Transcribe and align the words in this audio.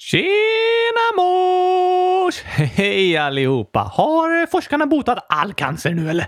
Tjena 0.00 1.06
mors! 1.16 2.40
Hej 2.42 3.16
allihopa! 3.16 3.80
Har 3.80 4.46
forskarna 4.46 4.86
botat 4.86 5.26
all 5.28 5.52
cancer 5.52 5.94
nu 5.94 6.10
eller? 6.10 6.26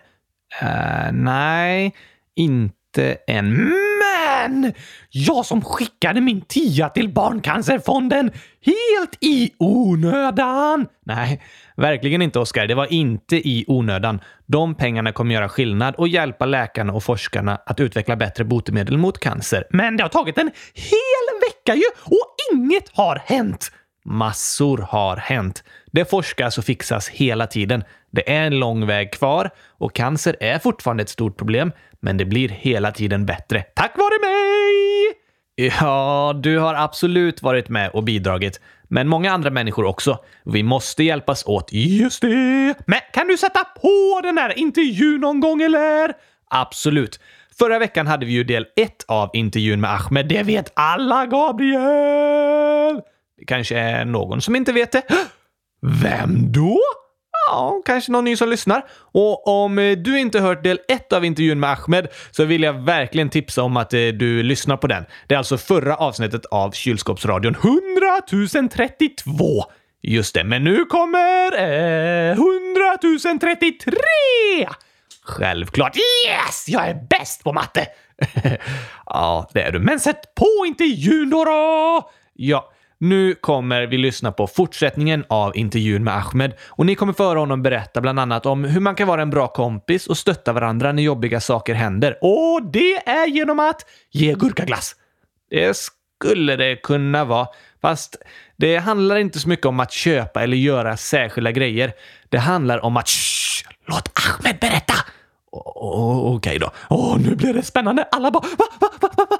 Uh, 0.62 1.12
nej, 1.12 1.94
inte 2.36 3.16
än. 3.26 3.46
Mm. 3.46 3.91
Men! 4.48 4.72
Jag 5.10 5.46
som 5.46 5.64
skickade 5.64 6.20
min 6.20 6.40
tia 6.40 6.88
till 6.88 7.08
Barncancerfonden 7.08 8.30
helt 8.66 9.18
i 9.20 9.50
onödan! 9.58 10.86
Nej, 11.06 11.42
verkligen 11.76 12.22
inte 12.22 12.38
Oskar. 12.38 12.66
Det 12.66 12.74
var 12.74 12.92
inte 12.92 13.36
i 13.36 13.64
onödan. 13.68 14.20
De 14.46 14.74
pengarna 14.74 15.12
kommer 15.12 15.34
göra 15.34 15.48
skillnad 15.48 15.94
och 15.94 16.08
hjälpa 16.08 16.46
läkarna 16.46 16.92
och 16.92 17.04
forskarna 17.04 17.58
att 17.66 17.80
utveckla 17.80 18.16
bättre 18.16 18.44
botemedel 18.44 18.98
mot 18.98 19.18
cancer. 19.18 19.64
Men 19.70 19.96
det 19.96 20.02
har 20.02 20.08
tagit 20.08 20.38
en 20.38 20.50
hel 20.74 21.40
vecka 21.48 21.74
ju 21.74 21.86
och 22.04 22.34
inget 22.52 22.88
har 22.92 23.22
hänt! 23.26 23.72
Massor 24.04 24.78
har 24.78 25.16
hänt. 25.16 25.64
Det 25.92 26.10
forskas 26.10 26.58
och 26.58 26.64
fixas 26.64 27.08
hela 27.08 27.46
tiden. 27.46 27.84
Det 28.10 28.32
är 28.32 28.46
en 28.46 28.58
lång 28.58 28.86
väg 28.86 29.12
kvar 29.12 29.50
och 29.78 29.94
cancer 29.94 30.36
är 30.40 30.58
fortfarande 30.58 31.02
ett 31.02 31.08
stort 31.08 31.36
problem, 31.36 31.72
men 32.02 32.16
det 32.16 32.24
blir 32.24 32.48
hela 32.48 32.92
tiden 32.92 33.26
bättre. 33.26 33.62
Tack 33.74 33.92
vare 33.96 34.18
mig! 34.20 35.14
Ja, 35.54 36.32
du 36.42 36.58
har 36.58 36.74
absolut 36.74 37.42
varit 37.42 37.68
med 37.68 37.90
och 37.90 38.04
bidragit, 38.04 38.60
men 38.88 39.08
många 39.08 39.32
andra 39.32 39.50
människor 39.50 39.84
också. 39.84 40.18
Vi 40.44 40.62
måste 40.62 41.04
hjälpas 41.04 41.46
åt. 41.46 41.72
Just 41.72 42.20
det! 42.20 42.74
Men 42.86 43.00
kan 43.12 43.26
du 43.26 43.36
sätta 43.36 43.64
på 43.64 44.20
den 44.22 44.38
här 44.38 44.58
intervjun 44.58 45.20
någon 45.20 45.40
gång 45.40 45.62
eller? 45.62 46.12
Absolut. 46.50 47.20
Förra 47.58 47.78
veckan 47.78 48.06
hade 48.06 48.26
vi 48.26 48.32
ju 48.32 48.44
del 48.44 48.66
ett 48.76 49.04
av 49.08 49.30
intervjun 49.32 49.80
med 49.80 49.90
Ahmed. 49.90 50.28
Det 50.28 50.42
vet 50.42 50.72
alla, 50.74 51.26
Gabriel! 51.26 53.00
Det 53.38 53.44
kanske 53.46 53.78
är 53.78 54.04
någon 54.04 54.40
som 54.40 54.56
inte 54.56 54.72
vet 54.72 54.92
det. 54.92 55.02
Vem 56.02 56.52
då? 56.52 56.78
Ja, 57.46 57.82
kanske 57.84 58.12
någon 58.12 58.24
ny 58.24 58.36
som 58.36 58.48
lyssnar. 58.48 58.84
Och 58.92 59.48
om 59.48 59.78
eh, 59.78 59.96
du 59.96 60.18
inte 60.18 60.40
hört 60.40 60.64
del 60.64 60.78
1 60.88 61.12
av 61.12 61.24
intervjun 61.24 61.60
med 61.60 61.70
Ahmed 61.70 62.08
så 62.30 62.44
vill 62.44 62.62
jag 62.62 62.72
verkligen 62.72 63.30
tipsa 63.30 63.62
om 63.62 63.76
att 63.76 63.94
eh, 63.94 63.98
du 63.98 64.42
lyssnar 64.42 64.76
på 64.76 64.86
den. 64.86 65.04
Det 65.26 65.34
är 65.34 65.38
alltså 65.38 65.58
förra 65.58 65.96
avsnittet 65.96 66.46
av 66.46 66.70
Kylskåpsradion 66.70 67.54
100 67.54 68.68
032. 68.68 69.64
Just 70.02 70.34
det, 70.34 70.44
men 70.44 70.64
nu 70.64 70.84
kommer 70.84 71.58
eh, 71.58 72.30
100 72.30 72.98
033! 73.40 73.92
Självklart. 75.24 75.96
Yes! 75.96 76.68
Jag 76.68 76.88
är 76.88 77.06
bäst 77.10 77.44
på 77.44 77.52
matte! 77.52 77.86
ja, 79.06 79.50
det 79.54 79.62
är 79.62 79.72
du. 79.72 79.78
Men 79.78 80.00
sätt 80.00 80.34
på 80.34 80.66
intervjun 80.66 81.30
då! 81.30 81.44
då! 81.44 82.10
Ja, 82.34 82.71
nu 83.02 83.34
kommer 83.34 83.86
vi 83.86 83.98
lyssna 83.98 84.32
på 84.32 84.46
fortsättningen 84.46 85.24
av 85.28 85.56
intervjun 85.56 86.04
med 86.04 86.16
Ahmed 86.16 86.52
och 86.68 86.86
ni 86.86 86.94
kommer 86.94 87.12
få 87.12 87.24
höra 87.24 87.38
honom 87.38 87.62
berätta 87.62 88.00
bland 88.00 88.20
annat 88.20 88.46
om 88.46 88.64
hur 88.64 88.80
man 88.80 88.94
kan 88.94 89.08
vara 89.08 89.22
en 89.22 89.30
bra 89.30 89.48
kompis 89.48 90.06
och 90.06 90.18
stötta 90.18 90.52
varandra 90.52 90.92
när 90.92 91.02
jobbiga 91.02 91.40
saker 91.40 91.74
händer. 91.74 92.18
Och 92.20 92.62
det 92.72 93.08
är 93.08 93.26
genom 93.26 93.60
att 93.60 93.86
ge 94.10 94.34
gurkaglass. 94.34 94.96
Det 95.50 95.76
skulle 95.76 96.56
det 96.56 96.76
kunna 96.76 97.24
vara, 97.24 97.46
fast 97.80 98.16
det 98.56 98.76
handlar 98.76 99.16
inte 99.16 99.38
så 99.38 99.48
mycket 99.48 99.66
om 99.66 99.80
att 99.80 99.92
köpa 99.92 100.42
eller 100.42 100.56
göra 100.56 100.96
särskilda 100.96 101.52
grejer. 101.52 101.92
Det 102.28 102.38
handlar 102.38 102.84
om 102.84 102.96
att 102.96 103.08
shh, 103.08 103.68
låt 103.86 104.10
Ahmed 104.14 104.58
berätta! 104.60 104.94
Okej 105.52 106.30
okay 106.34 106.58
då. 106.58 106.70
Åh, 106.90 107.18
nu 107.18 107.34
blir 107.34 107.54
det 107.54 107.62
spännande. 107.62 108.08
Alla 108.12 108.30
bara 108.30 108.40
va, 108.58 108.66
va, 108.80 108.88
va, 109.00 109.26
va, 109.30 109.38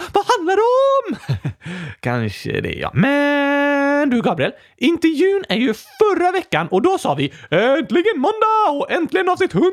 handlar 0.53 1.09
om? 1.09 1.39
Kanske 2.01 2.61
det, 2.61 2.73
ja. 2.73 2.91
Men 2.95 4.11
du 4.11 4.23
Gabriel, 4.23 4.53
intervjun 4.77 5.45
är 5.49 5.57
ju 5.57 5.75
förra 5.75 6.33
veckan 6.33 6.69
och 6.69 6.83
då 6.83 6.99
sa 6.99 7.15
vi 7.15 7.33
äntligen 7.51 8.19
måndag 8.19 8.79
och 8.79 8.91
äntligen 8.91 9.29
avsnitt 9.29 9.55
100 9.55 9.71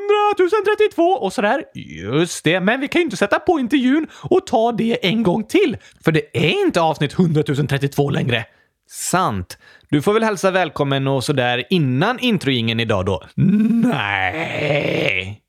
032 0.89 1.03
och 1.03 1.33
sådär. 1.33 1.63
Just 1.73 2.43
det, 2.43 2.59
men 2.59 2.81
vi 2.81 2.87
kan 2.87 2.99
ju 2.99 3.03
inte 3.03 3.17
sätta 3.17 3.39
på 3.39 3.59
intervjun 3.59 4.07
och 4.13 4.47
ta 4.47 4.71
det 4.71 5.07
en 5.07 5.23
gång 5.23 5.43
till, 5.43 5.77
för 6.03 6.11
det 6.11 6.21
är 6.33 6.65
inte 6.65 6.81
avsnitt 6.81 7.13
100 7.13 7.43
032 7.43 8.09
längre. 8.09 8.45
Sant. 8.91 9.57
Du 9.89 10.01
får 10.01 10.13
väl 10.13 10.23
hälsa 10.23 10.51
välkommen 10.51 11.07
och 11.07 11.23
sådär 11.23 11.63
innan 11.69 12.19
introingen 12.19 12.79
idag 12.79 13.05
då? 13.05 13.23
Nej. 13.35 15.41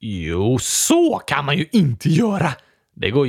Jo, 0.00 0.58
så 0.60 1.20
kan 1.26 1.44
man 1.44 1.58
ju 1.58 1.66
inte 1.72 2.08
göra. 2.08 2.52
Det 2.96 3.10
går 3.10 3.26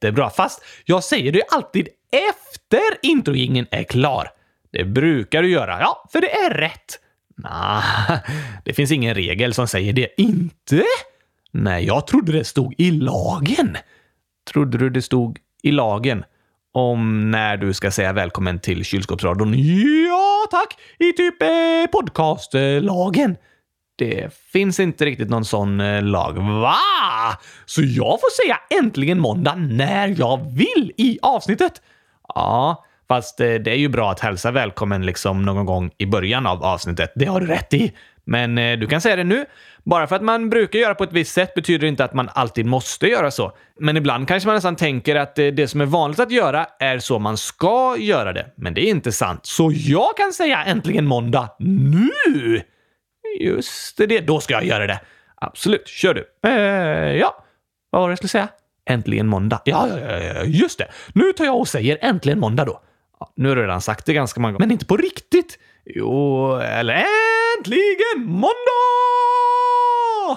jättebra, 0.00 0.30
fast 0.30 0.64
jag 0.84 1.04
säger 1.04 1.32
det 1.32 1.42
alltid 1.50 1.88
efter 2.12 2.98
introjingen 3.02 3.66
är 3.70 3.82
klar. 3.82 4.28
Det 4.72 4.84
brukar 4.84 5.42
du 5.42 5.50
göra, 5.50 5.80
ja, 5.80 6.08
för 6.12 6.20
det 6.20 6.30
är 6.30 6.50
rätt. 6.50 6.98
Nah, 7.36 8.18
det 8.64 8.72
finns 8.72 8.92
ingen 8.92 9.14
regel 9.14 9.54
som 9.54 9.68
säger 9.68 9.92
det. 9.92 10.20
Inte? 10.20 10.84
Nej, 11.52 11.86
jag 11.86 12.06
trodde 12.06 12.32
det 12.32 12.44
stod 12.44 12.74
i 12.78 12.90
lagen. 12.90 13.76
Trodde 14.52 14.78
du 14.78 14.90
det 14.90 15.02
stod 15.02 15.38
i 15.62 15.70
lagen? 15.70 16.24
Om 16.72 17.30
när 17.30 17.56
du 17.56 17.72
ska 17.72 17.90
säga 17.90 18.12
välkommen 18.12 18.58
till 18.58 18.84
kylskåpsradion? 18.84 19.54
Ja, 20.08 20.46
tack! 20.50 20.78
I 20.98 21.12
typ 21.12 21.42
eh, 21.42 21.90
podcastlagen. 21.92 23.36
Det 24.00 24.34
finns 24.52 24.80
inte 24.80 25.04
riktigt 25.04 25.30
någon 25.30 25.44
sån 25.44 25.80
eh, 25.80 26.02
lag. 26.02 26.32
Va? 26.32 26.76
Så 27.66 27.82
jag 27.82 28.20
får 28.20 28.44
säga 28.44 28.58
äntligen 28.80 29.20
måndag 29.20 29.54
när 29.54 30.14
jag 30.18 30.56
vill 30.56 30.92
i 30.96 31.18
avsnittet? 31.22 31.72
Ja, 32.34 32.84
fast 33.08 33.40
eh, 33.40 33.54
det 33.54 33.70
är 33.70 33.76
ju 33.76 33.88
bra 33.88 34.10
att 34.10 34.20
hälsa 34.20 34.50
välkommen 34.50 35.06
liksom 35.06 35.42
någon 35.42 35.66
gång 35.66 35.90
i 35.98 36.06
början 36.06 36.46
av 36.46 36.64
avsnittet. 36.64 37.12
Det 37.14 37.24
har 37.24 37.40
du 37.40 37.46
rätt 37.46 37.74
i. 37.74 37.92
Men 38.24 38.58
eh, 38.58 38.78
du 38.78 38.86
kan 38.86 39.00
säga 39.00 39.16
det 39.16 39.24
nu. 39.24 39.44
Bara 39.84 40.06
för 40.06 40.16
att 40.16 40.22
man 40.22 40.50
brukar 40.50 40.78
göra 40.78 40.94
på 40.94 41.04
ett 41.04 41.12
visst 41.12 41.34
sätt 41.34 41.54
betyder 41.54 41.78
det 41.78 41.88
inte 41.88 42.04
att 42.04 42.14
man 42.14 42.28
alltid 42.32 42.66
måste 42.66 43.06
göra 43.06 43.30
så. 43.30 43.52
Men 43.80 43.96
ibland 43.96 44.28
kanske 44.28 44.46
man 44.46 44.54
nästan 44.54 44.76
tänker 44.76 45.16
att 45.16 45.34
det 45.34 45.70
som 45.70 45.80
är 45.80 45.86
vanligt 45.86 46.20
att 46.20 46.32
göra 46.32 46.66
är 46.78 46.98
så 46.98 47.18
man 47.18 47.36
ska 47.36 47.96
göra 47.98 48.32
det. 48.32 48.46
Men 48.56 48.74
det 48.74 48.80
är 48.80 48.90
inte 48.90 49.12
sant. 49.12 49.46
Så 49.46 49.72
jag 49.74 50.16
kan 50.16 50.32
säga 50.32 50.64
äntligen 50.64 51.06
måndag 51.06 51.48
nu! 51.58 52.62
Just 53.40 53.96
det, 53.96 54.20
då 54.20 54.40
ska 54.40 54.54
jag 54.54 54.64
göra 54.64 54.86
det. 54.86 55.00
Absolut, 55.34 55.88
kör 55.88 56.14
du. 56.14 56.24
Eh, 56.50 57.16
ja, 57.16 57.44
vad 57.90 58.02
var 58.02 58.08
det 58.08 58.12
jag 58.12 58.18
skulle 58.18 58.28
säga? 58.28 58.48
Äntligen 58.86 59.26
måndag. 59.26 59.62
Ja, 59.64 59.88
ja, 59.88 60.18
ja, 60.18 60.44
just 60.44 60.78
det. 60.78 60.88
Nu 61.14 61.32
tar 61.32 61.44
jag 61.44 61.58
och 61.58 61.68
säger 61.68 61.98
äntligen 62.00 62.40
måndag 62.40 62.64
då. 62.64 62.80
Ja, 63.20 63.32
nu 63.36 63.48
har 63.48 63.56
du 63.56 63.62
redan 63.62 63.80
sagt 63.80 64.06
det 64.06 64.12
ganska 64.12 64.40
många 64.40 64.52
gånger, 64.52 64.66
men 64.66 64.72
inte 64.72 64.86
på 64.86 64.96
riktigt. 64.96 65.58
Jo, 65.84 66.56
eller 66.56 67.04
äntligen 67.58 68.24
måndag! 68.26 68.50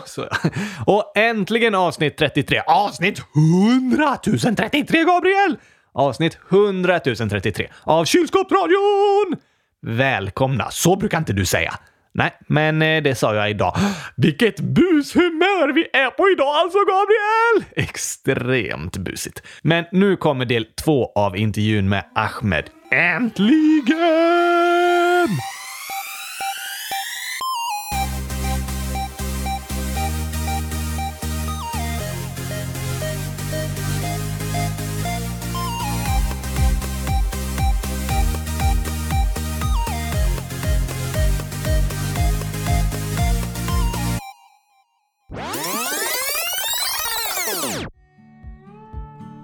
Så, 0.06 0.28
och 0.86 1.18
äntligen 1.18 1.76
avsnitt 1.76 2.18
33. 2.18 2.62
Avsnitt 2.68 3.22
100 3.36 4.18
033, 4.56 5.03
Gabriel! 5.03 5.58
Avsnitt 5.94 6.38
100 6.52 7.00
033 7.00 7.70
av 7.84 8.06
Kylskåpsradion! 8.06 9.36
Välkomna, 9.82 10.72
så 10.72 10.96
brukar 10.96 11.18
inte 11.18 11.34
du 11.34 11.46
säga. 11.46 11.74
Nej, 12.16 12.31
men 12.47 12.81
eh, 12.81 13.03
det 13.03 13.16
sa 13.16 13.35
jag 13.35 13.50
idag. 13.50 13.75
Vilket 14.16 14.59
bushumör 14.59 15.74
vi 15.74 15.81
är 15.94 16.09
på 16.09 16.29
idag 16.29 16.56
alltså, 16.56 16.78
Gabriel! 16.78 17.63
Extremt 17.75 18.97
busigt. 18.97 19.41
Men 19.62 19.85
nu 19.91 20.16
kommer 20.16 20.46
del 20.46 20.66
två 20.66 21.12
av 21.16 21.38
intervjun 21.38 21.90
med 21.90 22.06
Ahmed. 22.16 22.69
Äntligen! 22.91 23.94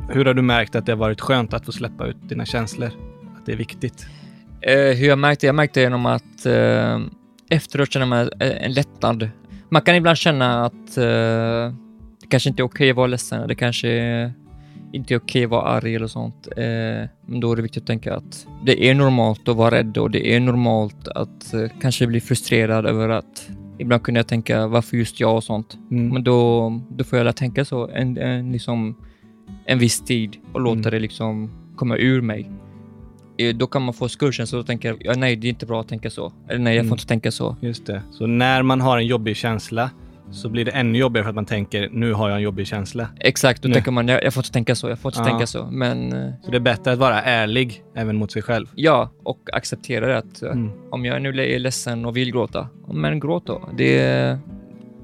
Hur 0.10 0.26
har 0.26 0.34
du 0.34 0.42
märkt 0.42 0.76
att 0.76 0.86
det 0.86 0.92
har 0.92 0.98
varit 0.98 1.22
skönt 1.22 1.54
att 1.54 1.66
få 1.66 1.72
släppa 1.72 2.08
ut 2.08 2.30
dina 2.30 2.46
känslor? 2.46 2.90
Att 3.38 3.46
det 3.46 3.52
är 3.52 3.56
viktigt? 3.56 4.08
Eh, 4.62 4.98
hur 4.98 5.08
jag 5.08 5.20
märkte? 5.20 5.46
Jag 5.46 5.56
märkte 5.56 5.82
genom 5.82 6.06
att 6.06 6.46
eh, 6.46 7.00
efteråt 7.50 7.94
känna 7.94 8.06
mig 8.06 8.30
eh, 8.40 8.66
en 8.66 8.74
lättnad. 8.74 9.30
Man 9.70 9.82
kan 9.82 9.96
ibland 9.96 10.18
känna 10.18 10.66
att 10.66 10.98
eh, 10.98 11.74
det 12.22 12.28
kanske 12.30 12.50
inte 12.50 12.62
är 12.62 12.66
okej 12.66 12.76
okay 12.76 12.90
att 12.90 12.96
vara 12.96 13.08
ledsen. 13.08 13.48
Det 13.48 13.56
kanske 13.56 13.90
inte 14.92 15.14
är 15.14 15.18
okej 15.18 15.26
okay 15.26 15.44
att 15.44 15.50
vara 15.50 15.68
arg 15.68 15.96
eller 15.96 16.08
sånt. 16.08 16.48
Eh, 16.58 17.10
men 17.26 17.40
då 17.40 17.52
är 17.52 17.56
det 17.56 17.62
viktigt 17.62 17.84
att 17.84 17.88
tänka 17.88 18.16
att 18.16 18.48
det 18.66 18.86
är 18.86 18.96
normalt 18.96 19.48
att 19.48 19.56
vara 19.56 19.76
rädd 19.76 19.98
och 19.98 20.12
det 20.12 20.36
är 20.36 20.40
normalt 20.40 21.08
att 21.08 21.54
eh, 21.54 21.66
kanske 21.82 22.08
bli 22.08 22.22
frustrerad 22.22 22.86
över 22.86 23.10
att 23.10 23.50
Ibland 23.80 24.04
kunde 24.04 24.20
jag 24.20 24.28
tänka 24.28 24.68
varför 24.68 24.98
just 24.98 25.20
jag 25.20 25.36
och 25.36 25.44
sånt. 25.44 25.78
Mm. 25.92 26.10
Men 26.14 26.24
då, 26.24 26.70
då 26.90 27.04
får 27.04 27.18
jag 27.20 27.24
lära 27.24 27.34
tänka 27.34 27.66
så. 27.66 27.88
En, 27.88 28.18
en, 28.18 28.52
liksom, 28.52 28.96
en 29.66 29.80
viss 29.80 30.02
tid 30.02 30.38
och 30.54 30.62
låta 30.62 30.80
mm. 30.80 30.92
det 30.92 31.00
liksom 31.00 31.50
komma 31.76 31.98
ur 31.98 32.22
mig. 32.22 32.52
eh, 33.38 33.56
då 33.56 33.68
kan 33.68 33.82
man 33.82 33.94
få 33.94 34.10
skuldkänsla 34.10 34.60
och 34.60 34.66
tänka 34.66 34.96
ja, 35.00 35.14
nej, 35.18 35.36
det 35.36 35.48
är 35.48 35.50
inte 35.50 35.66
bra 35.66 35.82
att 35.82 35.88
tänka 35.88 36.10
så. 36.10 36.34
Eller 36.48 36.60
nej, 36.60 36.76
jag 36.76 36.84
får 36.84 36.88
Mm. 36.88 36.94
inte 36.96 37.08
tänka 37.08 37.32
så. 37.32 37.56
Just 37.62 37.86
det. 37.86 38.02
Så 38.12 38.28
när 38.28 38.64
man 38.64 38.82
har 38.82 38.98
en 38.98 39.06
jobbig 39.08 39.36
känsla 39.36 39.90
så 40.32 40.50
blir 40.50 40.66
det 40.66 40.72
ännu 40.72 40.98
jobbigare 41.00 41.24
för 41.24 41.30
att 41.30 41.36
man 41.36 41.46
tänker 41.46 41.90
nu 41.92 42.14
har 42.14 42.30
jag 42.30 42.36
en 42.38 42.42
jobbig 42.44 42.68
känsla. 42.68 43.08
Exakt, 43.20 43.62
då 43.62 43.68
Nej. 43.68 43.74
tänker 43.74 43.92
man 43.92 44.08
jag, 44.08 44.24
jag 44.24 44.34
får 44.34 44.42
inte 44.42 44.52
tänka 44.52 44.76
så, 44.76 44.90
jag 44.90 45.00
får 45.00 45.10
inte 45.12 45.20
Ja. 45.20 45.26
tänka 45.26 45.48
så. 45.48 45.66
Men 45.72 46.14
eh, 46.14 46.34
Så 46.44 46.52
det 46.52 46.58
är 46.58 46.62
bättre 46.62 46.92
att 46.92 47.00
vara 47.00 47.22
ärlig 47.22 47.84
även 47.96 48.16
mot 48.16 48.32
sig 48.32 48.42
själv. 48.42 48.68
ja, 48.76 49.10
och 49.24 49.40
acceptera 49.54 50.18
att 50.18 50.42
eh, 50.42 50.52
Mm. 50.52 50.72
om 50.92 51.06
jag 51.06 51.22
nu 51.22 51.30
är 51.30 51.60
ledsen 51.60 52.06
och 52.06 52.18
vill 52.18 52.32
gråta, 52.32 52.68
men 52.94 53.20
gråt 53.20 53.46
då. 53.46 53.70
Det 53.78 54.00
är, 54.00 54.38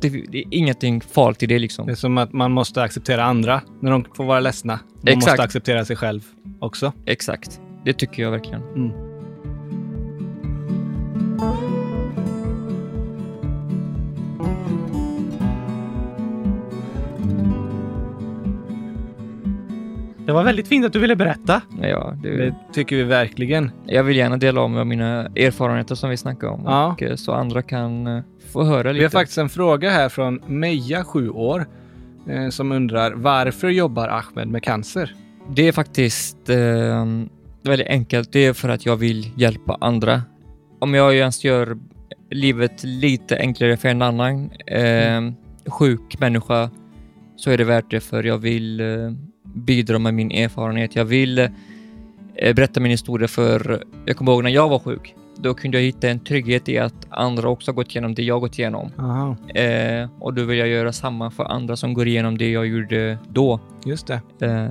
det, 0.01 0.09
det 0.09 0.37
är 0.37 0.43
ingenting 0.51 1.01
farligt 1.01 1.43
i 1.43 1.45
det 1.45 1.59
liksom. 1.59 1.85
Det 1.85 1.91
är 1.91 1.95
som 1.95 2.17
att 2.17 2.33
man 2.33 2.51
måste 2.51 2.81
acceptera 2.83 3.23
andra 3.23 3.61
när 3.81 3.91
de 3.91 4.05
får 4.15 4.23
vara 4.23 4.39
ledsna. 4.39 4.73
Man 4.73 5.07
Exakt. 5.07 5.25
måste 5.27 5.43
acceptera 5.43 5.85
sig 5.85 5.95
själv 5.95 6.21
också. 6.59 6.91
Exakt. 7.05 7.61
Det 7.85 7.93
tycker 7.93 8.23
jag 8.23 8.31
verkligen. 8.31 8.61
Mm. 8.61 9.04
Det 20.25 20.31
var 20.31 20.43
väldigt 20.43 20.67
fint 20.67 20.85
att 20.85 20.93
du 20.93 20.99
ville 20.99 21.15
berätta. 21.15 21.61
Ja, 21.81 22.13
det, 22.23 22.37
Det 22.37 22.55
tycker 22.73 22.95
vi 22.95 23.03
verkligen. 23.03 23.71
Jag 23.85 24.03
vill 24.03 24.17
gärna 24.17 24.37
dela 24.37 24.61
om 24.61 24.77
av 24.77 24.87
mina 24.87 25.25
erfarenheter 25.25 25.95
som 25.95 26.09
vi 26.09 26.17
snackade 26.17 26.51
om 26.53 26.61
Ja. 26.65 26.91
och 26.93 27.03
eh, 27.03 27.15
så 27.15 27.31
andra 27.33 27.61
kan 27.61 28.07
eh, 28.07 28.23
få 28.53 28.63
höra 28.63 28.91
lite. 28.91 28.93
Vi 28.97 29.03
har 29.03 29.09
faktiskt 29.09 29.37
en 29.37 29.49
fråga 29.49 29.89
här 29.89 30.09
från 30.09 30.41
Meja, 30.47 31.03
7 31.03 31.29
år, 31.29 31.65
eh, 32.29 32.49
som 32.49 32.71
undrar 32.71 33.11
varför 33.13 33.69
jobbar 33.69 34.07
Ahmed 34.07 34.47
med 34.47 34.63
cancer? 34.63 35.15
Det 35.55 35.67
är 35.67 35.71
faktiskt 35.71 36.49
eh, 36.49 37.05
väldigt 37.63 37.87
enkelt. 37.87 38.31
Det 38.31 38.45
är 38.45 38.53
för 38.53 38.69
att 38.69 38.85
jag 38.85 38.95
vill 38.95 39.31
hjälpa 39.35 39.77
andra. 39.81 40.21
Om 40.79 40.93
jag 40.93 41.15
ens 41.15 41.43
gör 41.43 41.77
livet 42.31 42.83
lite 42.83 43.37
enklare 43.37 43.77
för 43.77 43.89
en 43.89 44.01
annan 44.01 44.49
eh, 44.67 45.21
sjuk 45.71 46.19
människa 46.19 46.69
så 47.35 47.51
är 47.51 47.57
det 47.57 47.63
värt 47.63 47.91
det 47.91 47.99
för 47.99 48.23
jag 48.23 48.37
vill 48.37 48.79
eh, 48.79 48.87
bidra 49.55 49.99
med 49.99 50.13
min 50.13 50.31
erfarenhet. 50.31 50.95
Jag 50.95 51.05
vill 51.05 51.39
eh, 51.39 51.49
berätta 52.55 52.79
min 52.79 52.91
historia 52.91 53.27
för 53.27 53.83
jag 54.05 54.17
kommer 54.17 54.31
ihåg 54.31 54.43
när 54.43 54.49
jag 54.51 54.69
var 54.69 54.79
sjuk. 54.79 55.15
Då 55.37 55.53
kunde 55.53 55.77
jag 55.77 55.85
hitta 55.85 56.09
en 56.09 56.19
trygghet 56.19 56.69
i 56.69 56.77
att 56.77 56.93
andra 57.09 57.49
också 57.49 57.71
har 57.71 57.75
gått 57.75 57.89
igenom 57.91 58.15
det 58.15 58.23
jag 58.23 58.41
gått 58.41 58.59
igenom. 58.59 58.91
Aha, 58.97 59.35
Eh, 59.55 60.09
och 60.19 60.33
då 60.33 60.43
vill 60.43 60.57
jag 60.57 60.67
göra 60.67 60.93
samma 60.93 61.31
för 61.31 61.43
andra 61.43 61.75
som 61.75 61.93
går 61.93 62.07
igenom 62.07 62.37
det 62.37 62.51
jag 62.51 62.67
gjorde 62.67 63.17
då. 63.29 63.59
just 63.85 64.07
det. 64.07 64.13
Eh, 64.45 64.69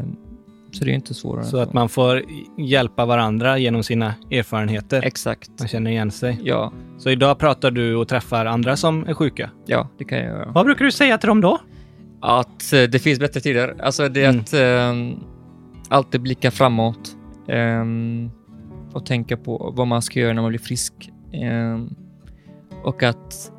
så 0.72 0.84
det 0.84 0.90
är 0.90 0.94
inte 0.94 1.14
svårare. 1.14 1.44
Så 1.44 1.58
att 1.58 1.72
man 1.72 1.88
får 1.88 2.22
hjälpa 2.58 3.04
varandra 3.06 3.58
genom 3.58 3.82
sina 3.82 4.14
erfarenheter. 4.30 5.02
Exakt. 5.04 5.50
Man 5.58 5.68
känner 5.68 5.90
igen 5.90 6.10
sig. 6.10 6.40
Ja, 6.42 6.72
Så 6.98 7.10
idag 7.10 7.38
pratar 7.38 7.70
du 7.70 7.94
och 7.94 8.08
träffar 8.08 8.46
andra 8.46 8.76
som 8.76 9.06
är 9.08 9.14
sjuka. 9.14 9.50
ja, 9.66 9.88
det 9.98 10.04
kan 10.04 10.18
jag 10.18 10.26
göra. 10.26 10.50
Vad 10.54 10.64
brukar 10.66 10.84
du 10.84 10.92
säga 10.92 11.18
till 11.18 11.28
dem 11.28 11.40
då? 11.40 11.58
Att 12.26 12.72
eh, 12.72 12.82
det 12.82 12.98
finns 12.98 13.18
bättre 13.18 13.40
tider. 13.40 13.76
Alltså 13.80 14.08
det 14.08 14.24
är 14.24 14.28
Mm. 14.28 14.40
att 14.40 14.52
eh, 14.54 15.18
alltid 15.88 16.20
blicka 16.20 16.50
framåt 16.50 17.16
ehm, 17.48 18.30
och 18.92 19.06
tänka 19.06 19.36
på 19.36 19.72
vad 19.76 19.86
man 19.86 20.02
ska 20.02 20.20
göra 20.20 20.32
när 20.32 20.42
man 20.42 20.48
blir 20.48 20.58
frisk. 20.60 20.92
Ehm, 21.32 21.94
och 22.84 23.02
att 23.02 23.52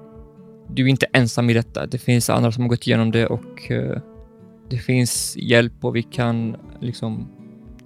du 0.70 0.84
är 0.84 0.88
inte 0.88 1.06
ensam 1.14 1.50
i 1.50 1.54
detta. 1.54 1.86
Det 1.86 1.98
finns 1.98 2.30
andra 2.30 2.52
som 2.52 2.64
har 2.64 2.70
gått 2.70 2.88
igenom 2.88 3.12
det 3.12 3.28
och 3.28 3.72
eh, 3.72 3.98
det 4.70 4.78
finns 4.78 5.38
hjälp 5.38 5.86
och 5.86 5.96
vi 5.96 6.04
kan 6.04 6.56
liksom 6.80 7.28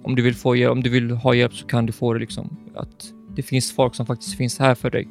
om 0.02 0.14
du 0.14 0.22
vill 0.22 0.34
få 0.34 0.56
hjälp, 0.56 0.72
om 0.72 0.82
du 0.82 0.90
vill 0.90 1.10
ha 1.10 1.34
hjälp 1.34 1.54
så 1.54 1.66
kan 1.66 1.86
du 1.86 1.92
få 1.92 2.12
det 2.14 2.20
liksom. 2.20 2.56
Att 2.74 3.12
det 3.36 3.42
finns 3.42 3.72
folk 3.72 3.94
som 3.94 4.06
faktiskt 4.06 4.36
finns 4.36 4.58
här 4.58 4.74
för 4.74 4.90
dig. 4.90 5.08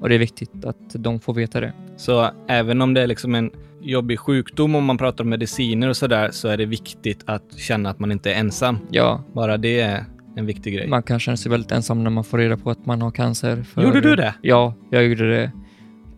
Och 0.00 0.08
det 0.08 0.14
är 0.14 0.18
viktigt 0.18 0.64
att 0.64 0.90
de 0.92 1.20
får 1.20 1.34
veta 1.34 1.60
det. 1.60 1.72
Så 1.96 2.30
även 2.48 2.82
om 2.82 2.94
det 2.94 3.02
är 3.02 3.06
liksom 3.06 3.34
en 3.34 3.50
jobbig 3.84 4.18
sjukdom, 4.18 4.74
om 4.74 4.84
man 4.84 4.98
pratar 4.98 5.24
om 5.24 5.30
mediciner 5.30 5.88
och 5.88 5.96
sådär, 5.96 6.30
så 6.32 6.48
är 6.48 6.56
det 6.56 6.66
viktigt 6.66 7.22
att 7.26 7.58
känna 7.58 7.90
att 7.90 7.98
man 7.98 8.12
inte 8.12 8.32
är 8.32 8.34
ensam. 8.40 8.78
Ja, 8.90 9.24
Bara 9.32 9.56
det 9.56 9.80
är 9.80 10.04
en 10.36 10.46
viktig 10.46 10.74
grej. 10.74 10.86
Man 10.88 11.02
kan 11.02 11.20
känna 11.20 11.36
sig 11.36 11.50
väldigt 11.50 11.72
ensam 11.72 12.04
när 12.04 12.10
man 12.10 12.24
får 12.24 12.38
reda 12.38 12.56
på 12.56 12.70
att 12.70 12.86
man 12.86 13.02
har 13.02 13.10
cancer. 13.10 13.62
För, 13.62 13.82
Gjorde 13.82 14.00
du 14.00 14.16
det? 14.16 14.34
Ja, 14.42 14.74
jag 14.90 15.04
gjorde 15.04 15.30
det. 15.36 15.50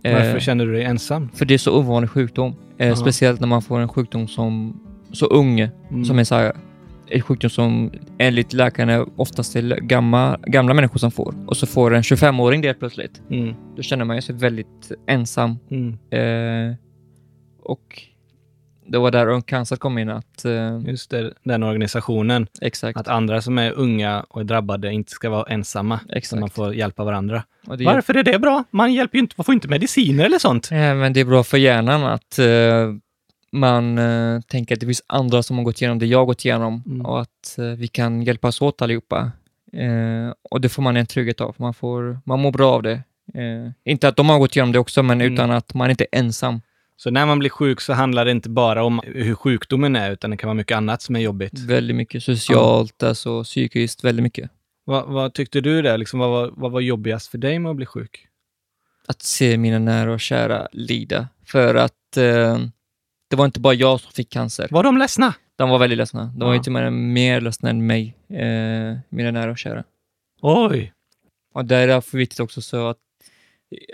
Varför 0.03 0.35
Eh, 0.35 0.39
känner 0.39 0.67
du 0.67 0.73
dig 0.73 0.83
ensam? 0.85 1.29
för 1.35 1.45
det 1.45 1.55
är 1.55 1.59
så 1.59 1.79
ovanlig 1.79 2.11
sjukdom. 2.11 2.55
Eh. 2.79 2.95
Speciellt 2.95 3.41
när 3.41 3.49
man 3.49 3.63
får 3.63 3.81
en 3.81 3.89
sjukdom 3.89 4.29
som 4.29 4.81
så 5.13 5.27
ung, 5.27 5.61
Mm. 5.61 6.05
som 6.05 6.19
är 6.19 6.25
så 6.25 6.35
här, 6.35 6.53
en 7.09 7.21
sjukdom 7.23 7.51
som 7.51 7.91
enligt 8.19 8.53
läkarna 8.53 9.07
oftast 9.17 9.57
är 9.57 9.63
gamla, 9.81 10.39
gamla 10.47 10.75
människor 10.75 10.99
som 10.99 11.11
får. 11.11 11.35
Och 11.47 11.57
så 11.57 11.67
får 11.67 11.95
en 11.95 12.03
25-åring 12.03 12.61
det 12.61 12.75
plötsligt. 12.75 13.23
Mm. 13.31 13.55
Då 13.77 13.83
känner 13.83 14.05
man 14.05 14.23
sig 14.23 14.35
väldigt 14.35 14.93
ensam. 15.07 15.57
Mm. 15.71 15.93
Eh, 16.11 16.77
och 17.71 18.03
det 18.89 18.99
var 18.99 19.11
där 19.11 19.27
Ung 19.29 19.43
Cancer 19.43 19.77
kom 19.77 19.99
in 19.99 20.09
att... 20.11 20.45
Eh, 20.45 20.79
Just 20.87 21.11
det, 21.11 21.33
den 21.43 21.63
organisationen. 21.63 22.47
exakt. 22.61 22.99
Att 22.99 23.09
andra 23.09 23.43
som 23.43 23.59
är 23.59 23.73
unga 23.73 24.21
och 24.29 24.41
är 24.41 24.45
drabbade 24.45 24.93
inte 24.93 25.11
ska 25.13 25.31
vara 25.31 25.45
ensamma. 25.45 26.01
Så 26.09 26.13
exakt. 26.13 26.41
man 26.41 26.51
får 26.51 26.75
hjälpa 26.75 27.05
varandra. 27.05 27.43
Varför 27.67 28.15
är 28.17 28.23
det 28.23 28.39
bra? 28.39 28.65
Man 28.71 28.93
hjälper 28.95 29.19
inte, 29.19 29.35
man 29.39 29.45
får 29.45 29.55
inte 29.55 29.69
mediciner 29.69 30.25
eller 30.25 30.39
sånt. 30.39 30.69
Eh, 30.73 30.79
Men 30.79 31.13
det 31.13 31.21
är 31.21 31.25
bra 31.25 31.45
för 31.45 31.59
hjärnan 31.59 32.05
att 32.05 32.39
eh, 32.39 32.47
man 33.53 33.99
eh, 33.99 34.41
tänker 34.41 34.75
att 34.75 34.81
det 34.81 34.87
finns 34.87 35.03
andra 35.07 35.43
som 35.43 35.57
har 35.57 35.65
gått 35.65 35.81
igenom 35.83 35.99
det 35.99 36.07
jag 36.07 36.19
har 36.19 36.27
gått 36.27 36.45
igenom 36.45 36.83
Mm. 36.87 37.07
och 37.07 37.21
att 37.21 37.59
eh, 37.59 37.65
vi 37.65 37.89
kan 37.89 38.23
hjälpas 38.23 38.63
åt 38.63 38.83
allihopa. 38.83 39.31
Eh, 39.73 40.33
och 40.51 40.61
det 40.61 40.69
får 40.69 40.83
man 40.83 40.97
en 40.97 41.07
trygghet 41.07 41.41
av. 41.41 41.55
Man, 41.59 41.75
får, 41.75 42.19
man 42.25 42.41
mår 42.41 42.53
bra 42.53 42.73
av 42.73 42.83
det. 42.83 43.03
Eh, 43.35 43.71
inte 43.85 44.09
att 44.09 44.17
de 44.17 44.29
har 44.29 44.39
gått 44.39 44.57
igenom 44.57 44.73
det 44.73 44.79
också, 44.79 45.03
men 45.03 45.21
Mm. 45.21 45.33
utan 45.35 45.51
att 45.51 45.75
man 45.75 45.91
inte 45.91 46.05
är 46.13 46.19
ensam. 46.19 46.61
Så 46.97 47.11
när 47.11 47.27
man 47.27 47.39
blir 47.39 47.51
sjuk 47.51 47.81
så 47.81 47.93
handlar 47.93 48.25
det 48.25 48.31
inte 48.31 48.49
bara 48.49 48.85
om 48.85 49.01
hur 49.05 49.35
sjukdomen 49.35 49.97
är, 49.97 50.11
utan 50.11 50.31
det 50.31 50.37
kan 50.37 50.49
vara 50.49 50.55
mycket 50.55 50.77
annat 50.77 51.03
som 51.03 51.17
är 51.17 51.21
jobbigt. 51.21 51.59
Väldigt 51.59 51.97
mycket 51.97 52.23
socialt, 52.23 53.03
alltså 53.03 53.45
psykiskt, 53.45 54.05
väldigt 54.05 54.23
mycket. 54.23 54.51
Vad, 54.85 55.07
vad 55.09 55.35
tyckte 55.35 55.61
du 55.61 55.83
där? 55.83 55.99
Liksom, 55.99 56.19
vad, 56.21 56.31
var, 56.31 56.51
vad 56.57 56.73
var 56.73 56.81
jobbigast 56.81 57.29
för 57.29 57.39
dig 57.39 57.59
med 57.59 57.71
att 57.71 57.77
bli 57.77 57.87
sjuk? 57.87 58.27
Att 59.09 59.23
se 59.23 59.57
mina 59.59 59.79
nära 59.79 60.13
och 60.13 60.21
kära 60.21 60.69
lida. 60.73 61.29
För 61.47 61.75
att 61.75 62.17
eh, 62.17 62.59
det 63.31 63.37
var 63.37 63.45
inte 63.45 63.61
bara 63.61 63.75
jag 63.75 64.01
som 64.01 64.13
fick 64.13 64.31
cancer. 64.33 64.69
Var 64.71 64.83
de 64.83 64.99
ledsna? 64.99 65.35
De 65.57 65.71
var 65.71 65.79
väldigt 65.79 65.97
ledsna. 65.99 66.25
De 66.25 66.41
var 66.45 66.49
Ja. 66.49 66.55
ju 66.55 66.63
till 66.63 66.77
och 66.77 66.83
med 66.83 66.93
mer 66.93 67.41
ledsna 67.41 67.71
än 67.71 67.87
mig, 67.87 68.17
eh, 68.31 68.99
mina 69.09 69.31
nära 69.31 69.51
och 69.51 69.59
kära. 69.59 69.85
Oj! 70.43 70.93
Och 71.55 71.65
det 71.65 71.77
är 71.77 71.87
därför 71.87 72.19
viktigt 72.19 72.41
också 72.41 72.63
så 72.63 72.89
att, 72.89 72.99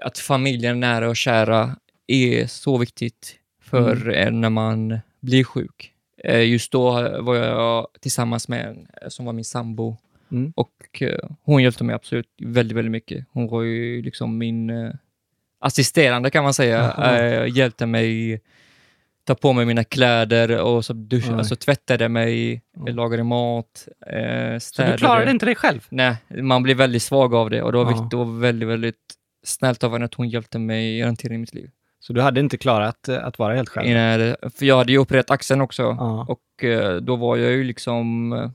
att 0.02 0.18
familjen, 0.18 0.80
nära 0.80 1.09
och 1.09 1.16
kära 1.16 1.76
är 2.12 2.47
så 2.47 2.78
viktigt 2.78 3.37
för 3.62 3.92
Mm. 4.09 4.26
en 4.28 4.40
när 4.40 4.50
man 4.50 4.99
blir 5.21 5.45
sjuk. 5.45 5.92
Eh, 6.25 6.40
Just 6.50 6.73
då 6.73 6.90
var 7.21 7.37
jag 7.37 7.87
tillsammans 8.00 8.49
med 8.49 8.66
en 8.69 8.87
eh, 9.02 9.09
som 9.09 9.25
var 9.26 9.33
min 9.33 9.45
sambo 9.45 9.97
Mm. 10.33 10.52
och 10.57 11.02
eh, 11.02 11.19
hon 11.42 11.62
hjälpte 11.62 11.85
mig 11.85 11.95
absolut 11.95 12.28
väldigt, 12.42 12.76
väldigt 12.76 12.92
mycket. 12.92 13.26
Hon 13.33 13.49
var 13.49 13.62
ju 13.62 14.02
liksom 14.02 14.38
min 14.38 14.71
assisterande 15.61 16.31
kan 16.31 16.45
man 16.45 16.54
säga. 16.54 16.92
Eh, 16.92 17.57
hjälpte 17.57 17.87
mig 17.87 18.40
ta 19.25 19.35
på 19.35 19.52
mig 19.52 19.66
mina 19.66 19.85
kläder 19.85 20.61
och 20.62 20.85
så 20.85 20.92
dusch, 20.92 21.28
Oj. 21.31 21.35
alltså, 21.35 21.57
tvättade 21.57 22.09
mig, 22.09 22.62
Ja. 22.87 22.92
lagade 22.92 23.23
mat, 23.23 23.88
eh, 24.07 24.59
Så 24.59 24.61
städade. 24.61 24.95
du 24.95 24.99
klarade 24.99 25.31
inte 25.31 25.47
dig 25.47 25.54
själv? 25.54 25.87
Nej, 25.88 26.16
man 26.28 26.62
blir 26.62 26.75
väldigt 26.75 27.02
svag 27.02 27.35
av 27.35 27.50
det 27.50 27.62
och 27.62 27.73
det 27.73 27.78
var, 27.78 27.85
Ja. 27.85 27.88
viktigt, 27.88 28.11
det 28.11 28.16
var 28.16 28.38
väldigt, 28.40 28.69
väldigt 28.69 28.97
snällt 29.45 29.85
av 29.85 29.92
henne 29.92 30.04
att 30.04 30.14
hon 30.14 30.28
hjälpte 30.28 30.59
mig 30.59 30.97
genom 30.97 31.16
tiden 31.16 31.35
i 31.35 31.38
mitt 31.38 31.54
liv. 31.54 31.71
Så 32.02 32.12
du 32.12 32.21
hade 32.21 32.40
inte 32.40 32.59
klarat 32.59 33.09
eh, 33.09 33.25
att 33.26 33.38
vara 33.38 33.54
helt 33.54 33.68
själv? 33.68 33.97
Hade- 33.97 34.37
för 34.59 34.66
jag 34.66 34.76
hade 34.76 34.92
ju 34.92 34.99
opererat 34.99 35.30
axeln 35.30 35.61
också 35.61 35.82
Ja. 35.82 36.26
och 36.28 36.64
eh, 36.64 36.97
då 36.97 37.16
var 37.16 37.37
jag 37.37 37.52
ju 37.52 37.64
liksom, 37.64 38.32
eh, 38.32 38.50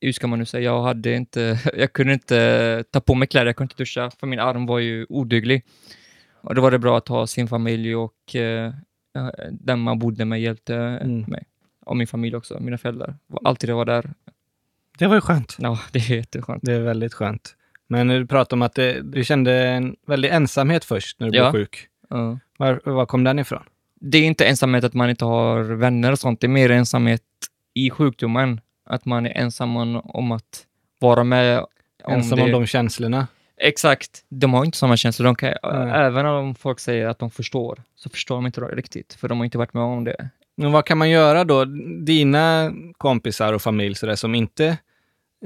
hur 0.00 0.12
ska 0.12 0.26
man 0.26 0.38
nu 0.38 0.44
säga, 0.44 0.64
jag 0.64 0.82
hade 0.82 1.12
inte, 1.14 1.58
jag 1.76 1.92
kunde 1.92 2.12
inte 2.12 2.84
ta 2.90 3.00
på 3.00 3.14
mig 3.14 3.28
kläder, 3.28 3.46
jag 3.46 3.56
kunde 3.56 3.72
inte 3.72 3.82
duscha 3.82 4.10
för 4.20 4.26
min 4.26 4.40
arm 4.40 4.66
var 4.66 4.78
ju 4.78 5.06
oduglig. 5.08 5.64
Och 6.42 6.54
då 6.54 6.62
var 6.62 6.70
det 6.70 6.78
bra 6.78 6.98
att 6.98 7.08
ha 7.08 7.26
sin 7.26 7.48
familj 7.48 7.96
och 7.96 8.36
eh, 8.36 8.72
den 9.50 9.80
man 9.80 9.98
bodde 9.98 10.24
med 10.24 10.40
hjälpte 10.40 10.74
Mm. 10.76 11.24
mig. 11.28 11.44
Och 11.86 11.96
min 11.96 12.06
familj 12.06 12.36
också, 12.36 12.60
mina 12.60 12.78
föräldrar. 12.78 13.14
Alltid 13.44 13.70
var 13.70 13.84
där. 13.84 14.10
Det 14.98 15.06
var 15.06 15.14
ju 15.14 15.20
skönt. 15.20 15.56
Ja, 15.58 15.78
det 15.92 15.98
är 15.98 16.10
jätteskönt. 16.16 16.62
Det 16.62 16.72
är 16.72 16.80
väldigt 16.80 17.14
skönt. 17.14 17.56
Men 17.88 18.08
du 18.08 18.26
pratade 18.26 18.54
om 18.58 18.62
att 18.62 18.74
det, 18.74 19.00
du 19.02 19.24
kände 19.24 19.52
en 19.68 19.96
väldig 20.06 20.28
ensamhet 20.30 20.84
först 20.84 21.20
när 21.20 21.30
du 21.30 21.36
Ja. 21.38 21.50
blev 21.50 21.60
sjuk. 21.62 21.86
Ja. 22.08 22.38
Var, 22.60 22.80
var 22.84 23.06
kom 23.06 23.24
den 23.24 23.38
ifrån? 23.38 23.62
det 24.00 24.18
är 24.18 24.22
inte 24.22 24.44
ensamhet 24.44 24.84
att 24.84 24.94
man 24.94 25.10
inte 25.10 25.24
har 25.24 25.60
vänner 25.62 26.12
och 26.12 26.18
sånt. 26.18 26.40
Det 26.40 26.46
är 26.46 26.48
mer 26.48 26.70
ensamhet 26.70 27.22
i 27.74 27.90
sjukdomen. 27.90 28.60
Att 28.86 29.04
man 29.04 29.26
är 29.26 29.30
ensam 29.30 29.76
om, 29.76 30.32
att 30.32 30.66
vara 30.98 31.24
med. 31.24 31.60
Om 32.04 32.14
Ensam 32.14 32.38
det. 32.38 32.44
om 32.44 32.50
de 32.50 32.66
känslorna. 32.66 33.26
Exakt. 33.56 34.24
De 34.28 34.54
har 34.54 34.64
inte 34.64 34.78
samma 34.78 34.96
känslor. 34.96 35.24
De 35.24 35.34
kan, 35.34 35.54
Nej. 35.62 35.90
även 35.94 36.26
om 36.26 36.54
folk 36.54 36.80
säger 36.80 37.06
att 37.08 37.18
de 37.18 37.30
förstår, 37.30 37.82
så 37.94 38.10
förstår 38.10 38.34
de 38.34 38.46
inte 38.46 38.60
riktigt. 38.60 39.14
För 39.14 39.28
de 39.28 39.38
har 39.38 39.44
inte 39.44 39.58
varit 39.58 39.74
med 39.74 39.82
om 39.82 40.04
det. 40.04 40.28
Men 40.56 40.72
vad 40.72 40.84
kan 40.84 40.98
man 40.98 41.10
göra 41.10 41.44
då? 41.44 41.64
Dina 42.04 42.72
kompisar 42.98 43.52
och 43.52 43.62
familj 43.62 43.94
så 43.94 44.06
där, 44.06 44.14
som 44.14 44.34
inte 44.34 44.78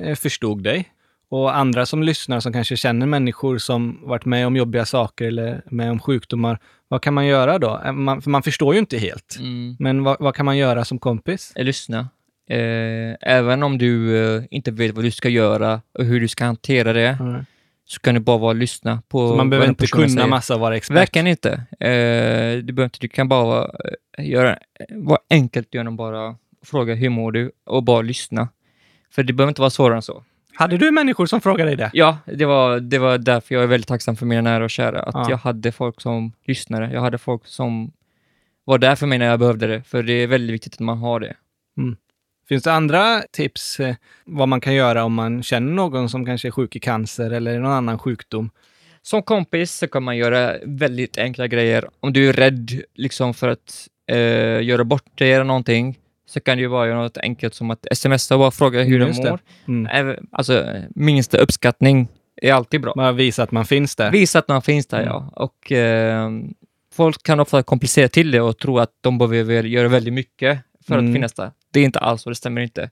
eh, 0.00 0.14
förstod 0.14 0.62
dig 0.62 0.93
Och 1.34 1.56
andra 1.56 1.86
som 1.86 2.02
lyssnar 2.02 2.40
som 2.40 2.52
kanske 2.52 2.76
känner 2.76 3.06
människor 3.06 3.58
som 3.58 4.00
varit 4.02 4.24
med 4.24 4.46
om 4.46 4.56
jobbiga 4.56 4.84
saker 4.84 5.24
eller 5.24 5.62
med 5.70 5.90
om 5.90 6.00
sjukdomar. 6.00 6.58
Vad 6.88 7.02
kan 7.02 7.14
man 7.14 7.26
göra 7.26 7.58
då? 7.58 7.80
Eh, 7.84 7.92
Man, 7.92 8.22
för 8.22 8.30
man 8.30 8.42
förstår 8.42 8.74
ju 8.74 8.80
inte 8.80 8.98
helt. 8.98 9.36
Mm. 9.38 9.76
Men 9.78 10.04
vad, 10.04 10.16
vad 10.20 10.34
kan 10.34 10.46
man 10.46 10.56
göra 10.56 10.84
som 10.84 10.98
kompis? 10.98 11.52
Eh, 11.56 11.64
Lyssna. 11.64 12.08
Eh, 12.50 13.16
även 13.20 13.62
om 13.62 13.78
du 13.78 14.16
eh, 14.36 14.42
inte 14.50 14.70
vet 14.70 14.94
vad 14.94 15.04
du 15.04 15.10
ska 15.10 15.28
göra 15.28 15.80
och 15.98 16.04
hur 16.04 16.20
du 16.20 16.28
ska 16.28 16.44
hantera 16.44 16.92
det, 16.92 17.18
så 17.86 18.00
kan 18.00 18.14
du 18.14 18.20
bara 18.20 18.38
vara 18.38 18.50
och 18.50 18.56
lyssna 18.56 19.02
på 19.08 19.28
Så 19.28 19.36
man 19.36 19.50
behöver 19.50 19.68
inte 19.68 19.86
kunna 19.86 20.08
säger. 20.08 20.26
massa 20.28 20.54
och 20.54 20.60
vara 20.60 20.76
expert. 20.76 20.96
Verkligen 20.96 21.26
inte. 21.26 21.50
Eh, 21.80 22.58
du, 22.64 22.72
behöver 22.72 22.84
inte. 22.84 22.98
du 23.00 23.08
kan 23.08 23.28
bara 23.28 23.44
vara, 23.44 23.70
eh, 24.18 24.30
göra, 24.30 24.58
vara 24.90 25.18
enkelt 25.30 25.74
genom 25.74 25.96
bara 25.96 26.36
fråga 26.64 26.94
hur 26.94 27.08
mår 27.08 27.32
du 27.32 27.52
och 27.66 27.82
bara 27.82 28.02
lyssna. 28.02 28.48
För 29.10 29.22
det 29.22 29.32
behöver 29.32 29.50
inte 29.50 29.60
vara 29.60 29.70
svårare 29.70 29.96
än 29.96 30.02
så. 30.02 30.24
Hade 30.56 30.76
du 30.76 30.90
människor 30.90 31.26
som 31.26 31.40
frågade 31.40 31.70
dig 31.70 31.76
det? 31.76 31.90
Ja, 31.92 32.18
det 32.26 32.44
var, 32.44 32.80
det 32.80 32.98
var 32.98 33.18
därför 33.18 33.54
jag 33.54 33.62
är 33.64 33.68
väldigt 33.68 33.88
tacksam 33.88 34.16
för 34.16 34.26
mina 34.26 34.40
nära 34.40 34.64
och 34.64 34.70
kära. 34.70 35.02
Att 35.02 35.14
Ja. 35.14 35.26
jag 35.30 35.36
hade 35.36 35.72
folk 35.72 36.00
som 36.00 36.32
lyssnade. 36.44 36.90
Jag 36.92 37.00
hade 37.00 37.18
folk 37.18 37.46
som 37.46 37.92
var 38.64 38.78
där 38.78 38.96
för 38.96 39.06
mig 39.06 39.18
när 39.18 39.26
jag 39.26 39.38
behövde 39.38 39.66
det. 39.66 39.82
För 39.82 40.02
det 40.02 40.12
är 40.12 40.26
väldigt 40.26 40.54
viktigt 40.54 40.72
att 40.72 40.80
man 40.80 40.98
har 40.98 41.20
det. 41.20 41.36
Finns 42.48 42.62
det 42.62 42.72
andra 42.72 43.22
tips 43.32 43.80
eh, 43.80 43.94
vad 44.24 44.48
man 44.48 44.60
kan 44.60 44.74
göra 44.74 45.04
om 45.04 45.14
man 45.14 45.42
känner 45.42 45.72
någon 45.72 46.08
som 46.08 46.26
kanske 46.26 46.48
är 46.48 46.52
sjuk 46.52 46.76
i 46.76 46.80
cancer 46.80 47.30
eller 47.30 47.58
någon 47.58 47.72
annan 47.72 47.98
sjukdom? 47.98 48.50
Som 49.02 49.22
kompis 49.22 49.72
så 49.72 49.88
kan 49.88 50.02
man 50.02 50.16
göra 50.16 50.54
väldigt 50.64 51.18
enkla 51.18 51.46
grejer. 51.46 51.88
Om 52.00 52.12
du 52.12 52.28
är 52.28 52.32
rädd 52.32 52.70
liksom 52.94 53.34
för 53.34 53.48
att 53.48 53.88
eh, 54.10 54.62
göra 54.62 54.84
bort 54.84 55.18
dig 55.18 55.32
eller 55.32 55.44
någonting, 55.44 55.98
så 56.26 56.40
kan 56.40 56.56
det 56.56 56.60
ju 56.62 56.66
vara 56.68 56.94
något 56.94 57.16
enkelt 57.18 57.54
som 57.54 57.70
att 57.70 57.86
smsa 57.92 58.34
och 58.34 58.38
bara 58.38 58.50
fråga 58.50 58.82
hur 58.82 59.06
Just 59.06 59.22
de 59.22 59.24
det. 59.24 59.30
mår. 59.30 59.40
Mm. 60.02 60.26
Alltså, 60.32 60.66
minsta 60.94 61.38
uppskattning 61.38 62.08
är 62.42 62.52
alltid 62.52 62.80
bra. 62.80 62.92
Bara 62.96 63.12
visa 63.12 63.42
att 63.42 63.50
man 63.52 63.64
finns 63.64 63.96
där. 63.96 64.10
Visa 64.10 64.38
att 64.38 64.48
man 64.48 64.62
finns 64.62 64.86
där, 64.86 64.98
Mm. 65.02 65.08
ja. 65.08 65.30
Och 65.36 65.72
eh, 65.72 66.30
folk 66.94 67.22
kan 67.22 67.40
ofta 67.40 67.62
komplicera 67.62 68.08
till 68.08 68.30
det 68.30 68.40
och 68.40 68.58
tro 68.58 68.78
att 68.78 68.90
de 69.00 69.18
behöver 69.18 69.62
göra 69.64 69.88
väldigt 69.88 70.14
mycket 70.14 70.58
för 70.86 70.94
Mm. 70.94 71.06
att 71.10 71.14
finnas 71.14 71.32
där. 71.32 71.50
Det 71.72 71.80
är 71.80 71.84
inte 71.84 71.98
alls 71.98 72.22
så, 72.22 72.28
det 72.30 72.36
stämmer 72.36 72.60
inte. 72.60 72.90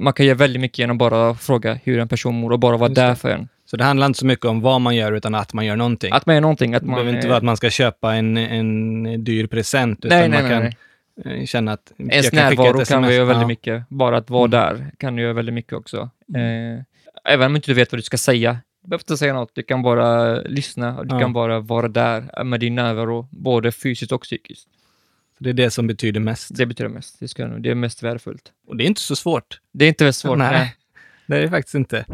Man 0.00 0.12
kan 0.12 0.26
göra 0.26 0.36
väldigt 0.36 0.60
mycket 0.60 0.78
genom 0.78 0.98
bara 0.98 1.30
att 1.30 1.40
fråga 1.40 1.78
hur 1.84 1.98
en 1.98 2.08
person 2.08 2.34
mår 2.34 2.50
och 2.50 2.58
bara 2.58 2.76
vara 2.76 2.88
Just 2.88 2.96
där 2.96 3.08
det. 3.08 3.16
för 3.16 3.28
en. 3.28 3.48
Så 3.66 3.76
det 3.76 3.84
handlar 3.84 4.06
inte 4.06 4.18
så 4.18 4.26
mycket 4.26 4.44
om 4.44 4.60
vad 4.60 4.80
man 4.80 4.96
gör 4.96 5.12
utan 5.12 5.34
att 5.34 5.52
man 5.52 5.66
gör 5.66 5.76
någonting. 5.76 6.12
Att 6.12 6.26
man 6.26 6.36
är 6.36 6.40
någonting, 6.40 6.74
att 6.74 6.82
det 6.82 6.86
man... 6.86 6.94
behöver 6.94 7.16
inte 7.16 7.28
vara 7.28 7.36
att 7.38 7.44
man 7.44 7.56
ska 7.56 7.70
köpa 7.70 8.14
en, 8.14 8.36
en 8.36 9.24
dyr 9.24 9.46
present, 9.46 10.04
utan 10.04 10.18
nej, 10.18 10.28
nej, 10.28 10.42
man 10.42 10.50
kan 10.50 10.62
nej. 10.62 10.76
Eh, 11.24 11.44
känna 11.46 11.72
att 11.72 11.92
Ens 11.98 12.32
närvaro 12.32 12.72
kan 12.72 12.80
sms. 12.80 13.10
göra 13.12 13.24
väldigt 13.24 13.42
Ja. 13.42 13.46
mycket. 13.48 13.88
Bara 13.88 14.16
att 14.16 14.30
vara 14.30 14.44
Mm. 14.44 14.50
där 14.50 14.90
kan 14.98 15.18
göra 15.18 15.32
väldigt 15.32 15.54
mycket 15.54 15.72
också. 15.72 16.10
Eh, 16.34 16.82
även 17.32 17.46
om 17.46 17.56
inte 17.56 17.70
du 17.70 17.74
vet 17.74 17.92
vad 17.92 17.98
du 17.98 18.02
ska 18.02 18.18
säga. 18.18 18.58
Du 18.82 18.88
behöver 18.88 19.02
inte 19.02 19.16
säga 19.16 19.34
något. 19.34 19.50
Du 19.54 19.62
kan 19.62 19.82
bara 19.82 20.34
lyssna 20.40 20.98
och 20.98 21.06
du 21.06 21.14
Ja. 21.14 21.20
kan 21.20 21.32
bara 21.32 21.60
vara 21.60 21.88
där 21.88 22.44
med 22.44 22.60
din 22.60 22.74
närvaro, 22.74 23.28
både 23.30 23.72
fysiskt 23.72 24.12
och 24.12 24.22
psykiskt. 24.22 24.68
Det 25.38 25.50
är 25.50 25.54
det 25.54 25.70
som 25.70 25.86
betyder 25.86 26.20
mest. 26.20 26.56
Det 26.56 26.66
betyder 26.66 26.88
mest. 26.90 27.20
Det, 27.20 27.28
ska, 27.28 27.46
det 27.46 27.70
är 27.70 27.74
mest 27.74 28.02
värdefullt. 28.02 28.52
Och 28.66 28.76
det 28.76 28.84
är 28.84 28.86
inte 28.86 29.00
så 29.00 29.16
svårt. 29.16 29.60
Det 29.72 29.84
är 29.84 29.88
inte 29.88 30.04
väldigt 30.04 30.16
svårt. 30.16 30.38
Nej. 30.38 30.52
nej. 30.52 30.74
Det 31.26 31.36
är 31.36 31.42
det 31.42 31.50
faktiskt 31.50 31.74
inte. 31.74 32.04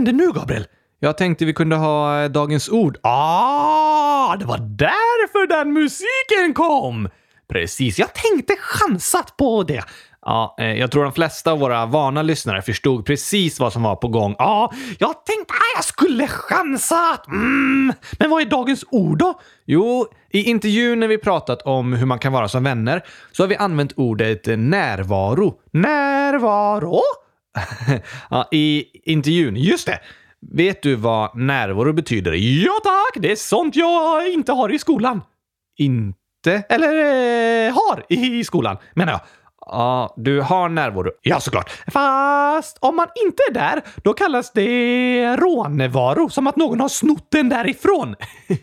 Hände 0.00 0.24
nu, 0.24 0.32
Gabriel? 0.32 0.66
Jag 1.00 1.18
tänkte 1.18 1.44
vi 1.44 1.52
kunde 1.52 1.76
ha 1.76 2.22
eh, 2.22 2.30
dagens 2.30 2.68
ord. 2.68 2.98
Ah, 3.02 4.36
det 4.36 4.44
var 4.44 4.58
därför 4.58 5.46
den 5.46 5.72
musiken 5.72 6.54
kom! 6.54 7.08
Precis, 7.48 7.98
jag 7.98 8.14
tänkte 8.14 8.56
chansat 8.56 9.36
på 9.36 9.62
det. 9.62 9.84
Ja, 10.22 10.56
eh, 10.58 10.72
jag 10.72 10.90
tror 10.90 11.04
de 11.04 11.12
flesta 11.12 11.52
av 11.52 11.58
våra 11.58 11.86
vana 11.86 12.22
lyssnare 12.22 12.62
förstod 12.62 13.06
precis 13.06 13.60
vad 13.60 13.72
som 13.72 13.82
var 13.82 13.96
på 13.96 14.08
gång. 14.08 14.34
Ja, 14.38 14.72
jag 14.98 15.24
tänkte 15.24 15.54
att 15.54 15.76
jag 15.76 15.84
skulle 15.84 16.26
chansat. 16.26 17.26
Mm. 17.26 17.92
Men 18.18 18.30
vad 18.30 18.42
är 18.42 18.46
dagens 18.46 18.84
ord 18.90 19.18
då? 19.18 19.40
Jo, 19.64 20.06
i 20.30 20.42
intervjun 20.42 21.00
när 21.00 21.08
vi 21.08 21.18
pratat 21.18 21.62
om 21.62 21.92
hur 21.92 22.06
man 22.06 22.18
kan 22.18 22.32
vara 22.32 22.48
som 22.48 22.64
vänner 22.64 23.02
så 23.32 23.42
har 23.42 23.48
vi 23.48 23.56
använt 23.56 23.92
ordet 23.96 24.46
närvaro. 24.46 25.54
Närvaro? 25.70 27.00
Ja, 28.30 28.48
I 28.50 28.84
intervjun, 29.04 29.56
just 29.56 29.86
det. 29.86 30.00
Vet 30.52 30.82
du 30.82 30.94
vad 30.94 31.36
närvaro 31.36 31.92
betyder? 31.92 32.32
Ja 32.32 32.72
tack, 32.84 33.22
det 33.22 33.32
är 33.32 33.36
sånt 33.36 33.76
jag 33.76 34.32
inte 34.32 34.52
har 34.52 34.74
i 34.74 34.78
skolan. 34.78 35.22
Inte? 35.78 36.62
Eller 36.68 36.92
eh, 37.68 37.74
har 37.74 38.04
i 38.08 38.44
skolan, 38.44 38.76
menar 38.94 39.12
jag. 39.12 39.20
Ja, 39.66 40.14
du 40.16 40.40
har 40.40 40.68
närvaro. 40.68 41.10
Ja, 41.22 41.40
såklart. 41.40 41.70
Fast 41.92 42.78
om 42.80 42.96
man 42.96 43.06
inte 43.26 43.42
är 43.50 43.54
där, 43.54 43.82
då 44.04 44.12
kallas 44.12 44.52
det 44.52 45.36
rånvaro. 45.36 46.28
Som 46.28 46.46
att 46.46 46.56
någon 46.56 46.80
har 46.80 46.88
snott 46.88 47.26
den 47.30 47.48
därifrån. 47.48 48.14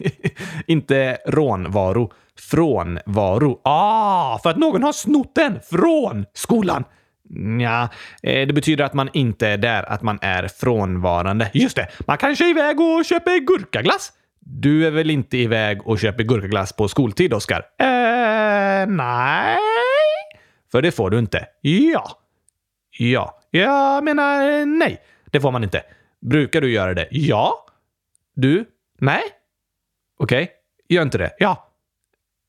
inte 0.68 1.18
rånvaro. 1.28 2.12
Frånvaro. 2.40 3.62
Ah, 3.64 4.40
för 4.40 4.50
att 4.50 4.58
någon 4.58 4.84
har 4.84 4.94
snott 4.94 5.36
den 5.36 5.60
från 5.70 6.26
skolan. 6.34 6.84
Ja, 7.60 7.90
eh, 8.24 8.48
det 8.48 8.54
betyder 8.54 8.84
att 8.84 8.94
man 8.94 9.10
inte 9.14 9.48
är 9.48 9.58
där, 9.58 9.84
att 9.84 10.02
man 10.02 10.20
är 10.22 10.48
frånvarande. 10.48 11.52
Just 11.54 11.76
det, 11.76 11.88
man 12.08 12.18
kanske 12.18 12.46
är 12.46 12.50
iväg 12.50 12.80
och 12.80 13.06
köper 13.06 13.40
gurkaglass. 13.40 14.12
Du 14.40 14.88
är 14.88 14.92
väl 14.92 15.10
inte 15.10 15.38
iväg 15.38 15.88
och 15.88 16.00
köper 16.00 16.24
gurkaglass 16.24 16.74
på 16.74 16.88
skoltid, 16.88 17.34
Oskar? 17.34 17.66
Eh, 17.80 18.88
nej. 18.88 19.58
För 20.72 20.82
det 20.82 20.92
får 20.92 21.10
du 21.10 21.20
inte. 21.20 21.46
Ja. 21.62 22.20
Ja. 23.00 23.40
Jag 23.52 24.04
menar 24.04 24.66
nej. 24.66 24.98
Det 25.32 25.42
får 25.42 25.52
man 25.52 25.64
inte. 25.64 25.84
Brukar 26.22 26.62
du 26.62 26.72
göra 26.72 26.94
det? 26.94 27.08
Ja. 27.12 27.66
Du? 28.36 28.66
Nej. 29.00 29.22
Okej. 30.20 30.52
Gör 30.90 31.02
inte 31.02 31.18
det? 31.18 31.32
Ja. 31.40 31.67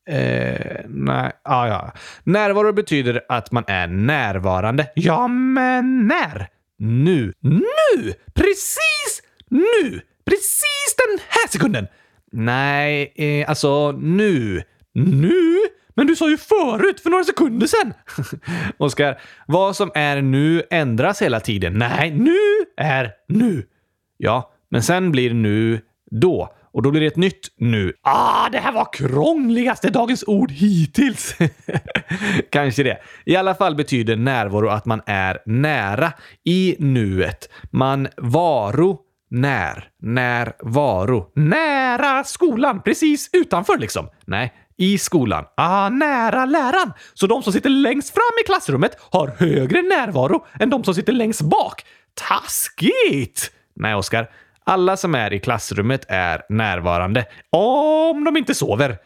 Eh, 0.09 0.85
nej, 0.87 1.31
ah, 1.43 1.67
ja. 1.67 1.91
Närvaro 2.23 2.73
betyder 2.73 3.21
att 3.29 3.51
man 3.51 3.63
är 3.67 3.87
närvarande. 3.87 4.87
Ja, 4.95 5.27
men 5.27 6.07
när? 6.07 6.47
Nu. 6.77 7.33
Nu! 7.39 8.13
Precis 8.33 9.21
nu! 9.49 10.01
Precis 10.25 10.95
den 10.97 11.19
här 11.27 11.47
sekunden! 11.47 11.87
Nej, 12.31 13.13
eh, 13.15 13.49
alltså 13.49 13.91
nu. 13.91 14.63
Nu? 14.93 15.57
Men 15.95 16.07
du 16.07 16.15
sa 16.15 16.29
ju 16.29 16.37
förut, 16.37 16.99
för 16.99 17.09
några 17.09 17.23
sekunder 17.23 17.67
sedan! 17.67 17.93
Oskar, 18.77 19.21
vad 19.47 19.75
som 19.75 19.91
är 19.95 20.21
nu 20.21 20.63
ändras 20.69 21.21
hela 21.21 21.39
tiden. 21.39 21.73
Nej, 21.73 22.11
nu 22.11 22.37
är 22.77 23.11
nu. 23.27 23.65
Ja, 24.17 24.53
men 24.69 24.83
sen 24.83 25.11
blir 25.11 25.33
nu 25.33 25.81
då. 26.11 26.53
Och 26.73 26.81
då 26.81 26.91
blir 26.91 27.01
det 27.01 27.07
ett 27.07 27.15
nytt 27.15 27.47
nu. 27.57 27.93
Ah, 28.01 28.49
det 28.49 28.59
här 28.59 28.71
var 28.71 28.93
krångligaste 28.93 29.89
dagens 29.89 30.23
ord 30.27 30.51
hittills. 30.51 31.35
Kanske 32.51 32.83
det. 32.83 32.97
I 33.25 33.35
alla 33.35 33.55
fall 33.55 33.75
betyder 33.75 34.15
närvaro 34.15 34.69
att 34.69 34.85
man 34.85 35.01
är 35.05 35.37
nära 35.45 36.13
i 36.45 36.75
nuet. 36.79 37.49
Man 37.71 38.07
varo 38.17 38.99
när. 39.29 39.87
Närvaro. 40.01 41.31
Nära 41.35 42.23
skolan. 42.23 42.81
Precis 42.81 43.29
utanför 43.33 43.77
liksom. 43.77 44.09
Nej, 44.25 44.53
i 44.77 44.97
skolan. 44.97 45.45
Ah, 45.57 45.89
nära 45.89 46.45
läraren. 46.45 46.93
Så 47.13 47.27
de 47.27 47.43
som 47.43 47.53
sitter 47.53 47.69
längst 47.69 48.13
fram 48.13 48.39
i 48.41 48.45
klassrummet 48.45 48.97
har 49.11 49.27
högre 49.27 49.81
närvaro 49.81 50.45
än 50.59 50.69
de 50.69 50.83
som 50.83 50.95
sitter 50.95 51.13
längst 51.13 51.41
bak. 51.41 51.85
Taskigt! 52.13 53.51
Nej, 53.75 53.95
Oskar. 53.95 54.29
Alla 54.69 54.97
som 54.97 55.15
är 55.15 55.33
i 55.33 55.39
klassrummet 55.39 56.05
är 56.07 56.41
närvarande. 56.49 57.25
Om 57.49 58.23
de 58.23 58.37
inte 58.37 58.55
sover. 58.55 58.97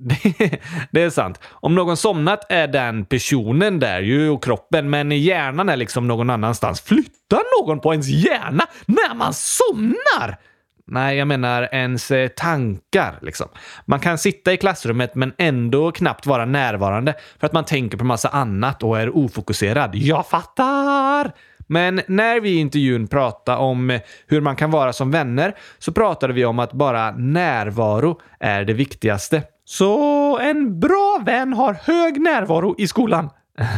Det, 0.90 1.02
är 1.02 1.10
sant. 1.10 1.40
Om 1.50 1.74
någon 1.74 1.96
somnat 1.96 2.52
är 2.52 2.68
den 2.68 3.04
personen 3.04 3.78
där 3.78 4.00
ju 4.00 4.28
och 4.28 4.44
kroppen, 4.44 4.90
men 4.90 5.10
hjärnan 5.10 5.68
är 5.68 5.76
liksom 5.76 6.08
någon 6.08 6.30
annanstans. 6.30 6.80
Flyttar 6.80 7.60
någon 7.60 7.80
på 7.80 7.92
ens 7.92 8.08
hjärna 8.08 8.66
när 8.86 9.14
man 9.14 9.34
somnar? 9.34 10.38
Nej, 10.86 11.16
jag 11.16 11.28
menar 11.28 11.68
ens 11.72 12.10
eh, 12.10 12.28
tankar. 12.28 13.18
Liksom. 13.22 13.48
Man 13.84 14.00
kan 14.00 14.18
sitta 14.18 14.52
i 14.52 14.56
klassrummet 14.56 15.14
men 15.14 15.32
ändå 15.38 15.92
knappt 15.92 16.26
vara 16.26 16.44
närvarande 16.44 17.14
för 17.40 17.46
att 17.46 17.52
man 17.52 17.64
tänker 17.64 17.98
på 17.98 18.04
massa 18.04 18.28
annat 18.28 18.82
och 18.82 19.00
är 19.00 19.16
ofokuserad. 19.16 19.94
Jag 19.94 20.26
fattar! 20.26 21.32
Men 21.70 22.00
när 22.06 22.40
vi 22.40 22.50
i 22.50 22.56
intervjun 22.56 23.06
pratade 23.06 23.58
om 23.58 23.98
hur 24.26 24.40
man 24.40 24.56
kan 24.56 24.70
vara 24.70 24.92
som 24.92 25.10
vänner 25.10 25.54
så 25.78 25.92
pratade 25.92 26.32
vi 26.32 26.44
om 26.44 26.58
att 26.58 26.72
bara 26.72 27.10
närvaro 27.10 28.20
är 28.40 28.64
det 28.64 28.72
viktigaste. 28.72 29.42
Så 29.64 30.38
en 30.38 30.80
bra 30.80 31.22
vän 31.26 31.52
har 31.52 31.74
hög 31.74 32.20
närvaro 32.20 32.74
i 32.78 32.88
skolan. 32.88 33.30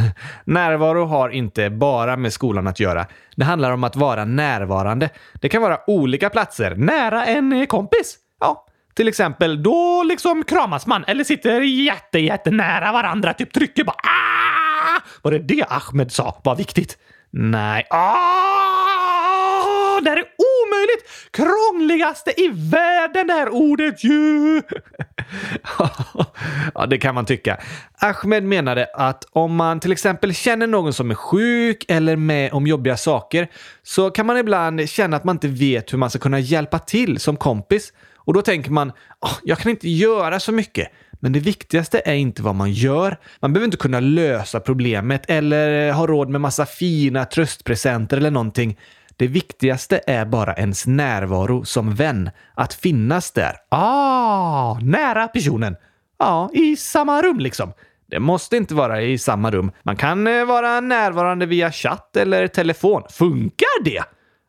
Närvaro 0.45 1.05
har 1.05 1.29
inte 1.29 1.71
bara 1.71 2.17
med 2.17 2.33
skolan 2.33 2.67
att 2.67 2.81
göra. 2.81 3.07
Det 3.37 3.45
handlar 3.45 3.73
om 3.73 3.85
att 3.85 3.97
vara 3.97 4.25
närvarande. 4.25 5.11
Det 5.35 5.49
kan 5.49 5.63
vara 5.63 5.79
olika 5.87 6.31
platser, 6.31 6.75
nära 6.75 7.25
en 7.25 7.67
kompis. 7.67 8.17
Ja, 8.41 8.67
till 8.95 9.09
exempel, 9.09 9.63
då 9.63 10.03
liksom 10.03 10.45
kramas 10.45 10.87
man 10.87 11.05
eller 11.05 11.25
sitter 11.25 11.61
jätte, 11.61 12.19
jättenära 12.19 12.93
varandra, 12.93 13.33
typ 13.33 13.53
trycker 13.53 13.85
bara 13.85 13.97
ah! 13.97 15.01
Var 15.23 15.33
det 15.33 15.39
det 15.39 15.65
Ahmed 15.69 16.13
sa 16.13 16.41
var 16.45 16.57
viktigt? 16.57 16.99
Nej. 17.33 17.87
Ah! 17.91 20.01
Det 20.01 20.11
här 20.11 20.17
är 20.17 20.25
omöjligt! 20.39 21.05
Krångligaste 21.31 22.41
i 22.41 22.49
världen 22.53 23.27
det 23.27 23.33
här 23.33 23.49
ordet 23.49 24.05
ju! 24.05 24.63
ja, 26.75 26.87
det 26.87 26.99
kan 26.99 27.15
man 27.15 27.27
tycka. 27.27 27.61
Ahmed 27.99 28.45
menade 28.45 28.87
att 28.95 29.25
om 29.31 29.57
man 29.57 29.81
till 29.81 29.93
exempel 29.93 30.35
känner 30.35 30.67
någon 30.67 30.93
som 30.93 31.11
är 31.11 31.15
sjuk 31.15 31.85
eller 31.89 32.17
med 32.17 32.53
om 32.53 32.67
jobbiga 32.67 32.97
saker 32.97 33.49
så 33.83 34.11
kan 34.11 34.27
man 34.27 34.37
ibland 34.37 34.89
känna 34.89 35.17
att 35.17 35.25
man 35.25 35.37
inte 35.37 35.49
vet 35.49 35.93
hur 35.93 35.99
man 35.99 36.11
ska 36.11 36.19
kunna 36.19 36.39
hjälpa 36.39 36.79
till 36.79 37.21
som 37.21 37.37
kompis. 37.37 37.93
Och 38.17 38.35
då 38.35 38.43
tänker 38.43 38.71
man, 38.71 38.93
oh, 39.21 39.39
jag 39.43 39.59
kan 39.59 39.71
inte 39.71 39.89
göra 39.89 40.41
så 40.41 40.53
mycket. 40.53 40.89
Men 41.23 41.33
det 41.33 41.41
viktigaste 41.41 42.03
är 42.05 42.15
inte 42.15 42.43
vad 42.43 42.55
man 42.55 42.73
gör. 42.73 43.17
Man 43.41 43.53
behöver 43.53 43.65
inte 43.65 43.77
kunna 43.77 44.01
lösa 44.01 44.61
problemet 44.61 45.31
eller 45.31 45.89
eh, 45.89 45.95
ha 45.95 46.07
råd 46.07 46.29
med 46.29 46.41
massa 46.41 46.67
fina 46.67 47.25
tröstpresenter 47.25 48.17
eller 48.17 48.31
någonting. 48.31 48.79
Det 49.17 49.27
viktigaste 49.27 50.01
är 50.07 50.25
bara 50.25 50.55
ens 50.55 50.87
närvaro 50.87 51.65
som 51.65 51.95
vän. 51.95 52.31
Att 52.55 52.75
finnas 52.75 53.33
där. 53.33 53.57
Ah, 53.69 54.79
nära 54.81 55.29
personen. 55.29 55.77
Ja, 56.19 56.51
i 56.53 56.77
samma 56.77 57.23
rum 57.23 57.39
liksom. 57.39 57.73
Det 58.11 58.21
måste 58.21 58.57
inte 58.57 58.75
vara 58.75 59.03
i 59.03 59.19
samma 59.19 59.51
rum. 59.51 59.73
Man 59.83 59.97
kan 59.97 60.27
eh, 60.27 60.45
vara 60.45 60.81
närvarande 60.81 61.47
via 61.47 61.73
chatt 61.73 62.17
eller 62.17 62.47
telefon. 62.49 63.03
Funkar 63.11 63.85
det? 63.85 64.03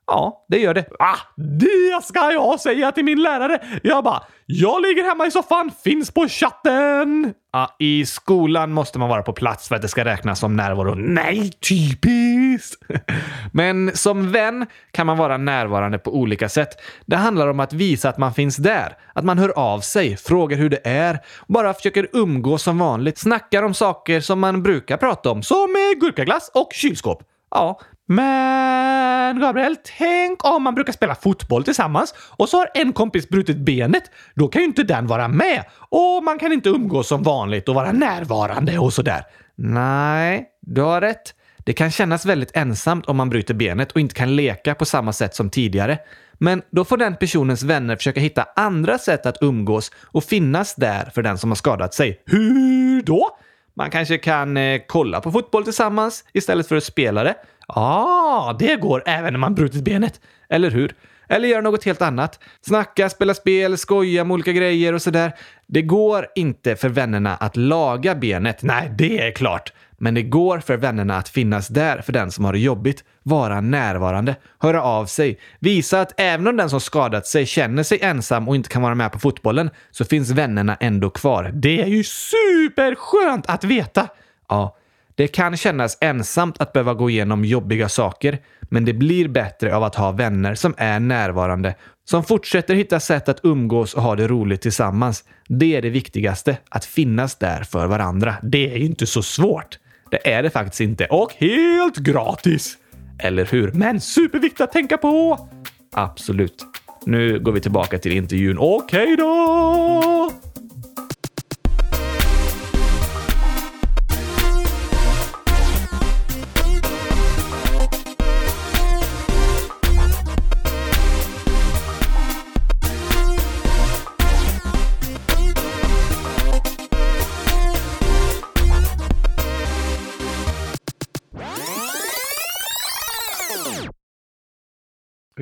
Ja, 0.08 0.46
det 0.50 0.58
gör 0.60 0.74
det. 0.74 0.86
Ah, 1.00 1.18
det 1.36 2.04
ska 2.04 2.32
jag 2.32 2.60
säga 2.60 2.92
till 2.92 3.06
min 3.06 3.22
lärare! 3.22 3.60
Jag 3.84 4.04
bara, 4.04 4.24
jag 4.46 4.82
ligger 4.82 5.04
hemma 5.04 5.26
i 5.28 5.32
soffan, 5.32 5.72
finns 5.84 6.12
på 6.12 6.28
chatten! 6.28 7.34
Ja, 7.54 7.76
I 7.80 8.06
skolan 8.06 8.72
måste 8.72 9.00
man 9.00 9.10
vara 9.10 9.22
på 9.22 9.34
plats 9.34 9.68
för 9.68 9.76
att 9.76 9.82
det 9.82 9.88
ska 9.88 10.06
räknas 10.06 10.40
som 10.40 10.56
närvaro. 10.56 10.96
Nej, 10.96 11.52
typiskt! 11.52 12.84
Men 13.54 13.96
som 13.96 14.32
vän 14.32 14.66
kan 14.92 15.08
man 15.08 15.18
vara 15.18 15.38
närvarande 15.38 16.00
på 16.00 16.16
olika 16.16 16.50
sätt. 16.50 16.70
Det 17.06 17.16
handlar 17.16 17.48
om 17.48 17.60
att 17.60 17.74
visa 17.74 18.10
att 18.10 18.18
man 18.18 18.34
finns 18.34 18.58
där, 18.58 18.98
att 19.14 19.26
man 19.26 19.38
hör 19.38 19.60
av 19.60 19.80
sig, 19.80 20.18
frågar 20.18 20.58
hur 20.58 20.70
det 20.70 20.88
är, 20.88 21.20
bara 21.48 21.74
försöker 21.74 22.08
umgås 22.14 22.64
som 22.64 22.78
vanligt, 22.78 23.18
snackar 23.18 23.64
om 23.64 23.74
saker 23.74 24.22
som 24.22 24.40
man 24.40 24.64
brukar 24.64 24.98
prata 24.98 25.32
om, 25.32 25.44
som 25.44 25.68
gurkaglass 26.00 26.52
och 26.54 26.70
kylskåp. 26.74 27.24
Ja, 27.52 27.80
men 28.08 29.40
Gabriel, 29.40 29.76
tänk 29.98 30.46
om 30.46 30.64
man 30.64 30.76
brukar 30.76 30.94
spela 30.94 31.16
fotboll 31.16 31.64
tillsammans 31.64 32.14
och 32.38 32.50
så 32.50 32.58
har 32.58 32.70
en 32.74 32.94
kompis 32.94 33.30
brutit 33.30 33.58
benet. 33.58 34.04
Då 34.36 34.48
kan 34.48 34.62
ju 34.62 34.68
inte 34.68 34.84
den 34.84 35.08
vara 35.08 35.28
med 35.28 35.64
och 35.90 36.24
man 36.24 36.40
kan 36.40 36.54
inte 36.54 36.70
umgås 36.70 37.08
som 37.08 37.24
vanligt 37.24 37.70
och 37.70 37.76
vara 37.76 37.92
närvarande 37.92 38.78
och 38.78 38.94
sådär. 38.94 39.24
Nej, 39.56 40.46
du 40.62 40.82
har 40.82 41.02
rätt. 41.02 41.34
Det 41.58 41.74
kan 41.74 41.92
kännas 41.92 42.26
väldigt 42.26 42.58
ensamt 42.58 43.06
om 43.06 43.18
man 43.18 43.30
bryter 43.30 43.54
benet 43.54 43.92
och 43.92 44.00
inte 44.00 44.16
kan 44.16 44.36
leka 44.36 44.76
på 44.76 44.86
samma 44.86 45.14
sätt 45.14 45.36
som 45.36 45.50
tidigare. 45.50 45.98
Men 46.34 46.62
då 46.72 46.86
får 46.86 46.98
den 46.98 47.16
personens 47.16 47.64
vänner 47.64 47.96
försöka 47.96 48.20
hitta 48.20 48.46
andra 48.56 48.98
sätt 48.98 49.26
att 49.26 49.38
umgås 49.42 49.92
och 50.02 50.24
finnas 50.24 50.76
där 50.76 51.12
för 51.16 51.22
den 51.22 51.38
som 51.38 51.52
har 51.52 51.56
skadat 51.56 51.94
sig. 51.94 52.22
Hur 52.26 53.02
då? 53.02 53.38
Man 53.76 53.92
kanske 53.92 54.18
kan 54.18 54.58
eh, 54.58 54.82
kolla 54.88 55.22
på 55.22 55.32
fotboll 55.32 55.64
tillsammans 55.64 56.24
istället 56.34 56.68
för 56.68 56.76
att 56.76 56.84
spela 56.84 57.24
det. 57.24 57.36
Ja, 57.68 57.76
ah, 57.76 58.56
det 58.60 58.76
går 58.76 59.04
även 59.06 59.34
när 59.34 59.40
man 59.40 59.56
brutit 59.56 59.84
benet. 59.84 60.22
Eller 60.50 60.72
hur? 60.72 60.96
Eller 61.30 61.48
göra 61.48 61.62
något 61.62 61.84
helt 61.84 62.02
annat. 62.02 62.40
Snacka, 62.62 63.10
spela 63.10 63.34
spel, 63.34 63.78
skoja 63.78 64.24
med 64.24 64.34
olika 64.34 64.52
grejer 64.52 64.94
och 64.94 65.02
sådär. 65.02 65.32
Det 65.68 65.82
går 65.82 66.28
inte 66.36 66.76
för 66.76 66.90
vännerna 66.90 67.36
att 67.36 67.58
laga 67.58 68.16
benet. 68.16 68.64
Nej, 68.64 68.92
det 68.98 69.28
är 69.28 69.32
klart. 69.32 69.74
Men 69.98 70.14
det 70.14 70.22
går 70.22 70.60
för 70.60 70.78
vännerna 70.78 71.18
att 71.18 71.30
finnas 71.30 71.68
där 71.68 72.02
för 72.02 72.14
den 72.14 72.32
som 72.32 72.46
har 72.46 72.54
det 72.54 72.60
jobbigt, 72.60 73.04
vara 73.24 73.62
närvarande, 73.62 74.36
höra 74.60 74.84
av 74.84 75.06
sig, 75.06 75.40
visa 75.60 76.02
att 76.02 76.14
även 76.18 76.48
om 76.48 76.58
den 76.58 76.70
som 76.70 76.82
skadat 76.82 77.28
sig 77.28 77.46
känner 77.46 77.84
sig 77.84 78.00
ensam 78.02 78.50
och 78.50 78.56
inte 78.56 78.70
kan 78.70 78.82
vara 78.82 78.96
med 78.96 79.12
på 79.12 79.20
fotbollen 79.20 79.70
så 79.92 80.06
finns 80.06 80.32
vännerna 80.32 80.78
ändå 80.80 81.10
kvar. 81.10 81.52
Det 81.54 81.82
är 81.82 81.88
ju 81.88 82.04
superskönt 82.04 83.50
att 83.50 83.64
veta! 83.64 84.08
Ja, 84.50 84.78
det 85.16 85.28
kan 85.28 85.58
kännas 85.58 85.98
ensamt 86.02 86.62
att 86.62 86.74
behöva 86.74 86.94
gå 86.94 87.10
igenom 87.10 87.46
jobbiga 87.46 87.90
saker, 87.90 88.40
men 88.62 88.86
det 88.86 88.94
blir 88.94 89.28
bättre 89.28 89.76
av 89.76 89.84
att 89.84 89.96
ha 89.96 90.12
vänner 90.12 90.56
som 90.56 90.74
är 90.78 91.00
närvarande, 91.00 91.76
som 92.06 92.24
fortsätter 92.24 92.76
hitta 92.76 93.00
sätt 93.00 93.30
att 93.30 93.40
umgås 93.44 93.94
och 93.94 94.04
ha 94.04 94.16
det 94.16 94.28
roligt 94.28 94.62
tillsammans. 94.62 95.24
Det 95.48 95.76
är 95.76 95.82
det 95.82 95.90
viktigaste, 95.90 96.58
att 96.70 96.86
finnas 96.86 97.36
där 97.36 97.64
för 97.64 97.88
varandra. 97.88 98.36
Det 98.42 98.74
är 98.74 98.78
ju 98.78 98.86
inte 98.86 99.06
så 99.06 99.24
svårt. 99.24 99.80
Det 100.12 100.34
är 100.34 100.44
det 100.44 100.50
faktiskt 100.50 100.82
inte. 100.82 101.06
Och 101.06 101.34
helt 101.38 101.98
gratis! 101.98 102.78
Eller 103.20 103.46
hur? 103.46 103.72
Men 103.72 104.02
superviktigt 104.02 104.62
att 104.62 104.72
tänka 104.72 104.98
på! 104.98 105.48
Absolut. 105.96 106.66
Nu 107.06 107.40
går 107.40 107.52
vi 107.52 107.60
tillbaka 107.60 107.98
till 107.98 108.12
intervjun. 108.12 108.58
Okej 108.60 109.04
okay 109.04 109.16
då! 109.16 110.53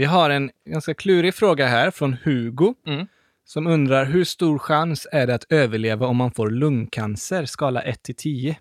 Vi 0.02 0.06
har 0.06 0.30
en 0.30 0.52
ganska 0.66 0.94
klurig 0.94 1.34
fråga 1.36 1.68
här 1.68 1.92
från 1.92 2.14
Hugo 2.24 2.74
Mm. 2.88 3.08
som 3.46 3.68
undrar 3.68 4.06
hur 4.06 4.24
stor 4.24 4.60
chans 4.60 5.08
är 5.12 5.28
det 5.28 5.36
att 5.36 5.46
överleva 5.52 6.08
om 6.08 6.18
man 6.18 6.32
får 6.32 6.50
lungcancer, 6.50 7.46
skala 7.46 7.82
1 7.82 8.04
till 8.04 8.16
10? 8.16 8.58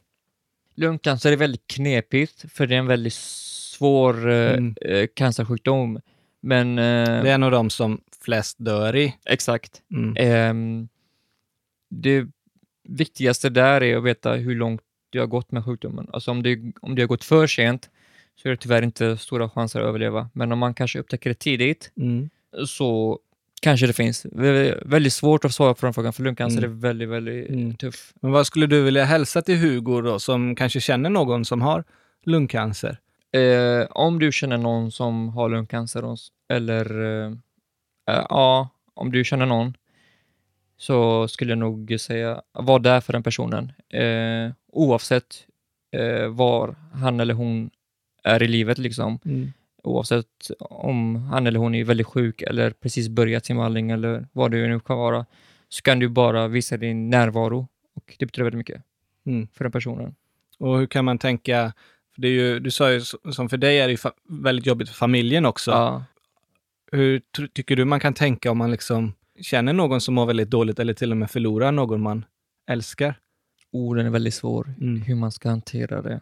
Lungcancer 0.74 1.32
är 1.32 1.36
väldigt 1.36 1.66
knepigt 1.66 2.44
för 2.52 2.66
det 2.66 2.74
är 2.74 2.78
en 2.78 2.86
väldigt 2.86 3.12
svår 3.14 4.30
eh, 4.30 4.52
Mm. 4.52 4.74
eh, 4.80 5.06
cancersjukdom. 5.14 6.00
Men 6.42 6.78
eh, 6.78 7.22
Det 7.22 7.30
är 7.30 7.34
en 7.34 7.42
av 7.42 7.50
de 7.50 7.70
som 7.70 8.00
flest 8.24 8.56
dör 8.58 8.96
i. 8.96 9.16
exakt. 9.24 9.82
Mm. 9.94 10.16
Ehm, 10.18 10.88
det 11.90 12.26
viktigaste 12.88 13.48
där 13.50 13.82
är 13.82 13.96
att 13.96 14.04
veta 14.04 14.32
hur 14.32 14.54
långt 14.54 14.80
du 15.10 15.20
har 15.20 15.26
gått 15.26 15.52
med 15.52 15.64
sjukdomen. 15.64 16.08
Alltså 16.12 16.30
om 16.30 16.42
det, 16.42 16.58
om 16.82 16.94
det 16.94 17.02
har 17.02 17.06
gått 17.06 17.24
för 17.24 17.46
sent 17.46 17.90
så 18.42 18.48
är 18.48 18.50
det 18.50 18.56
tyvärr 18.56 18.82
inte 18.82 19.16
stora 19.16 19.48
chanser 19.50 19.80
att 19.80 19.86
överleva. 19.86 20.28
Men 20.32 20.52
om 20.52 20.58
man 20.58 20.74
kanske 20.74 20.98
upptäcker 20.98 21.30
det 21.30 21.34
tidigt 21.38 21.92
Mm. 21.96 22.30
så 22.66 23.18
kanske 23.62 23.86
det 23.86 23.92
finns. 23.92 24.26
Vä- 24.26 24.82
Väldigt 24.84 25.12
svårt 25.12 25.44
att 25.44 25.54
svara 25.54 25.74
på 25.74 25.86
den 25.86 25.94
frågan 25.94 26.12
för 26.12 26.22
lungcancer 26.22 26.58
Mm. 26.58 26.70
är 26.70 26.80
väldigt, 26.80 27.08
väldigt 27.08 27.48
Mm. 27.50 27.74
tuff. 27.74 28.12
Men 28.20 28.30
vad 28.32 28.46
skulle 28.46 28.66
du 28.66 28.82
vilja 28.82 29.04
hälsa 29.04 29.42
till 29.42 29.56
Hugo 29.58 30.00
då, 30.00 30.18
som 30.18 30.54
kanske 30.56 30.80
känner 30.80 31.10
någon 31.10 31.44
som 31.44 31.60
har 31.62 31.84
lungcancer? 32.24 32.98
Eh, 33.32 33.86
om 33.90 34.18
du 34.18 34.32
känner 34.32 34.56
någon 34.56 34.92
som 34.92 35.28
har 35.28 35.48
lungcancer 35.48 36.04
eller 36.52 37.00
eh, 37.04 37.26
eh, 38.10 38.26
ja, 38.28 38.68
om 38.94 39.12
du 39.12 39.24
känner 39.24 39.46
någon 39.46 39.74
så 40.76 41.28
skulle 41.28 41.50
jag 41.50 41.58
nog 41.58 41.96
säga 42.00 42.42
var 42.52 42.78
där 42.78 43.00
för 43.00 43.12
den 43.12 43.22
personen. 43.22 43.72
Eh, 43.92 44.52
oavsett 44.72 45.46
eh, 45.96 46.26
var 46.28 46.74
han 46.94 47.20
eller 47.20 47.34
hon 47.34 47.70
är 48.24 48.42
i 48.42 48.48
livet 48.48 48.78
liksom. 48.78 49.18
Mm. 49.24 49.52
Oavsett 49.82 50.50
om 50.60 51.16
han 51.16 51.46
eller 51.46 51.58
hon 51.58 51.74
är 51.74 51.84
väldigt 51.84 52.06
sjuk 52.06 52.42
eller 52.42 52.70
precis 52.70 53.08
börjat 53.08 53.44
sin 53.46 53.56
behandling 53.56 53.90
eller 53.90 54.26
vad 54.32 54.50
det 54.50 54.68
nu 54.68 54.80
kan 54.80 54.98
vara 54.98 55.26
så 55.68 55.82
kan 55.82 55.98
du 55.98 56.08
bara 56.08 56.48
visa 56.48 56.76
din 56.76 57.10
närvaro 57.10 57.68
och 57.94 58.14
det 58.18 58.26
betyder 58.26 58.44
väldigt 58.44 58.58
mycket 58.58 58.82
Mm. 59.26 59.48
för 59.52 59.64
den 59.64 59.72
personen. 59.72 60.14
Och 60.58 60.78
hur 60.78 60.86
kan 60.86 61.04
man 61.04 61.18
tänka, 61.18 61.72
för 62.14 62.22
det 62.22 62.28
är 62.28 62.32
ju, 62.32 62.60
du 62.60 62.70
sa 62.70 62.92
ju 62.92 63.00
som 63.32 63.48
för 63.48 63.56
dig 63.56 63.78
är 63.80 63.88
det 63.88 64.12
väldigt 64.28 64.66
jobbigt 64.66 64.88
för 64.88 64.94
familjen 64.96 65.46
också. 65.46 65.70
Ja. 65.70 66.04
Hur 66.92 67.20
tycker 67.52 67.76
du 67.76 67.84
man 67.84 68.00
kan 68.00 68.14
tänka 68.14 68.50
om 68.50 68.58
man 68.58 68.70
liksom 68.70 69.12
känner 69.40 69.72
någon 69.72 70.00
som 70.00 70.14
mår 70.14 70.26
väldigt 70.26 70.50
dåligt 70.50 70.78
eller 70.78 70.94
till 70.94 71.10
och 71.10 71.16
med 71.16 71.30
förlorar 71.30 71.72
någon 71.72 72.00
man 72.00 72.24
älskar? 72.70 73.14
Orden 73.72 74.06
är 74.06 74.10
väldigt 74.10 74.34
svår, 74.34 74.74
Mm. 74.80 75.02
hur 75.02 75.14
man 75.14 75.32
ska 75.32 75.48
hantera 75.48 76.02
det. 76.02 76.20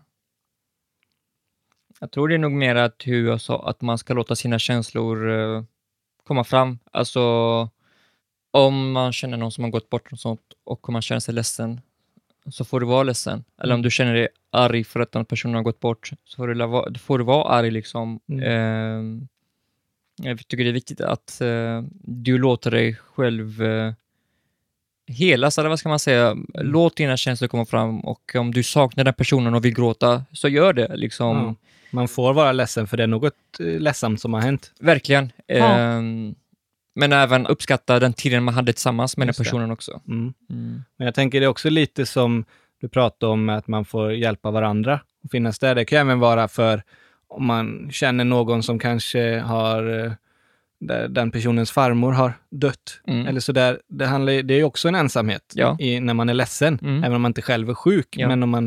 Jag 2.00 2.10
tror 2.10 2.28
det 2.28 2.34
är 2.34 2.38
nog 2.38 2.52
mer 2.52 2.74
att 2.74 3.02
hur 3.04 3.26
jag 3.28 3.40
sa, 3.40 3.68
att 3.68 3.80
man 3.80 3.98
ska 3.98 4.14
låta 4.14 4.36
sina 4.36 4.58
känslor 4.58 5.30
eh, 5.30 5.62
komma 6.26 6.44
fram. 6.44 6.78
Alltså, 6.92 7.20
om 8.50 8.92
man 8.92 9.12
känner 9.12 9.36
någon 9.36 9.52
som 9.52 9.64
har 9.64 9.70
gått 9.70 9.90
bort 9.90 10.12
och 10.12 10.18
sånt 10.18 10.40
och 10.64 10.88
man 10.92 11.02
känner 11.02 11.20
sig 11.20 11.34
ledsen, 11.34 11.80
så 12.50 12.64
får 12.64 12.80
du 12.80 12.86
vara 12.86 13.02
ledsen. 13.02 13.44
Eller 13.62 13.74
om 13.74 13.78
Mm. 13.78 13.82
du 13.82 13.90
känner 13.90 14.14
dig 14.14 14.28
arg 14.50 14.84
för 14.84 15.00
att 15.00 15.12
den 15.12 15.24
personen 15.24 15.54
har 15.54 15.62
gått 15.62 15.80
bort, 15.80 16.10
så 16.24 16.36
får 16.36 16.48
du, 16.48 16.98
får 16.98 17.18
du 17.18 17.24
vara 17.24 17.48
arg. 17.48 17.70
Liksom. 17.70 18.20
Mm. 18.28 18.42
Eh, 18.42 19.26
jag 20.28 20.48
tycker 20.48 20.64
det 20.64 20.70
är 20.70 20.74
viktigt 20.74 21.00
att 21.00 21.40
eh, 21.40 21.82
du 22.02 22.38
låter 22.38 22.70
dig 22.70 22.94
själv 22.94 23.62
eh, 23.62 23.92
helas, 25.08 25.58
eller 25.58 25.68
vad 25.68 25.78
ska 25.78 25.88
man 25.88 25.98
säga? 25.98 26.36
Låt 26.54 26.96
dina 26.96 27.16
känslor 27.16 27.48
komma 27.48 27.64
fram 27.64 28.00
och 28.00 28.34
om 28.34 28.54
du 28.54 28.62
saknar 28.62 29.04
den 29.04 29.14
personen 29.14 29.54
och 29.54 29.64
vill 29.64 29.74
gråta, 29.74 30.24
så 30.32 30.48
gör 30.48 30.72
det. 30.72 30.96
Liksom. 30.96 31.36
Ja. 31.36 31.54
Man 31.90 32.08
får 32.08 32.34
vara 32.34 32.52
ledsen 32.52 32.86
för 32.86 32.96
det 32.96 33.02
är 33.02 33.06
något 33.06 33.34
eh, 33.60 33.66
ledsamt 33.66 34.20
som 34.20 34.34
har 34.34 34.40
hänt. 34.40 34.72
Verkligen. 34.80 35.32
Ja. 35.46 35.78
Ehm, 35.78 36.34
men 36.94 37.12
även 37.12 37.46
uppskatta 37.46 38.00
den 38.00 38.12
tiden 38.12 38.44
man 38.44 38.54
hade 38.54 38.72
tillsammans 38.72 39.16
med 39.16 39.26
Just 39.26 39.38
den 39.38 39.44
det. 39.44 39.50
personen 39.50 39.70
också. 39.70 40.00
Mm. 40.08 40.34
Mm. 40.50 40.82
Men 40.96 41.04
jag 41.04 41.14
tänker 41.14 41.40
det 41.40 41.46
är 41.46 41.50
också 41.50 41.70
lite 41.70 42.06
som 42.06 42.44
du 42.80 42.88
pratade 42.88 43.32
om, 43.32 43.48
att 43.48 43.68
man 43.68 43.84
får 43.84 44.12
hjälpa 44.12 44.50
varandra 44.50 45.00
och 45.24 45.30
finnas 45.30 45.58
där. 45.58 45.74
Det 45.74 45.84
kan 45.84 45.96
ju 45.96 46.00
även 46.00 46.18
vara 46.18 46.48
för 46.48 46.82
om 47.28 47.46
man 47.46 47.88
känner 47.92 48.24
någon 48.24 48.62
som 48.62 48.78
kanske 48.78 49.38
har, 49.38 50.04
eh, 50.04 50.12
där 50.80 51.08
den 51.08 51.30
personens 51.30 51.70
farmor 51.70 52.12
har 52.12 52.32
dött. 52.50 53.00
Mm. 53.06 53.26
Eller 53.26 53.40
så 53.40 53.52
där. 53.52 53.80
Det, 53.88 54.06
handlar, 54.06 54.42
det 54.42 54.54
är 54.54 54.64
också 54.64 54.88
en 54.88 54.94
ensamhet 54.94 55.52
Ja. 55.54 55.76
i, 55.80 56.00
när 56.00 56.14
man 56.14 56.28
är 56.28 56.34
ledsen, 56.34 56.78
Mm. 56.82 57.04
även 57.04 57.14
om 57.16 57.22
man 57.22 57.30
inte 57.30 57.42
själv 57.42 57.70
är 57.70 57.74
sjuk. 57.74 58.08
Ja. 58.10 58.28
Men 58.28 58.42
om 58.42 58.50
man 58.50 58.66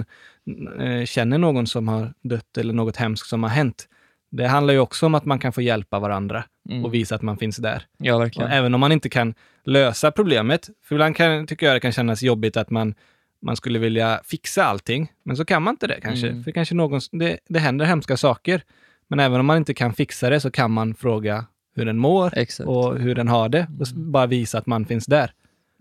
eh, 0.79 1.05
känner 1.05 1.37
någon 1.37 1.67
som 1.67 1.87
har 1.87 2.13
dött 2.23 2.57
eller 2.57 2.73
något 2.73 2.95
hemskt 2.95 3.29
som 3.29 3.43
har 3.43 3.49
hänt. 3.49 3.87
Det 4.31 4.47
handlar 4.47 4.73
ju 4.73 4.79
också 4.79 5.05
om 5.05 5.15
att 5.15 5.25
man 5.25 5.39
kan 5.39 5.53
få 5.53 5.61
hjälpa 5.61 5.99
varandra 5.99 6.43
Mm. 6.69 6.85
och 6.85 6.93
visa 6.93 7.15
att 7.15 7.21
man 7.21 7.37
finns 7.37 7.57
där. 7.57 7.83
Ja, 7.97 8.29
även 8.49 8.73
om 8.73 8.79
man 8.79 8.91
inte 8.91 9.09
kan 9.09 9.33
lösa 9.65 10.11
problemet, 10.11 10.69
för 10.83 10.95
ibland 10.95 11.15
kan, 11.15 11.47
tycker 11.47 11.65
jag 11.65 11.75
det 11.75 11.79
kan 11.79 11.91
kännas 11.91 12.23
jobbigt 12.23 12.57
att 12.57 12.69
man, 12.69 12.93
man 13.41 13.55
skulle 13.55 13.79
vilja 13.79 14.21
fixa 14.23 14.63
allting, 14.63 15.11
men 15.23 15.37
så 15.37 15.45
kan 15.45 15.63
man 15.63 15.73
inte 15.73 15.87
det 15.87 15.99
kanske. 16.01 16.27
Mm. 16.29 16.43
För 16.43 16.51
kanske 16.51 16.75
någon, 16.75 17.01
det, 17.11 17.37
det 17.49 17.59
händer 17.59 17.85
hemska 17.85 18.17
saker, 18.17 18.61
men 19.07 19.19
även 19.19 19.39
om 19.39 19.45
man 19.45 19.57
inte 19.57 19.73
kan 19.73 19.93
fixa 19.93 20.29
det 20.29 20.39
så 20.39 20.51
kan 20.51 20.71
man 20.71 20.95
fråga 20.95 21.45
hur 21.75 21.85
den 21.85 21.97
mår 21.97 22.37
Exakt. 22.37 22.67
och 22.69 22.99
hur 22.99 23.15
den 23.15 23.27
har 23.27 23.49
det 23.49 23.67
och 23.79 23.91
Mm. 23.91 24.11
bara 24.11 24.27
visa 24.27 24.57
att 24.57 24.65
man 24.65 24.85
finns 24.85 25.05
där. 25.05 25.33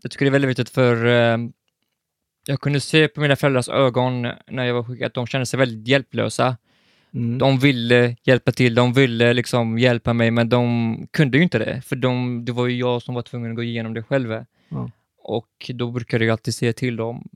Jag 0.02 0.10
tycker 0.10 0.24
det 0.24 0.28
är 0.28 0.32
väldigt 0.32 0.48
viktigt 0.50 0.70
för 0.70 1.06
eh, 1.06 1.38
jag 2.46 2.60
kunde 2.60 2.80
se 2.80 3.08
på 3.08 3.20
mina 3.20 3.36
föräldrars 3.36 3.68
ögon 3.68 4.22
när 4.50 4.64
jag 4.64 4.74
var 4.74 4.84
sjuk 4.84 5.02
att 5.02 5.14
de 5.14 5.26
kände 5.26 5.46
sig 5.46 5.58
väldigt 5.58 5.88
hjälplösa. 5.88 6.56
Mm. 7.14 7.38
De 7.38 7.58
ville 7.58 8.16
hjälpa 8.24 8.52
till, 8.52 8.74
de 8.74 8.92
ville 8.92 9.32
liksom 9.32 9.78
hjälpa 9.78 10.12
mig, 10.12 10.30
men 10.30 10.48
de 10.48 10.96
kunde 11.10 11.36
ju 11.38 11.42
inte 11.44 11.58
det, 11.58 11.82
för 11.82 11.96
de, 11.96 12.44
det 12.44 12.52
var 12.52 12.66
ju 12.66 12.76
jag 12.78 13.02
som 13.02 13.14
var 13.14 13.22
tvungen 13.22 13.50
att 13.50 13.56
gå 13.56 13.62
igenom 13.62 13.94
det 13.94 14.02
själv. 14.02 14.44
Ja. 14.68 14.90
Och 15.22 15.70
då 15.74 15.90
brukade 15.90 16.24
jag 16.24 16.32
alltid 16.32 16.54
säga 16.54 16.72
till 16.72 16.96
dem, 16.96 17.28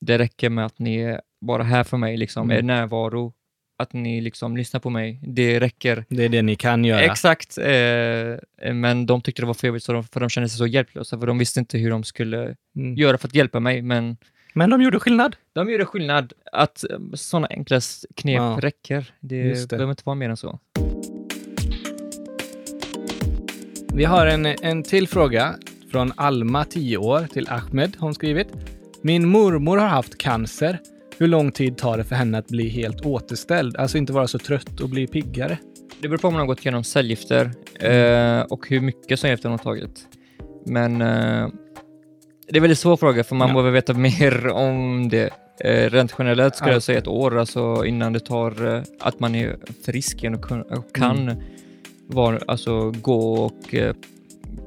det 0.00 0.18
räcker 0.18 0.50
med 0.50 0.66
att 0.66 0.78
ni 0.78 0.96
är 0.96 1.20
bara 1.40 1.62
här 1.62 1.84
för 1.84 1.96
mig, 1.96 2.16
liksom, 2.16 2.42
Mm. 2.50 2.56
er 2.58 2.62
närvaro, 2.62 3.32
att 3.78 3.92
ni 3.92 4.20
liksom 4.20 4.56
lyssnar 4.56 4.80
på 4.80 4.90
mig, 4.90 5.20
det 5.22 5.60
räcker. 5.60 6.04
Det 6.08 6.24
är 6.24 6.28
det 6.28 6.42
ni 6.42 6.56
kan 6.56 6.84
göra. 6.84 7.00
Exakt, 7.00 7.58
eh, 7.58 8.72
men 8.74 9.06
de 9.06 9.20
tyckte 9.22 9.42
det 9.42 9.46
var 9.46 9.54
för 9.54 9.66
jobbigt, 9.66 9.82
så 9.82 9.92
de, 9.92 10.04
för 10.04 10.20
de 10.20 10.28
kände 10.28 10.48
sig 10.48 10.58
så 10.58 10.66
hjälplösa, 10.66 11.18
för 11.18 11.26
de 11.26 11.38
visste 11.38 11.60
inte 11.60 11.78
hur 11.78 11.90
de 11.90 12.04
skulle 12.04 12.54
Mm. 12.76 12.94
göra 12.96 13.18
för 13.18 13.28
att 13.28 13.34
hjälpa 13.34 13.60
mig, 13.60 13.82
men 13.82 14.16
Men 14.54 14.70
de 14.70 14.82
gjorde 14.82 14.98
skillnad. 15.00 15.36
de 15.52 15.70
gjorde 15.70 15.84
skillnad. 15.84 16.32
Att 16.52 16.84
sådana 17.14 17.46
enkla 17.50 17.80
knep 18.16 18.36
Ja. 18.36 18.58
räcker. 18.60 19.12
Det, 19.20 19.42
det. 19.52 19.68
behöver 19.68 19.90
inte 19.90 20.02
vara 20.06 20.16
mer 20.16 20.28
än 20.30 20.36
så. 20.36 20.58
Vi 23.94 24.04
har 24.04 24.26
en, 24.26 24.46
en 24.46 24.82
till 24.82 25.08
fråga 25.08 25.54
från 25.92 26.12
Alma, 26.16 26.64
10 26.64 26.96
år, 26.96 27.26
till 27.32 27.48
Ahmed. 27.48 27.96
Hon 27.98 28.14
skrivit. 28.14 28.48
Min 29.02 29.28
mormor 29.28 29.76
har 29.76 29.86
haft 29.88 30.18
cancer. 30.18 30.78
Hur 31.18 31.26
lång 31.28 31.52
tid 31.52 31.76
tar 31.76 31.96
det 31.98 32.04
för 32.04 32.16
henne 32.16 32.38
att 32.38 32.48
bli 32.48 32.68
helt 32.68 33.00
återställd? 33.06 33.76
Alltså 33.76 33.98
inte 33.98 34.12
vara 34.12 34.26
så 34.28 34.38
trött 34.38 34.80
och 34.80 34.88
bli 34.88 35.06
piggare. 35.06 35.58
Det 36.00 36.08
beror 36.08 36.18
på 36.18 36.28
om 36.28 36.34
man 36.34 36.40
har 36.40 36.46
gått 36.46 36.60
igenom 36.60 36.84
cellgifter 36.84 37.50
eh, 37.80 38.40
och 38.40 38.68
hur 38.68 38.80
mycket 38.80 39.20
cellgifter 39.20 39.48
hon 39.48 39.58
har 39.58 39.64
tagit. 39.64 40.06
Men 40.66 41.00
eh, 41.02 41.48
det 42.46 42.52
är 42.52 42.56
en 42.56 42.62
väldigt 42.62 42.78
svår 42.78 42.96
fråga 42.96 43.24
för 43.24 43.34
man 43.34 43.48
Ja. 43.48 43.54
behöver 43.54 43.70
veta 43.70 43.94
mer 43.94 44.48
om 44.48 45.08
det. 45.08 45.30
Eh, 45.64 45.90
rent 45.90 46.14
generellt 46.18 46.56
skulle 46.56 46.70
Ja. 46.70 46.74
jag 46.74 46.82
säga 46.82 46.98
ett 46.98 47.06
år, 47.06 47.38
alltså 47.38 47.84
innan 47.86 48.12
det 48.12 48.20
tar 48.20 48.74
eh, 48.76 48.82
att 49.00 49.20
man 49.20 49.34
är 49.34 49.56
frisk 49.84 50.18
igen 50.22 50.34
och 50.34 50.94
kan 50.94 51.18
Mm. 51.28 51.36
vara, 52.06 52.38
alltså, 52.46 52.90
gå 52.90 53.32
och 53.34 53.74
eh, 53.74 53.94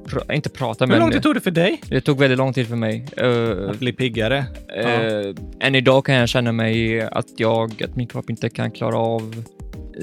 pra, 0.06 0.34
inte 0.34 0.48
prata 0.48 0.84
Hur 0.84 0.90
men 0.92 1.00
lång 1.00 1.10
tid 1.10 1.22
tog 1.22 1.34
det 1.34 1.40
för 1.40 1.50
dig 1.50 1.80
det 1.88 2.00
tog 2.00 2.18
väldigt 2.18 2.38
lång 2.38 2.52
tid 2.52 2.68
för 2.68 2.76
mig. 2.76 3.06
Eh, 3.16 3.70
att 3.70 3.78
bli 3.78 3.92
piggare? 3.92 4.44
Eh, 4.76 5.34
än 5.60 5.74
idag 5.74 6.04
kan 6.04 6.14
jag 6.14 6.28
känna 6.28 6.52
mig 6.52 7.00
att 7.00 7.26
jag, 7.36 7.82
att 7.82 7.96
min 7.96 8.06
kropp 8.06 8.30
inte 8.30 8.48
kan 8.48 8.70
klara 8.70 8.96
av 8.96 9.44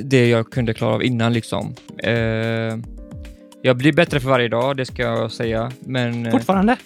det 0.04 0.30
jag 0.30 0.52
kunde 0.52 0.74
klara 0.74 0.94
av 0.96 1.04
innan 1.04 1.34
liksom. 1.34 1.76
Eh, 2.04 2.14
jag 3.62 3.78
blir 3.78 3.94
bättre 3.94 4.20
för 4.20 4.30
varje 4.30 4.48
dag, 4.48 4.78
det 4.78 4.86
ska 4.86 5.02
jag 5.02 5.32
säga, 5.32 5.72
men 5.80 6.32
Fortfarande? 6.32 6.78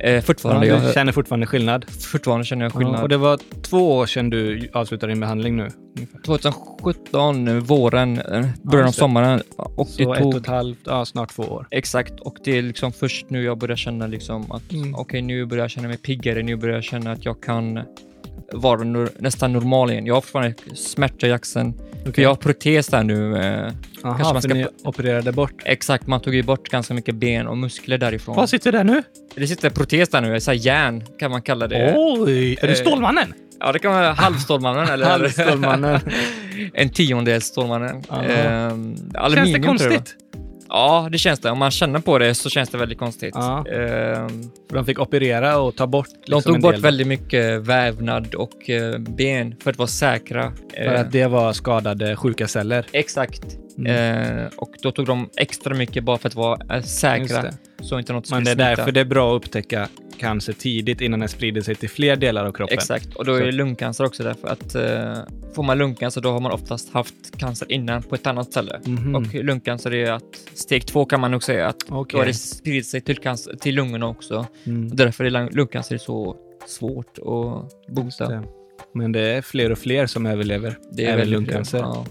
Eh, 0.00 0.22
fortfarande, 0.22 0.66
ja, 0.66 0.74
jag, 0.74 0.86
du 0.88 0.92
känner 0.92 1.12
fortfarande 1.12 1.46
skillnad? 1.46 1.84
fortfarande 1.90 2.44
känner 2.44 2.64
jag 2.64 2.72
skillnad. 2.72 2.98
Ja, 2.98 3.02
och 3.02 3.08
det 3.08 3.16
var 3.16 3.38
två 3.62 3.96
år 3.96 4.06
sedan 4.06 4.30
du 4.30 4.68
avslutade 4.72 5.12
din 5.12 5.20
behandling 5.20 5.56
nu? 5.56 5.68
Ungefär. 5.96 6.18
2017, 6.24 7.60
våren, 7.60 8.18
eh, 8.18 8.24
början 8.24 8.82
av 8.84 8.86
just 8.88 8.96
det. 8.96 9.00
sommaren 9.00 9.42
och 9.56 9.86
det 9.98 10.04
Så 10.04 10.12
ett 10.14 10.18
och 10.24 10.32
tog 10.32 10.36
ett 10.36 10.46
halvt, 10.46 10.78
ja 10.84 11.04
snart 11.04 11.30
två 11.34 11.42
år. 11.42 11.66
Exakt, 11.70 12.20
och 12.20 12.36
det 12.44 12.58
är 12.58 12.62
liksom 12.62 12.92
först 12.92 13.30
nu 13.30 13.44
jag 13.44 13.58
börjar 13.58 13.76
känna 13.76 14.06
liksom 14.06 14.52
att 14.52 14.72
Mm. 14.72 14.94
okej, 14.94 15.22
nu 15.22 15.44
börjar 15.46 15.64
jag 15.64 15.70
känna 15.70 15.88
mig 15.88 15.96
piggare, 15.96 16.42
nu 16.42 16.56
börjar 16.56 16.74
jag 16.74 16.84
känna 16.84 17.12
att 17.12 17.24
jag 17.24 17.42
kan 17.42 17.80
vara 18.52 19.08
nästan 19.18 19.52
normal 19.52 19.90
igen. 19.90 20.06
Jag 20.06 20.14
har 20.14 20.20
fortfarande 20.20 20.54
smärta 20.74 21.26
i 21.26 21.32
axeln, 21.32 21.74
för 22.14 22.22
jag 22.22 22.28
har 22.28 22.36
protes 22.36 22.86
där 22.86 23.02
nu. 23.02 23.36
Eh, 23.36 23.72
Aha, 24.04 24.14
kanske 24.16 24.32
man 24.32 24.42
ska 24.42 24.54
ni 24.54 24.66
opererade 24.84 25.32
bort. 25.32 25.62
exakt, 25.64 26.06
man 26.06 26.20
tog 26.20 26.34
ju 26.34 26.42
bort 26.42 26.68
ganska 26.68 26.94
mycket 26.94 27.14
ben 27.14 27.46
och 27.46 27.58
muskler 27.58 27.98
därifrån. 27.98 28.36
Vad 28.36 28.48
sitter 28.48 28.72
där 28.72 28.84
nu? 28.84 29.02
Det 29.34 29.46
sitter 29.46 29.70
protes 29.70 30.08
där 30.08 30.20
nu, 30.20 30.40
så 30.40 30.52
järn 30.52 31.02
kan 31.18 31.30
man 31.30 31.42
kalla 31.42 31.68
det. 31.68 31.94
Oj, 31.96 32.56
är 32.62 32.66
du 32.66 32.72
Eh, 32.72 32.74
Stålmannen? 32.78 33.34
Ja, 33.60 33.72
det 33.72 33.78
kan 33.78 33.92
vara 33.92 34.12
halvstålmannen 34.12 34.88
eller 34.88 35.06
Halvstålmannen. 35.06 36.00
en 36.74 36.88
tiondel 36.88 37.42
Stålmannen. 37.42 38.02
Aha. 38.08 38.22
Eh, 38.24 38.68
Känns 38.68 39.14
aluminium 39.14 39.60
det 39.62 39.66
konstigt? 39.68 40.16
Ja, 40.74 41.08
det 41.12 41.18
känns 41.18 41.40
det. 41.40 41.50
Om 41.50 41.58
man 41.58 41.70
känner 41.70 41.98
på 41.98 42.18
det 42.18 42.34
så 42.34 42.50
känns 42.50 42.68
det 42.68 42.78
väldigt 42.78 42.98
konstigt. 42.98 43.34
Ja. 43.34 43.58
Eh, 43.68 44.28
För 44.68 44.74
de 44.74 44.84
fick 44.84 44.98
operera 45.00 45.58
och 45.58 45.76
ta 45.76 45.86
bort 45.86 46.06
De 46.08 46.16
liksom 46.32 46.42
tog 46.42 46.54
en 46.54 46.60
bort 46.62 46.72
del. 46.72 46.80
väldigt 46.82 47.06
mycket 47.06 47.60
vävnad 47.62 48.34
och 48.34 48.70
eh, 48.70 48.98
ben 48.98 49.54
för 49.62 49.70
att 49.70 49.78
vara 49.78 49.88
säkra. 49.88 50.52
För 50.76 50.94
Eh, 50.94 51.00
att 51.00 51.12
det 51.12 51.26
var 51.26 51.52
skadade 51.52 52.16
sjuka 52.16 52.48
celler. 52.48 52.86
Exakt. 52.92 53.42
Mm. 53.78 54.38
Eh, 54.38 54.46
och 54.56 54.70
då 54.82 54.90
tog 54.92 55.06
de 55.06 55.28
extra 55.36 55.74
mycket 55.74 56.04
bara 56.04 56.18
för 56.18 56.28
att 56.28 56.34
vara 56.34 56.76
eh, 56.76 56.82
säkra. 56.82 57.44
Så 57.82 57.98
inte 57.98 58.12
något 58.12 58.30
Men 58.30 58.44
det 58.44 58.50
är 58.50 58.54
smitta. 58.54 58.68
därför 58.68 58.92
det 58.92 59.00
är 59.00 59.04
bra 59.04 59.36
att 59.36 59.44
upptäcka 59.44 59.88
cancer 60.18 60.52
tidigt 60.52 61.00
innan 61.00 61.20
det 61.20 61.28
sprider 61.28 61.60
sig 61.60 61.74
till 61.74 61.90
fler 61.90 62.16
delar 62.16 62.44
av 62.44 62.52
kroppen. 62.52 62.74
Exakt, 62.78 63.14
och 63.14 63.24
då 63.24 63.32
är 63.34 63.38
Så- 63.38 63.44
det 63.44 63.52
lungcancer 63.52 64.04
också 64.04 64.22
därför 64.22 64.48
att 64.48 64.74
eh, 64.74 65.14
får 65.54 65.62
man 65.62 65.78
lungcancer 65.78 66.20
då 66.20 66.30
har 66.30 66.40
man 66.40 66.52
oftast 66.52 66.92
haft 66.92 67.14
cancer 67.38 67.72
innan 67.72 68.02
på 68.02 68.14
ett 68.14 68.26
annat 68.26 68.46
ställe. 68.46 68.80
Mhm. 68.84 69.14
Och 69.14 69.34
lungcancer 69.34 69.94
är 69.94 70.12
att 70.12 70.22
steg 70.54 70.86
två 70.86 71.04
kan 71.04 71.20
man 71.20 71.30
nog 71.30 71.42
säga 71.42 71.66
att 71.68 71.82
Okej. 71.88 72.12
då 72.12 72.18
har 72.18 72.26
det 72.26 72.34
spridit 72.34 72.86
sig 72.86 73.00
till, 73.00 73.16
cancer, 73.18 73.56
till 73.56 73.74
lungorna 73.74 74.06
också. 74.08 74.46
Mm. 74.64 74.90
Och 74.90 74.96
därför 74.96 75.24
är 75.24 75.30
lung- 75.30 75.50
lungcancer 75.52 75.98
så 75.98 76.36
svårt 76.66 77.18
att 77.18 77.88
bota. 77.94 78.42
Men 78.94 79.12
det 79.12 79.20
är 79.20 79.42
fler 79.42 79.72
och 79.72 79.78
fler 79.78 80.06
som 80.06 80.26
överlever. 80.26 80.78
Det 80.92 81.04
är 81.06 81.12
även 81.12 81.30
lungcancer. 81.30 81.78
Ja. 81.78 82.06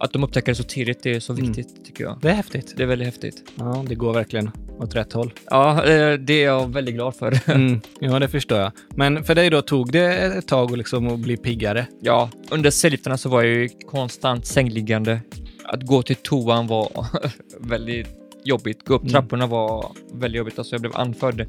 Att 0.00 0.12
de 0.12 0.24
upptäcker 0.24 0.52
det 0.52 0.56
så 0.56 0.62
tidigt, 0.62 1.02
det 1.02 1.10
är 1.16 1.20
så 1.20 1.32
Mm. 1.32 1.46
viktigt 1.52 1.84
tycker 1.84 2.04
jag. 2.04 2.18
Det 2.22 2.28
är 2.30 2.34
häftigt. 2.34 2.74
Det 2.76 2.82
är 2.82 2.86
väldigt 2.86 3.06
häftigt. 3.06 3.42
Ja, 3.58 3.84
det 3.88 3.94
går 3.94 4.12
verkligen 4.14 4.50
åt 4.78 4.94
rätt 4.94 5.12
håll. 5.12 5.32
Ja, 5.50 5.84
eh, 5.84 6.12
det 6.14 6.32
är 6.32 6.44
jag 6.44 6.72
väldigt 6.72 6.94
glad 6.94 7.14
för. 7.14 7.50
Mm. 7.50 7.80
Ja, 8.00 8.18
det 8.18 8.28
förstår 8.28 8.58
jag. 8.58 8.72
Men 8.96 9.24
för 9.24 9.34
dig 9.34 9.50
då, 9.50 9.62
tog 9.62 9.92
det 9.92 10.12
ett 10.12 10.48
tag 10.48 10.76
liksom 10.76 11.08
att 11.08 11.18
bli 11.20 11.36
piggare? 11.36 11.86
Ja, 12.00 12.30
under 12.50 12.70
cellgifterna 12.70 13.18
så 13.18 13.28
var 13.28 13.42
jag 13.42 13.52
ju 13.54 13.68
konstant 13.68 14.46
sängliggande. 14.46 15.20
Att 15.64 15.82
gå 15.82 16.02
till 16.02 16.16
toan 16.16 16.66
var 16.66 17.06
väldigt 17.60 18.06
jobbigt. 18.44 18.84
Gå 18.84 18.94
upp 18.94 19.02
Mm. 19.02 19.12
trapporna 19.12 19.46
var 19.46 19.92
väldigt 20.12 20.38
jobbigt, 20.38 20.58
alltså 20.58 20.74
jag 20.74 20.80
blev 20.80 20.96
andfödd. 20.96 21.46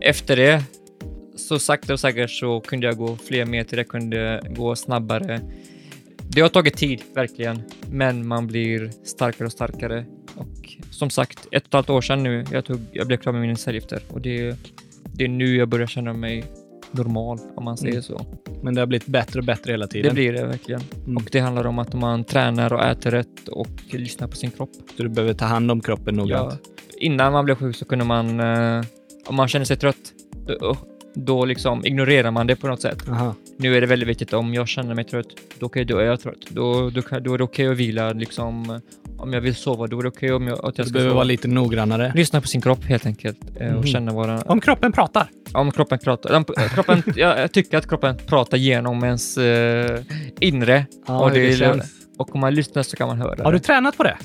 Efter 0.00 0.36
det, 0.36 0.62
så 1.36 1.58
sakta 1.58 1.92
och 1.92 2.00
säkert 2.00 2.30
så 2.30 2.60
kunde 2.60 2.86
jag 2.86 2.96
gå 2.96 3.16
fler 3.16 3.46
meter, 3.46 3.76
jag 3.76 3.88
kunde 3.88 4.42
gå 4.50 4.76
snabbare. 4.76 5.40
Det 6.28 6.40
har 6.40 6.48
tagit 6.48 6.76
tid, 6.76 7.02
verkligen, 7.14 7.62
men 7.90 8.28
man 8.28 8.46
blir 8.46 8.90
starkare 9.04 9.46
och 9.46 9.52
starkare. 9.52 10.04
Och 10.36 10.76
som 10.90 11.10
sagt, 11.10 11.38
ett 11.38 11.46
och 11.50 11.56
ett 11.56 11.72
halvt 11.74 11.90
år 11.90 12.00
sedan 12.00 12.22
nu, 12.22 12.44
jag, 12.52 12.64
tog, 12.64 12.80
jag 12.92 13.06
blev 13.06 13.16
klar 13.16 13.32
med 13.32 13.42
mina 13.42 13.56
cellgifter 13.56 14.02
och 14.08 14.20
det, 14.20 14.56
det 15.14 15.24
är 15.24 15.28
nu 15.28 15.56
jag 15.56 15.68
börjar 15.68 15.86
känna 15.86 16.12
mig 16.12 16.44
normal, 16.90 17.38
om 17.56 17.64
man 17.64 17.76
säger 17.76 17.92
Mm. 17.92 18.02
så. 18.02 18.26
Men 18.62 18.74
det 18.74 18.80
har 18.80 18.86
blivit 18.86 19.06
bättre 19.06 19.38
och 19.40 19.44
bättre 19.46 19.72
hela 19.72 19.86
tiden. 19.86 20.08
Det 20.08 20.14
blir 20.14 20.32
det 20.32 20.46
verkligen. 20.46 20.80
Mm. 21.04 21.16
Och 21.16 21.28
det 21.32 21.38
handlar 21.40 21.66
om 21.66 21.78
att 21.78 21.94
man 21.94 22.24
tränar 22.24 22.72
och 22.72 22.84
äter 22.84 23.10
rätt 23.10 23.48
och 23.48 23.68
lyssnar 23.90 24.28
på 24.28 24.36
sin 24.36 24.50
kropp. 24.50 24.70
Så 24.96 25.02
du 25.02 25.08
behöver 25.08 25.34
ta 25.34 25.44
hand 25.44 25.70
om 25.70 25.80
kroppen 25.80 26.14
noggrant. 26.14 26.60
Ja. 26.64 26.70
Innan 26.98 27.32
man 27.32 27.44
blev 27.44 27.54
sjuk 27.54 27.76
så 27.76 27.84
kunde 27.84 28.04
man, 28.04 28.40
eh, 28.40 28.84
om 29.26 29.34
man 29.34 29.48
känner 29.48 29.64
sig 29.64 29.76
trött, 29.76 30.12
då, 31.14 31.44
liksom 31.44 31.86
ignorerar 31.86 32.30
man 32.30 32.46
det 32.46 32.56
på 32.56 32.66
något 32.66 32.80
sätt. 32.82 33.08
Aha. 33.08 33.34
Nu 33.56 33.76
är 33.76 33.80
det 33.80 33.86
väldigt 33.86 34.08
viktigt, 34.08 34.32
om 34.32 34.54
jag 34.54 34.68
känner 34.68 34.94
mig 34.94 35.04
trött, 35.04 35.26
då, 35.58 35.66
okay, 35.66 35.84
då 35.84 35.98
är 35.98 36.04
jag 36.04 36.20
trött. 36.20 36.36
Då, 36.48 36.90
då, 36.90 37.00
då 37.20 37.34
är 37.34 37.38
det 37.38 37.44
okej 37.44 37.66
att 37.68 37.76
vila. 37.76 38.12
Liksom, 38.12 38.80
om 39.18 39.32
jag 39.32 39.40
vill 39.40 39.54
sova, 39.54 39.86
då 39.86 39.98
är 39.98 40.02
det 40.02 40.08
okej 40.08 40.32
om 40.32 40.46
jag, 40.48 40.58
att 40.58 40.62
jag 40.64 40.72
Du 40.74 40.82
ska 40.84 40.92
behöver 40.92 41.10
sova. 41.10 41.14
vara 41.14 41.24
lite 41.24 41.48
noggrannare. 41.48 42.12
Lyssna 42.14 42.40
på 42.40 42.48
sin 42.48 42.60
kropp 42.60 42.84
helt 42.84 43.06
enkelt 43.06 43.38
eh, 43.60 43.68
och 43.68 43.74
Mhm. 43.74 43.86
känna 43.86 44.12
vad 44.12 44.28
den, 44.28 44.42
Om 44.46 44.60
kroppen 44.60 44.92
pratar. 44.92 45.28
om 45.52 45.70
kroppen 45.72 45.98
pratar. 45.98 46.30
Den, 46.32 46.44
kroppen, 46.68 47.02
jag, 47.16 47.52
tycker 47.52 47.78
att 47.78 47.88
kroppen 47.88 48.16
pratar 48.26 48.56
genom 48.56 49.04
ens 49.04 49.38
eh, 49.38 50.00
inre 50.40 50.86
Ja, 51.06 51.20
och, 51.24 51.30
det 51.30 51.56
det, 51.58 51.82
och 52.18 52.34
om 52.34 52.40
man 52.40 52.54
lyssnar 52.54 52.82
så 52.82 52.96
kan 52.96 53.08
man 53.08 53.18
höra 53.18 53.44
Har 53.44 53.52
du 53.52 53.58
det. 53.58 53.64
tränat 53.64 53.96
på 53.96 54.02
det? 54.02 54.16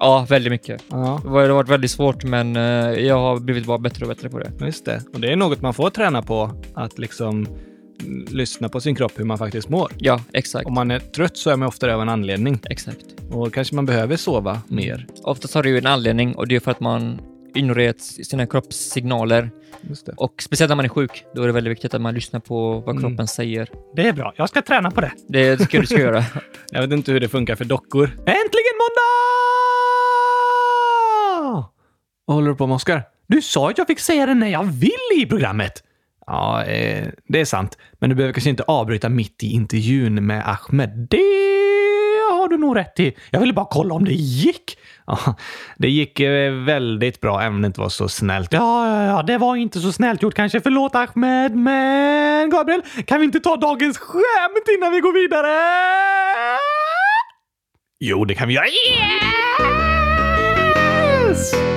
Ja, 0.00 0.26
väldigt 0.28 0.50
mycket. 0.50 0.84
Ja, 0.88 1.20
Det 1.24 1.28
har 1.30 1.48
varit 1.48 1.68
väldigt 1.68 1.90
svårt, 1.90 2.24
men 2.24 2.56
eh, 2.56 2.62
jag 2.92 3.18
har 3.18 3.38
blivit 3.40 3.66
bara 3.66 3.78
bättre 3.78 4.04
och 4.04 4.08
bättre 4.08 4.28
på 4.30 4.38
det. 4.38 4.52
just 4.60 4.84
det. 4.84 5.02
Och 5.14 5.20
det 5.20 5.32
är 5.32 5.36
något 5.36 5.60
man 5.62 5.74
får 5.74 5.90
träna 5.90 6.22
på. 6.22 6.50
Att 6.74 6.98
liksom 6.98 7.46
mm, 8.04 8.26
lyssna 8.30 8.68
på 8.68 8.80
sin 8.80 8.94
kropp, 8.96 9.12
hur 9.16 9.24
man 9.24 9.38
faktiskt 9.38 9.68
mår. 9.68 9.92
Ja, 9.98 10.20
exakt. 10.32 10.66
Om 10.66 10.74
man 10.74 10.90
är 10.90 10.98
trött 10.98 11.36
så 11.36 11.50
är 11.50 11.56
man 11.56 11.68
ofta 11.68 11.86
det 11.86 11.94
av 11.94 12.02
en 12.02 12.08
anledning. 12.08 12.60
Exakt. 12.70 13.04
Och 13.30 13.54
kanske 13.54 13.74
man 13.74 13.86
behöver 13.86 14.16
sova 14.16 14.60
mer. 14.68 15.06
Oftast 15.22 15.54
har 15.54 15.62
det 15.62 15.68
ju 15.68 15.78
en 15.78 15.86
anledning 15.86 16.34
och 16.34 16.48
det 16.48 16.56
är 16.56 16.60
för 16.60 16.70
att 16.70 16.80
man 16.80 17.20
ignorerat 17.54 18.00
sina 18.00 18.46
kroppssignaler. 18.46 19.50
Och 20.16 20.42
speciellt 20.42 20.68
när 20.68 20.76
man 20.76 20.84
är 20.84 20.88
sjuk, 20.88 21.24
då 21.34 21.42
är 21.42 21.46
det 21.46 21.52
väldigt 21.52 21.70
viktigt 21.70 21.94
att 21.94 22.00
man 22.00 22.14
lyssnar 22.14 22.40
på 22.40 22.80
vad 22.80 22.96
Mm. 22.96 23.02
kroppen 23.08 23.26
säger. 23.26 23.68
Det 23.96 24.08
är 24.08 24.12
bra. 24.12 24.32
Jag 24.36 24.48
ska 24.48 24.62
träna 24.62 24.90
på 24.90 25.00
det. 25.00 25.12
Det 25.28 25.56
tycker 25.56 25.78
jag 25.78 25.82
du 25.82 25.86
ska 25.86 25.98
göra. 26.00 26.24
Jag 26.72 26.80
vet 26.82 26.90
inte 26.92 27.12
hur 27.12 27.20
det 27.20 27.28
funkar 27.28 27.54
för 27.56 27.64
dockor. 27.64 28.04
Äntligen 28.06 28.76
måndag! 28.82 29.57
Vad 32.28 32.34
håller 32.34 32.48
du 32.48 32.56
på 32.56 32.66
med, 32.66 32.74
Oskar? 32.74 33.02
Du 33.26 33.42
sa 33.42 33.70
att 33.70 33.78
jag 33.78 33.86
fick 33.86 33.98
säga 33.98 34.26
det 34.26 34.34
när 34.34 34.48
jag 34.48 34.64
vill 34.64 35.22
i 35.22 35.26
programmet. 35.26 35.72
Ja, 36.26 36.64
eh, 36.64 37.08
det 37.28 37.40
är 37.40 37.44
sant. 37.44 37.78
Men 37.98 38.10
du 38.10 38.16
behöver 38.16 38.32
kanske 38.32 38.50
inte 38.50 38.62
avbryta 38.62 39.08
mitt 39.08 39.42
i 39.42 39.46
intervjun 39.46 40.26
med 40.26 40.48
Ahmed. 40.48 41.06
Det 41.10 41.16
har 42.32 42.48
du 42.48 42.56
nog 42.58 42.76
rätt 42.76 43.00
i. 43.00 43.16
Jag 43.30 43.40
ville 43.40 43.52
bara 43.52 43.66
kolla 43.70 43.94
om 43.94 44.04
det 44.04 44.12
gick. 44.12 44.78
Ja, 45.06 45.18
det 45.76 45.88
gick 45.88 46.20
eh, 46.20 46.52
väldigt 46.52 47.20
bra, 47.20 47.40
även 47.40 47.54
om 47.54 47.62
det 47.62 47.66
inte 47.66 47.80
var 47.80 47.88
så 47.88 48.08
snällt. 48.08 48.52
Ja, 48.52 48.88
ja, 48.88 49.04
ja, 49.06 49.22
det 49.22 49.38
var 49.38 49.56
inte 49.56 49.80
så 49.80 49.92
snällt 49.92 50.22
gjort 50.22 50.34
kanske. 50.34 50.60
Förlåt 50.60 50.94
Ahmed, 50.94 51.56
men 51.56 52.50
Gabriel, 52.50 52.82
kan 53.06 53.20
vi 53.20 53.24
inte 53.24 53.40
ta 53.40 53.56
dagens 53.56 53.98
skämt 53.98 54.68
innan 54.78 54.92
vi 54.92 55.00
går 55.00 55.12
vidare? 55.12 55.48
Jo, 58.00 58.24
det 58.24 58.34
kan 58.34 58.48
vi 58.48 58.54
göra. 58.54 58.66
Yes! 61.28 61.67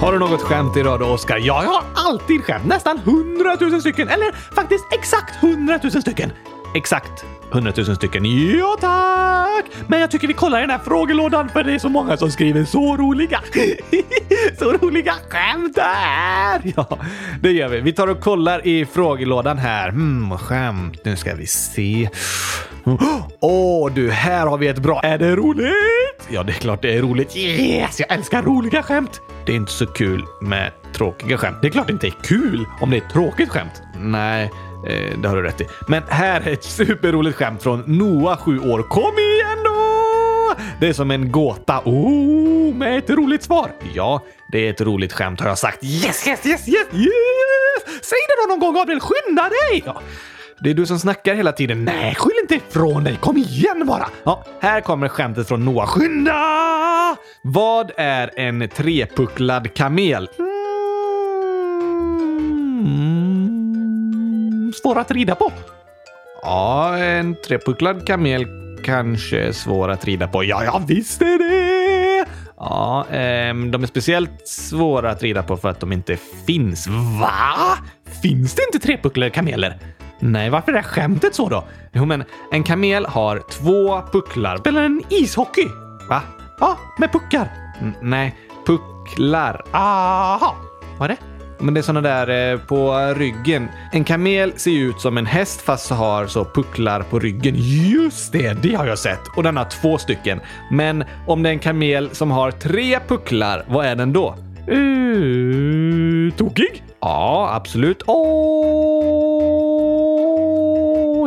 Har 0.00 0.12
du 0.12 0.18
något 0.18 0.42
skämt 0.42 0.76
idag 0.76 1.00
då, 1.00 1.06
Oskar? 1.06 1.36
Ja, 1.38 1.62
jag 1.64 1.70
har 1.70 1.82
alltid 1.94 2.44
skämt. 2.44 2.66
Nästan 2.66 2.98
hundratusen 2.98 3.80
stycken. 3.80 4.08
Eller 4.08 4.32
faktiskt 4.32 4.84
exakt 4.92 5.36
hundratusen 5.36 6.02
stycken. 6.02 6.32
Exakt 6.74 7.24
hundratusen 7.50 7.96
stycken. 7.96 8.24
Ja, 8.58 8.76
tack! 8.80 9.64
Men 9.86 10.00
jag 10.00 10.10
tycker 10.10 10.28
vi 10.28 10.34
kollar 10.34 10.58
i 10.58 10.60
den 10.60 10.70
här 10.70 10.78
frågelådan 10.78 11.48
för 11.48 11.64
det 11.64 11.72
är 11.72 11.78
så 11.78 11.88
många 11.88 12.16
som 12.16 12.30
skriver 12.30 12.64
så 12.64 12.96
roliga, 12.96 13.40
så 14.58 14.72
roliga 14.72 15.14
skämt 15.28 15.74
där. 15.74 16.72
Ja, 16.76 16.98
det 17.40 17.52
gör 17.52 17.68
vi. 17.68 17.80
Vi 17.80 17.92
tar 17.92 18.06
och 18.08 18.20
kollar 18.20 18.66
i 18.66 18.86
frågelådan 18.86 19.58
här. 19.58 19.88
Hmm, 19.88 20.38
skämt. 20.38 21.00
Nu 21.04 21.16
ska 21.16 21.34
vi 21.34 21.46
se. 21.46 22.08
Åh, 23.40 23.92
du, 23.94 24.10
här 24.10 24.46
har 24.46 24.58
vi 24.58 24.68
ett 24.68 24.78
bra. 24.78 25.00
Är 25.00 25.18
det 25.18 25.36
roligt? 25.36 26.28
Ja, 26.28 26.42
det 26.42 26.52
är 26.52 26.54
klart 26.54 26.82
det 26.82 26.94
är 26.96 27.02
roligt. 27.02 27.36
Yes, 27.36 28.00
jag 28.00 28.12
älskar 28.12 28.42
roliga 28.42 28.82
skämt. 28.82 29.20
Det 29.46 29.52
är 29.52 29.56
inte 29.56 29.72
så 29.72 29.86
kul 29.86 30.24
med 30.40 30.72
tråkiga 30.92 31.38
skämt. 31.38 31.58
Det 31.62 31.68
är 31.68 31.70
klart 31.70 31.86
det 31.86 31.92
inte 31.92 32.06
är 32.06 32.14
kul 32.22 32.66
om 32.80 32.90
det 32.90 32.96
är 32.96 33.00
ett 33.00 33.12
tråkigt 33.12 33.48
skämt. 33.48 33.82
Nej, 33.98 34.50
eh, 34.88 35.18
det 35.18 35.28
har 35.28 35.36
du 35.36 35.42
rätt 35.42 35.60
i. 35.60 35.66
Men 35.88 36.02
här 36.08 36.40
är 36.40 36.52
ett 36.52 36.64
superroligt 36.64 37.36
skämt 37.36 37.62
från 37.62 37.80
Noah, 37.86 38.38
7 38.38 38.58
år. 38.58 38.82
Kom 38.82 39.18
igen 39.18 39.64
då! 39.64 39.76
Det 40.80 40.88
är 40.88 40.92
som 40.92 41.10
en 41.10 41.32
gåta. 41.32 41.80
Oh, 41.84 42.74
med 42.74 42.98
ett 42.98 43.10
roligt 43.10 43.42
svar. 43.42 43.70
Ja, 43.94 44.24
det 44.52 44.66
är 44.66 44.70
ett 44.70 44.80
roligt 44.80 45.12
skämt 45.12 45.40
har 45.40 45.48
jag 45.48 45.58
sagt. 45.58 45.84
Yes, 45.84 46.28
yes, 46.28 46.46
yes, 46.46 46.68
yes, 46.68 46.68
yes! 46.94 47.84
Säg 48.02 48.18
det 48.28 48.44
då 48.44 48.48
någon 48.48 48.60
gång, 48.60 48.74
Gabriel. 48.74 49.00
Skynda 49.00 49.42
dig! 49.42 49.82
Ja. 49.86 50.00
Det 50.60 50.70
är 50.70 50.74
du 50.74 50.86
som 50.86 50.98
snackar 50.98 51.34
hela 51.34 51.52
tiden. 51.52 51.84
Nej, 51.84 52.14
skyll 52.14 52.36
inte 52.42 52.54
ifrån 52.54 53.04
dig. 53.04 53.18
Kom 53.20 53.36
igen 53.36 53.86
bara. 53.86 54.08
Ja, 54.24 54.44
här 54.60 54.80
kommer 54.80 55.08
skämtet 55.08 55.48
från 55.48 55.64
Noah. 55.64 55.86
Skynda! 55.86 56.75
Vad 57.42 57.90
är 57.96 58.30
en 58.36 58.68
trepucklad 58.68 59.74
kamel? 59.74 60.28
Mm, 63.36 64.72
svår 64.82 64.98
att 64.98 65.10
rida 65.10 65.34
på. 65.34 65.52
Ja, 66.42 66.96
en 66.98 67.36
trepucklad 67.46 68.06
kamel 68.06 68.46
kanske 68.84 69.40
är 69.40 69.52
svår 69.52 69.90
att 69.90 70.04
rida 70.04 70.28
på. 70.28 70.44
Ja, 70.44 70.64
jag 70.64 70.86
visste 70.86 71.24
det! 71.24 72.26
Ja, 72.56 73.06
ehm, 73.10 73.70
de 73.70 73.82
är 73.82 73.86
speciellt 73.86 74.48
svåra 74.48 75.10
att 75.10 75.22
rida 75.22 75.42
på 75.42 75.56
för 75.56 75.68
att 75.68 75.80
de 75.80 75.92
inte 75.92 76.16
finns. 76.46 76.86
Va? 77.20 77.78
Finns 78.22 78.54
det 78.54 78.62
inte 78.62 78.86
trepucklade 78.86 79.30
kameler? 79.30 79.78
Nej, 80.20 80.50
varför 80.50 80.72
är 80.72 80.76
det 80.76 80.82
skämtet 80.82 81.34
så 81.34 81.48
då? 81.48 81.64
Jo, 81.92 82.04
men 82.04 82.24
en 82.52 82.62
kamel 82.62 83.06
har 83.06 83.42
två 83.50 84.02
pucklar. 84.12 84.56
Spelar 84.56 84.82
en 84.82 85.02
ishockey? 85.08 85.66
Va? 86.08 86.22
Ja, 86.60 86.78
med 86.98 87.12
puckar. 87.12 87.48
N- 87.80 87.94
nej, 88.02 88.34
pucklar. 88.66 89.64
Aha! 89.72 90.54
Vad 90.98 91.10
är 91.10 91.14
det? 91.14 91.20
Men 91.64 91.74
det 91.74 91.80
är 91.80 91.82
såna 91.82 92.00
där 92.00 92.52
eh, 92.52 92.58
på 92.60 92.96
ryggen. 93.16 93.68
En 93.92 94.04
kamel 94.04 94.52
ser 94.56 94.70
ju 94.70 94.88
ut 94.88 95.00
som 95.00 95.18
en 95.18 95.26
häst 95.26 95.62
fast 95.62 95.90
har 95.90 96.26
så 96.26 96.44
pucklar 96.44 97.00
på 97.02 97.18
ryggen. 97.18 97.54
Just 97.58 98.32
det, 98.32 98.62
det 98.62 98.74
har 98.74 98.86
jag 98.86 98.98
sett. 98.98 99.20
Och 99.36 99.42
den 99.42 99.56
har 99.56 99.64
två 99.64 99.98
stycken. 99.98 100.40
Men 100.70 101.04
om 101.26 101.42
det 101.42 101.48
är 101.48 101.52
en 101.52 101.58
kamel 101.58 102.10
som 102.12 102.30
har 102.30 102.50
tre 102.50 102.98
pucklar, 103.08 103.64
vad 103.68 103.86
är 103.86 103.96
den 103.96 104.12
då? 104.12 104.34
Uh, 104.72 106.32
tokig? 106.32 106.84
Ja, 107.00 107.50
absolut. 107.54 108.02
Åh, 108.06 108.26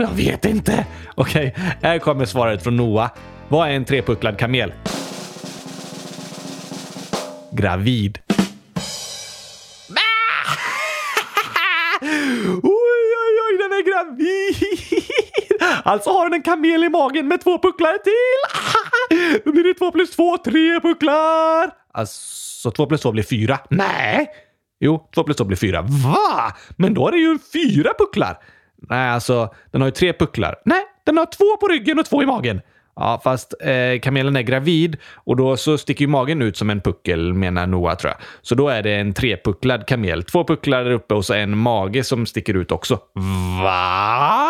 jag 0.01 0.11
vet 0.11 0.45
inte. 0.45 0.85
Okej, 1.15 1.55
här 1.81 1.99
kommer 1.99 2.25
svaret 2.25 2.63
från 2.63 2.77
Noah. 2.77 3.09
Vad 3.47 3.67
är 3.69 3.73
en 3.73 3.85
trepucklad 3.85 4.37
kamel? 4.37 4.73
Gravid. 7.51 8.19
Oj, 12.01 13.09
oj, 13.23 13.35
oj, 13.45 13.57
den 13.57 13.71
är 13.71 13.83
gravid! 13.83 14.55
Alltså 15.83 16.09
har 16.09 16.25
den 16.25 16.33
en 16.33 16.41
kamel 16.41 16.83
i 16.83 16.89
magen 16.89 17.27
med 17.27 17.41
två 17.41 17.57
pucklar 17.57 17.97
till. 17.97 19.41
Då 19.45 19.51
blir 19.51 19.63
det 19.63 19.73
två 19.73 19.91
plus 19.91 20.11
två, 20.11 20.37
tre 20.37 20.79
pucklar. 20.79 21.71
Alltså, 21.91 22.71
två 22.71 22.85
plus 22.85 23.01
två 23.01 23.11
blir 23.11 23.23
fyra. 23.23 23.59
Nej! 23.69 24.27
Jo, 24.79 25.09
två 25.15 25.23
plus 25.23 25.37
två 25.37 25.43
blir 25.43 25.57
fyra. 25.57 25.81
Va? 25.81 26.53
Men 26.77 26.93
då 26.93 27.07
är 27.07 27.11
det 27.11 27.17
ju 27.17 27.39
fyra 27.53 27.91
pucklar. 27.99 28.37
Nej, 28.77 29.09
alltså, 29.09 29.53
den 29.71 29.81
har 29.81 29.87
ju 29.87 29.91
tre 29.91 30.13
pucklar. 30.13 30.55
Nej, 30.65 30.83
den 31.05 31.17
har 31.17 31.25
två 31.25 31.57
på 31.59 31.67
ryggen 31.67 31.99
och 31.99 32.05
två 32.05 32.23
i 32.23 32.25
magen. 32.25 32.61
Ja, 32.99 33.21
fast 33.23 33.53
eh, 33.61 33.99
kamelen 33.99 34.35
är 34.35 34.41
gravid 34.41 34.97
och 35.15 35.35
då 35.35 35.57
så 35.57 35.77
sticker 35.77 36.01
ju 36.01 36.07
magen 36.07 36.41
ut 36.41 36.57
som 36.57 36.69
en 36.69 36.81
puckel 36.81 37.33
menar 37.33 37.67
Noah 37.67 37.97
tror 37.97 38.11
jag. 38.11 38.21
Så 38.41 38.55
då 38.55 38.69
är 38.69 38.83
det 38.83 38.95
en 38.95 39.13
trepucklad 39.13 39.87
kamel. 39.87 40.23
Två 40.23 40.43
pucklar 40.43 40.83
där 40.83 40.91
uppe 40.91 41.13
och 41.13 41.25
så 41.25 41.33
en 41.33 41.57
mage 41.57 42.03
som 42.03 42.25
sticker 42.25 42.53
ut 42.53 42.71
också. 42.71 42.99
Va? 43.63 44.49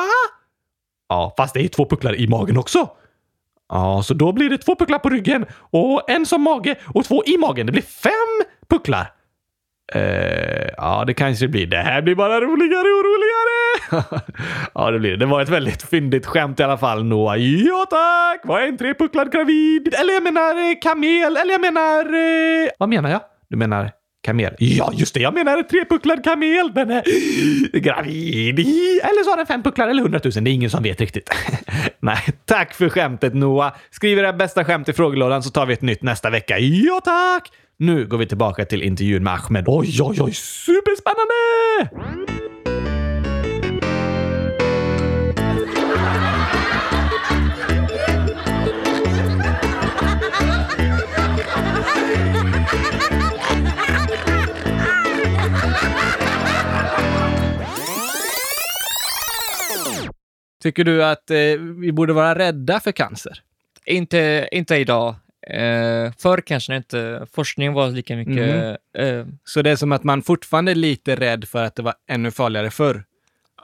Ja, 1.10 1.34
fast 1.38 1.54
det 1.54 1.62
är 1.62 1.68
två 1.68 1.86
pucklar 1.86 2.16
i 2.16 2.28
magen 2.28 2.58
också. 2.58 2.90
Ja, 3.70 4.04
så 4.04 4.14
då 4.14 4.32
blir 4.32 4.50
det 4.50 4.58
två 4.58 4.76
pucklar 4.76 5.00
på 5.00 5.10
ryggen 5.10 5.46
och 5.72 6.10
en 6.10 6.26
som 6.26 6.42
mage 6.42 6.76
och 6.86 7.06
två 7.06 7.24
i 7.26 7.38
magen. 7.38 7.66
Det 7.66 7.72
blir 7.72 7.82
fem 7.82 8.48
pucklar. 8.70 9.12
Eh, 9.94 10.70
ja, 10.78 11.04
det 11.08 11.14
kanske 11.14 11.46
det 11.46 11.50
blir. 11.50 11.68
Det 11.68 11.78
här 11.78 12.02
blir 12.02 12.16
bara 12.16 12.42
roligare 12.42 12.90
och 12.98 13.06
roligare. 13.06 13.29
ja, 14.74 14.92
det 14.92 15.00
blir 15.00 15.12
det. 15.12 15.18
Det 15.18 15.26
var 15.26 15.42
ett 15.42 15.50
väldigt 15.50 15.84
fyndigt 15.84 16.26
skämt 16.26 16.60
i 16.60 16.64
alla 16.64 16.78
fall, 16.78 17.04
Noah. 17.04 17.38
Ja, 17.38 17.86
tack! 17.90 18.42
Vad 18.44 18.64
är 18.64 18.68
en 18.68 18.78
trepucklad 18.78 19.32
gravid? 19.32 19.94
Eller 19.94 20.14
jag 20.14 20.24
menar 20.24 20.70
eh, 20.70 20.76
kamel. 20.82 21.38
Eller 21.38 21.52
jag 21.52 21.62
menar... 21.62 22.06
Eh... 22.06 22.70
Vad 22.78 22.90
menar 22.90 23.10
jag? 23.10 23.22
Du 23.50 23.58
menar 23.58 23.92
Kamel. 24.22 24.56
Ja, 24.60 24.92
just 24.94 25.14
det. 25.14 25.20
Jag 25.20 25.34
menar 25.34 25.64
trepucklad 25.64 26.24
kamel. 26.24 26.74
Den 26.74 26.92
är 26.92 27.02
gravid. 27.80 28.60
Eller 28.60 29.24
så 29.24 29.30
har 29.30 29.38
den 29.38 29.46
fem 29.46 29.64
pucklar 29.64 29.88
eller 29.88 30.04
hundratusen. 30.04 30.44
Det 30.44 30.50
är 30.50 30.54
ingen 30.54 30.70
som 30.70 30.84
vet 30.84 31.02
riktigt. 31.02 31.30
Nej, 32.00 32.18
tack 32.46 32.74
för 32.74 32.90
skämtet 32.90 33.34
Noah. 33.34 33.74
Skriv 33.92 34.20
era 34.20 34.34
bästa 34.34 34.66
skämt 34.66 34.90
i 34.90 34.94
frågelådan 34.94 35.44
så 35.44 35.50
tar 35.50 35.66
vi 35.66 35.74
ett 35.74 35.82
nytt 35.82 36.04
nästa 36.04 36.30
vecka. 36.30 36.60
Ja, 36.60 37.02
tack! 37.04 37.52
Nu 37.78 38.08
går 38.08 38.18
vi 38.18 38.26
tillbaka 38.26 38.66
till 38.66 38.84
intervjun 38.84 39.24
med 39.24 39.34
Ahmed. 39.34 39.66
Oj, 39.68 40.02
oj, 40.02 40.22
oj, 40.22 40.34
superspännande! 40.34 41.90
Tycker 60.62 60.84
du 60.84 61.04
att 61.04 61.32
eh, 61.32 61.38
vi 61.78 61.92
borde 61.92 62.14
vara 62.14 62.40
rädda 62.40 62.80
för 62.80 62.92
cancer? 62.92 63.42
Inte, 63.86 64.50
inte 64.52 64.76
idag. 64.76 65.16
Eh, 65.48 66.12
förr 66.18 66.42
kanske 66.42 66.76
inte 66.76 67.28
forskningen 67.32 67.74
var 67.74 67.90
lika 67.90 68.16
mycket... 68.16 68.78
Eh, 68.98 69.26
Så 69.44 69.62
det 69.62 69.70
är 69.70 69.76
som 69.76 69.92
att 69.92 70.04
man 70.04 70.22
fortfarande 70.22 70.72
är 70.72 70.76
lite 70.76 71.16
rädd 71.16 71.46
för 71.46 71.64
att 71.64 71.76
det 71.76 71.82
var 71.82 71.94
ännu 72.08 72.32
farligare 72.32 72.70
förr. 72.72 73.04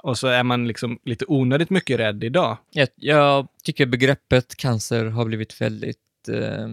Och 0.03 0.17
så 0.17 0.27
är 0.27 0.43
man 0.43 0.67
liksom 0.67 0.99
lite 1.05 1.25
onödigt 1.27 1.69
mycket 1.69 1.99
rädd 1.99 2.23
idag. 2.23 2.57
jag, 2.71 2.87
jag 2.95 3.47
tycker 3.63 3.85
begreppet 3.85 4.55
cancer 4.55 5.05
har 5.05 5.25
blivit 5.25 5.61
väldigt 5.61 5.97
eh, 6.31 6.67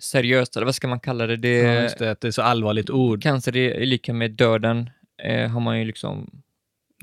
seriöst, 0.00 0.56
eller 0.56 0.64
vad 0.64 0.74
ska 0.74 0.88
man 0.88 1.00
kalla 1.00 1.26
det? 1.26 1.36
det, 1.36 1.58
Ja, 1.58 1.90
det, 1.98 2.10
att 2.10 2.20
det 2.20 2.28
är 2.28 2.32
så 2.32 2.42
allvarligt 2.42 2.90
ord. 2.90 3.22
Cancer 3.22 3.56
är, 3.56 3.70
är 3.70 3.86
lika 3.86 4.12
med 4.12 4.30
döden, 4.30 4.90
eh, 5.22 5.50
har 5.50 5.60
man 5.60 5.78
ju 5.78 5.84
liksom 5.84 6.42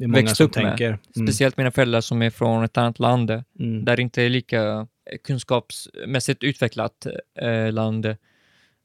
Det 0.01 0.05
är 0.05 0.07
många 0.07 0.21
växt 0.21 0.37
som 0.37 0.45
upp 0.45 0.55
med. 0.55 0.65
tänker. 0.65 0.87
Mm. 0.87 1.27
Speciellt 1.27 1.57
mina 1.57 1.71
föräldrar 1.71 2.01
som 2.01 2.21
är 2.21 2.29
från 2.29 2.63
ett 2.63 2.77
annat 2.77 2.99
land, 2.99 3.29
Mm. 3.59 3.85
där 3.85 3.95
det 3.95 4.01
inte 4.01 4.23
är 4.23 4.29
lika 4.29 4.87
kunskapsmässigt 5.23 6.43
utvecklat 6.43 7.07
eh, 7.41 7.71
land. 7.71 8.15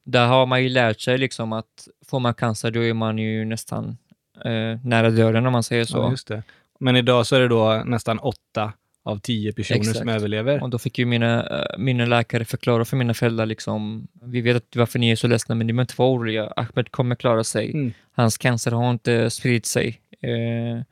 Där 0.05 0.26
har 0.26 0.46
man 0.46 0.62
ju 0.62 0.68
lärt 0.68 1.00
sig 1.00 1.18
liksom 1.18 1.52
att 1.52 1.88
får 2.07 2.20
man 2.20 2.35
cancer 2.35 2.70
då 2.70 2.85
är 2.85 2.94
man 2.94 3.18
ju 3.18 3.44
nästan 3.44 3.96
eh, 4.44 4.79
nära 4.85 5.11
döden 5.11 5.46
om 5.46 5.52
man 5.52 5.62
säger 5.62 5.85
så. 5.85 5.98
Ja, 5.98 6.11
just 6.11 6.29
det. 6.29 6.42
Men 6.81 6.96
idag 6.96 7.26
så 7.26 7.37
är 7.37 7.40
det 7.40 7.48
då 7.48 7.83
nästan 7.87 8.18
åtta 8.18 8.72
av 9.02 9.18
tio 9.18 9.52
personer 9.52 9.83
som 9.83 9.90
Exakt. 9.90 10.09
överlever. 10.11 10.62
Och 10.62 10.70
då 10.70 10.79
fick 10.79 10.98
ju 10.98 11.05
mina, 11.07 11.46
eh, 11.46 11.79
mina 11.79 12.07
läkare 12.07 12.44
förklara 12.44 12.85
för 12.85 12.96
mina 12.96 13.14
föräldrar 13.14 13.46
liksom, 13.46 14.09
vi 14.22 14.40
vet 14.40 14.57
att 14.57 14.76
varför 14.76 14.98
ni 14.98 15.11
är 15.11 15.16
så 15.16 15.26
ledsna, 15.26 15.55
men 15.55 15.66
ni 15.66 15.72
behöver 15.72 15.83
inte 15.83 15.94
vara 15.96 16.11
oroliga. 16.11 16.52
Ahmed 16.57 16.90
kommer 16.90 17.14
klara 17.16 17.44
sig. 17.44 17.70
Mm. 17.72 17.92
Hans 18.12 18.38
cancer 18.38 18.70
har 18.72 18.90
inte 18.90 19.31
spridit 19.31 19.66
sig. 19.66 20.00
Eh, 20.20 20.83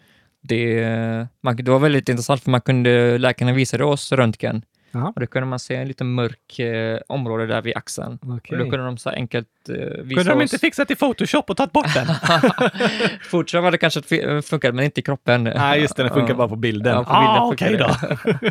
det, 0.48 1.26
man, 1.40 1.57
det 1.57 1.70
var 1.70 1.78
väldigt 1.78 2.09
intressant 2.09 2.42
för 2.42 2.50
man 2.50 2.61
kunde, 2.61 3.18
läkarna 3.18 3.52
visade 3.52 3.85
oss 3.85 4.12
röntgen 4.12 4.62
Jaha. 4.90 5.12
och 5.14 5.20
då 5.20 5.26
kunde 5.26 5.46
man 5.46 5.59
se 5.59 5.74
en 5.74 5.88
liten 5.88 6.12
mörk 6.12 6.59
eh, 6.59 6.98
område 7.09 7.46
där 7.46 7.62
vid 7.62 7.76
axeln. 7.76 8.18
Okej. 8.22 8.59
Och 8.59 8.64
då 8.64 8.70
kunde 8.70 8.87
de 8.87 8.98
så 8.98 9.11
enkelt 9.11 9.48
eh, 9.68 9.74
visa 9.76 10.20
Kunde 10.20 10.24
de 10.33 10.37
oss. 10.44 10.52
inte 10.52 10.59
fixat 10.59 10.90
i 10.90 10.94
Photoshop 10.94 11.50
och 11.50 11.57
tagit 11.57 11.72
bort 11.72 11.94
den? 11.94 12.07
Fortfarande 13.30 13.66
hade 13.66 13.74
det 13.74 13.78
kanske 13.78 14.02
fi- 14.02 14.42
funkat, 14.42 14.74
men 14.74 14.85
inte 14.85 15.00
i 15.00 15.02
kroppen. 15.02 15.44
Nej, 15.44 15.80
just 15.80 15.96
det. 15.96 16.02
Den 16.02 16.12
funkar 16.12 16.33
Ja. 16.35 16.38
bara 16.38 16.48
på 16.48 16.57
bilden. 16.57 16.92
Ja, 16.94 17.04
på 17.04 17.11
ah, 17.11 17.50
okej 17.52 17.72
det. 17.72 17.78
då. 17.78 18.50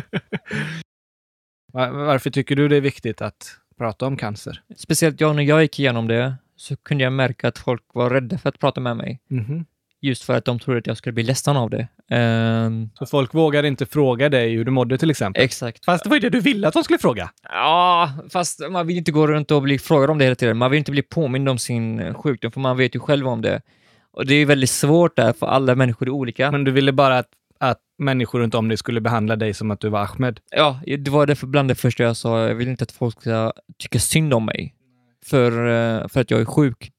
Var- 1.72 1.90
Varför 1.90 2.30
tycker 2.30 2.56
du 2.56 2.68
det 2.68 2.76
är 2.76 2.80
viktigt 2.80 3.22
att 3.22 3.56
prata 3.78 4.06
om 4.06 4.16
cancer? 4.16 4.62
Speciellt 4.76 5.20
jag, 5.20 5.36
när 5.36 5.42
jag 5.42 5.62
gick 5.62 5.78
igenom 5.80 6.08
det, 6.08 6.34
så 6.56 6.76
kunde 6.76 7.04
jag 7.04 7.12
märka 7.12 7.48
att 7.48 7.58
folk 7.58 7.82
var 7.94 8.10
rädda 8.10 8.38
för 8.38 8.48
att 8.48 8.58
prata 8.58 8.80
med 8.80 8.96
mig. 8.96 9.20
Mhm. 9.28 9.64
Just 10.04 10.22
för 10.22 10.34
att 10.34 10.44
de 10.44 10.58
trodde 10.58 10.78
att 10.78 10.86
jag 10.86 10.96
skulle 10.96 11.12
bli 11.12 11.22
ledsen 11.22 11.56
av 11.56 11.70
det. 11.70 11.88
Ehm, 12.10 12.90
Så 12.94 13.06
folk 13.06 13.34
vågar 13.34 13.62
inte 13.62 13.86
fråga 13.86 14.28
dig 14.28 14.54
hur 14.54 14.64
du 14.64 14.70
mådde 14.70 14.98
till 14.98 15.10
exempel? 15.10 15.44
exakt. 15.44 15.84
Fast 15.84 16.04
det 16.04 16.10
var 16.10 16.16
ju 16.16 16.20
det 16.20 16.30
du 16.30 16.40
ville 16.40 16.68
att 16.68 16.74
de 16.74 16.84
skulle 16.84 16.98
fråga. 16.98 17.30
Ja, 17.48 18.12
fast 18.32 18.60
man 18.70 18.86
vill 18.86 18.96
inte 18.96 19.12
gå 19.12 19.26
runt 19.26 19.50
och 19.50 19.62
bli 19.62 19.78
frågad 19.78 20.10
om 20.10 20.18
det 20.18 20.24
hela 20.24 20.34
tiden. 20.34 20.56
Man 20.56 20.70
vill 20.70 20.78
inte 20.78 20.90
bli 20.90 21.02
påmind 21.02 21.48
om 21.48 21.58
sin 21.58 22.00
eh, 22.00 22.14
sjukdom, 22.14 22.52
för 22.52 22.60
man 22.60 22.76
vet 22.76 22.94
ju 22.96 23.00
själv 23.00 23.28
om 23.28 23.42
det. 23.42 23.62
Och 24.12 24.26
det 24.26 24.34
är 24.34 24.46
väldigt 24.46 24.70
svårt 24.70 25.16
där, 25.16 25.32
för 25.32 25.46
alla 25.46 25.74
människor 25.74 26.06
är 26.06 26.10
olika. 26.10 26.50
Men 26.50 26.64
du 26.64 26.70
ville 26.70 26.92
bara 26.92 27.18
att, 27.18 27.28
att 27.60 27.78
människor 27.98 28.38
runt 28.40 28.54
om 28.54 28.68
dig 28.68 28.76
skulle 28.76 29.00
behandla 29.00 29.36
dig 29.36 29.54
som 29.54 29.70
att 29.70 29.80
du 29.80 29.88
var 29.88 30.00
Ahmed? 30.00 30.40
Ja, 30.50 30.80
det 30.86 31.08
var 31.10 31.26
det 31.26 31.36
för 31.36 31.46
bland 31.46 31.68
det 31.70 31.74
första 31.74 32.02
jag 32.02 32.16
sa. 32.16 32.48
Jag 32.48 32.54
vill 32.54 32.68
inte 32.68 32.82
att 32.82 32.92
folk 32.92 33.20
ska 33.20 33.52
tycka 33.78 33.98
synd 33.98 34.34
om 34.34 34.44
mig 34.46 34.74
för, 35.26 35.50
eh, 35.50 36.08
för 36.08 36.20
att 36.20 36.30
jag 36.30 36.40
är 36.40 36.44
sjuk. 36.44 36.90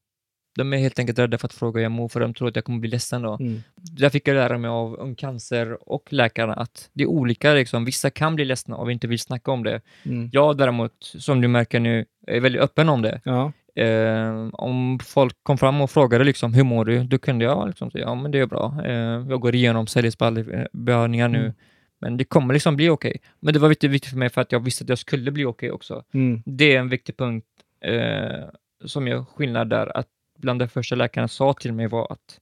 De 0.56 0.72
är 0.72 0.76
helt 0.78 0.98
enkelt 0.98 1.18
rädda 1.18 1.38
för 1.38 1.46
att 1.46 1.52
fråga 1.52 1.78
hur 1.78 1.82
jag 1.82 1.92
mår, 1.92 2.08
för 2.08 2.20
de 2.20 2.34
tror 2.34 2.48
att 2.48 2.56
jag 2.56 2.64
kommer 2.64 2.78
bli 2.78 2.90
ledsen 2.90 3.22
då. 3.22 3.36
Mm. 3.40 3.62
Där 3.76 4.08
fick 4.10 4.28
jag 4.28 4.34
lära 4.34 4.58
mig 4.58 4.68
av 4.68 4.94
Ung 4.94 5.14
Cancer 5.14 5.88
och 5.90 6.12
läkarna 6.12 6.54
att 6.54 6.90
det 6.92 7.02
är 7.02 7.08
olika. 7.08 7.54
Liksom. 7.54 7.84
Vissa 7.84 8.10
kan 8.10 8.34
bli 8.36 8.44
ledsna 8.44 8.76
och 8.76 8.92
inte 8.92 9.06
vill 9.06 9.18
snacka 9.18 9.50
om 9.50 9.64
det. 9.64 9.80
Mm. 10.04 10.30
Jag 10.32 10.56
däremot, 10.56 10.92
som 11.00 11.40
du 11.40 11.48
märker 11.48 11.80
nu, 11.80 12.04
är 12.26 12.40
väldigt 12.40 12.62
öppen 12.62 12.88
om 12.88 13.02
det. 13.02 13.20
Ja. 13.24 13.52
Eh, 13.82 14.48
om 14.52 14.98
folk 15.04 15.36
kom 15.42 15.58
fram 15.58 15.80
och 15.80 15.90
frågade 15.90 16.24
liksom, 16.24 16.54
hur 16.54 16.64
mår 16.64 16.84
du? 16.84 17.04
Då 17.04 17.18
kunde 17.18 17.44
jag 17.44 17.66
liksom 17.66 17.90
säga, 17.90 18.04
ja 18.04 18.14
men 18.14 18.30
det 18.30 18.38
är 18.38 18.46
bra. 18.46 18.74
Eh, 18.84 18.92
jag 19.28 19.40
går 19.40 19.54
igenom 19.54 19.86
cellgiftsbehandlingar 19.86 21.28
nu, 21.28 21.38
Mm. 21.38 21.52
men 22.00 22.16
det 22.16 22.24
kommer 22.24 22.54
liksom 22.54 22.76
bli 22.76 22.88
okej. 22.88 23.20
Men 23.40 23.54
det 23.54 23.60
var 23.60 23.68
viktigt, 23.68 23.90
viktigt 23.90 24.10
för 24.10 24.18
mig 24.18 24.28
för 24.30 24.40
att 24.40 24.52
jag 24.52 24.60
visste 24.64 24.84
att 24.84 24.88
jag 24.88 24.98
skulle 24.98 25.30
bli 25.30 25.44
okej 25.44 25.70
också. 25.70 26.04
Mm. 26.14 26.42
Det 26.46 26.74
är 26.76 26.78
en 26.80 26.88
viktig 26.88 27.16
punkt 27.16 27.46
eh, 27.84 28.48
som 28.84 29.08
gör 29.08 29.24
skillnad 29.24 29.70
där, 29.70 29.96
att 29.96 30.06
bland 30.38 30.60
det 30.60 30.68
första 30.68 30.94
läkarna 30.94 31.28
sa 31.28 31.52
till 31.52 31.72
mig 31.72 31.86
var 31.86 32.12
att 32.12 32.40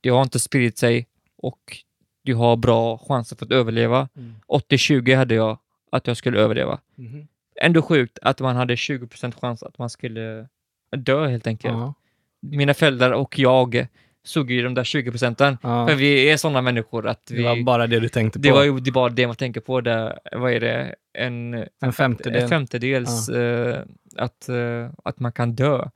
det 0.00 0.08
har 0.08 0.22
inte 0.22 0.38
spridit 0.38 0.78
sig 0.78 1.06
och 1.36 1.76
du 2.22 2.34
har 2.34 2.56
bra 2.56 2.98
chanser 2.98 3.36
för 3.36 3.46
att 3.46 3.52
överleva. 3.52 4.08
Mm. 4.16 4.34
80-20 4.48 5.16
hade 5.16 5.34
jag 5.34 5.58
att 5.92 6.06
jag 6.06 6.16
skulle 6.16 6.38
överleva. 6.38 6.80
Mhm. 6.94 7.28
Ändå 7.60 7.82
sjukt 7.82 8.18
att 8.22 8.40
man 8.40 8.56
hade 8.56 8.74
20% 8.74 9.40
chans 9.40 9.62
att 9.62 9.78
man 9.78 9.90
skulle 9.90 10.48
dö 10.96 11.28
helt 11.28 11.46
enkelt. 11.46 11.74
Ja. 11.74 11.94
Mina 12.40 12.74
föräldrar 12.74 13.12
och 13.12 13.38
jag 13.38 13.86
såg 14.24 14.50
ju 14.50 14.62
de 14.62 14.74
där 14.74 14.84
20 14.84 15.10
procenten. 15.10 15.58
Ja. 15.62 15.88
För 15.88 15.94
vi 15.94 16.30
är 16.30 16.36
sådana 16.36 16.62
människor 16.62 17.06
att 17.06 17.26
Det 17.26 17.34
vi... 17.34 17.42
var 17.42 17.62
bara 17.64 17.86
det 17.86 18.00
du 18.00 18.08
tänkte 18.08 18.38
på. 18.38 18.42
det 18.42 18.52
var 18.52 18.64
ju 18.64 18.80
det 18.80 18.90
var 18.90 19.10
det 19.10 19.26
man 19.26 19.36
tänker 19.36 19.60
på. 19.60 19.80
Där, 19.80 20.18
vad 20.32 20.52
är 20.52 20.60
det? 20.60 20.94
En, 21.12 21.54
en 21.80 21.92
femtedel. 21.92 22.42
en 22.42 22.48
femtedels 22.48 23.28
eh, 23.28 23.82
att, 24.16 24.48
eh, 24.48 24.90
att 25.04 25.20
man 25.20 25.32
kan 25.32 25.54
dö. 25.54 25.88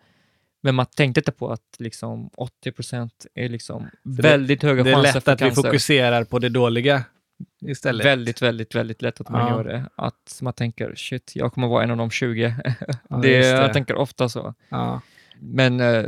Men 0.64 0.74
man 0.74 0.86
tänkte 0.86 1.20
inte 1.20 1.32
på 1.32 1.50
att 1.52 1.76
liksom 1.78 2.30
80 2.36 2.72
procent 2.72 3.26
är 3.34 3.48
liksom 3.48 3.86
det- 4.02 4.22
väldigt 4.22 4.62
höga 4.62 4.82
det 4.82 4.90
är 4.90 4.94
chanser 4.94 5.12
lätt 5.14 5.24
för 5.24 5.32
att 5.32 5.40
vi 5.40 5.44
cancer. 5.46 5.62
fokuserar 5.62 6.24
på 6.24 6.38
det 6.38 6.48
dåliga 6.48 7.04
istället. 7.66 8.06
Väldigt, 8.06 8.42
väldigt, 8.42 8.74
väldigt 8.74 9.02
lätt 9.02 9.20
att 9.20 9.28
man 9.28 9.40
Ja. 9.40 9.50
gör 9.56 9.64
det. 9.64 9.88
Att 9.96 10.38
man 10.42 10.52
tänker 10.52 10.94
shit, 10.94 11.32
jag 11.34 11.52
kommer 11.52 11.68
vara 11.68 11.84
en 11.84 11.90
av 11.90 11.96
de 11.96 12.10
20. 12.10 12.54
Ja, 13.08 13.16
det, 13.16 13.28
just 13.36 13.48
Jag 13.50 13.72
tänker 13.72 13.94
ofta 13.96 14.28
så. 14.28 14.54
Ja. 14.68 15.00
Men 15.40 15.80
eh, 15.80 16.04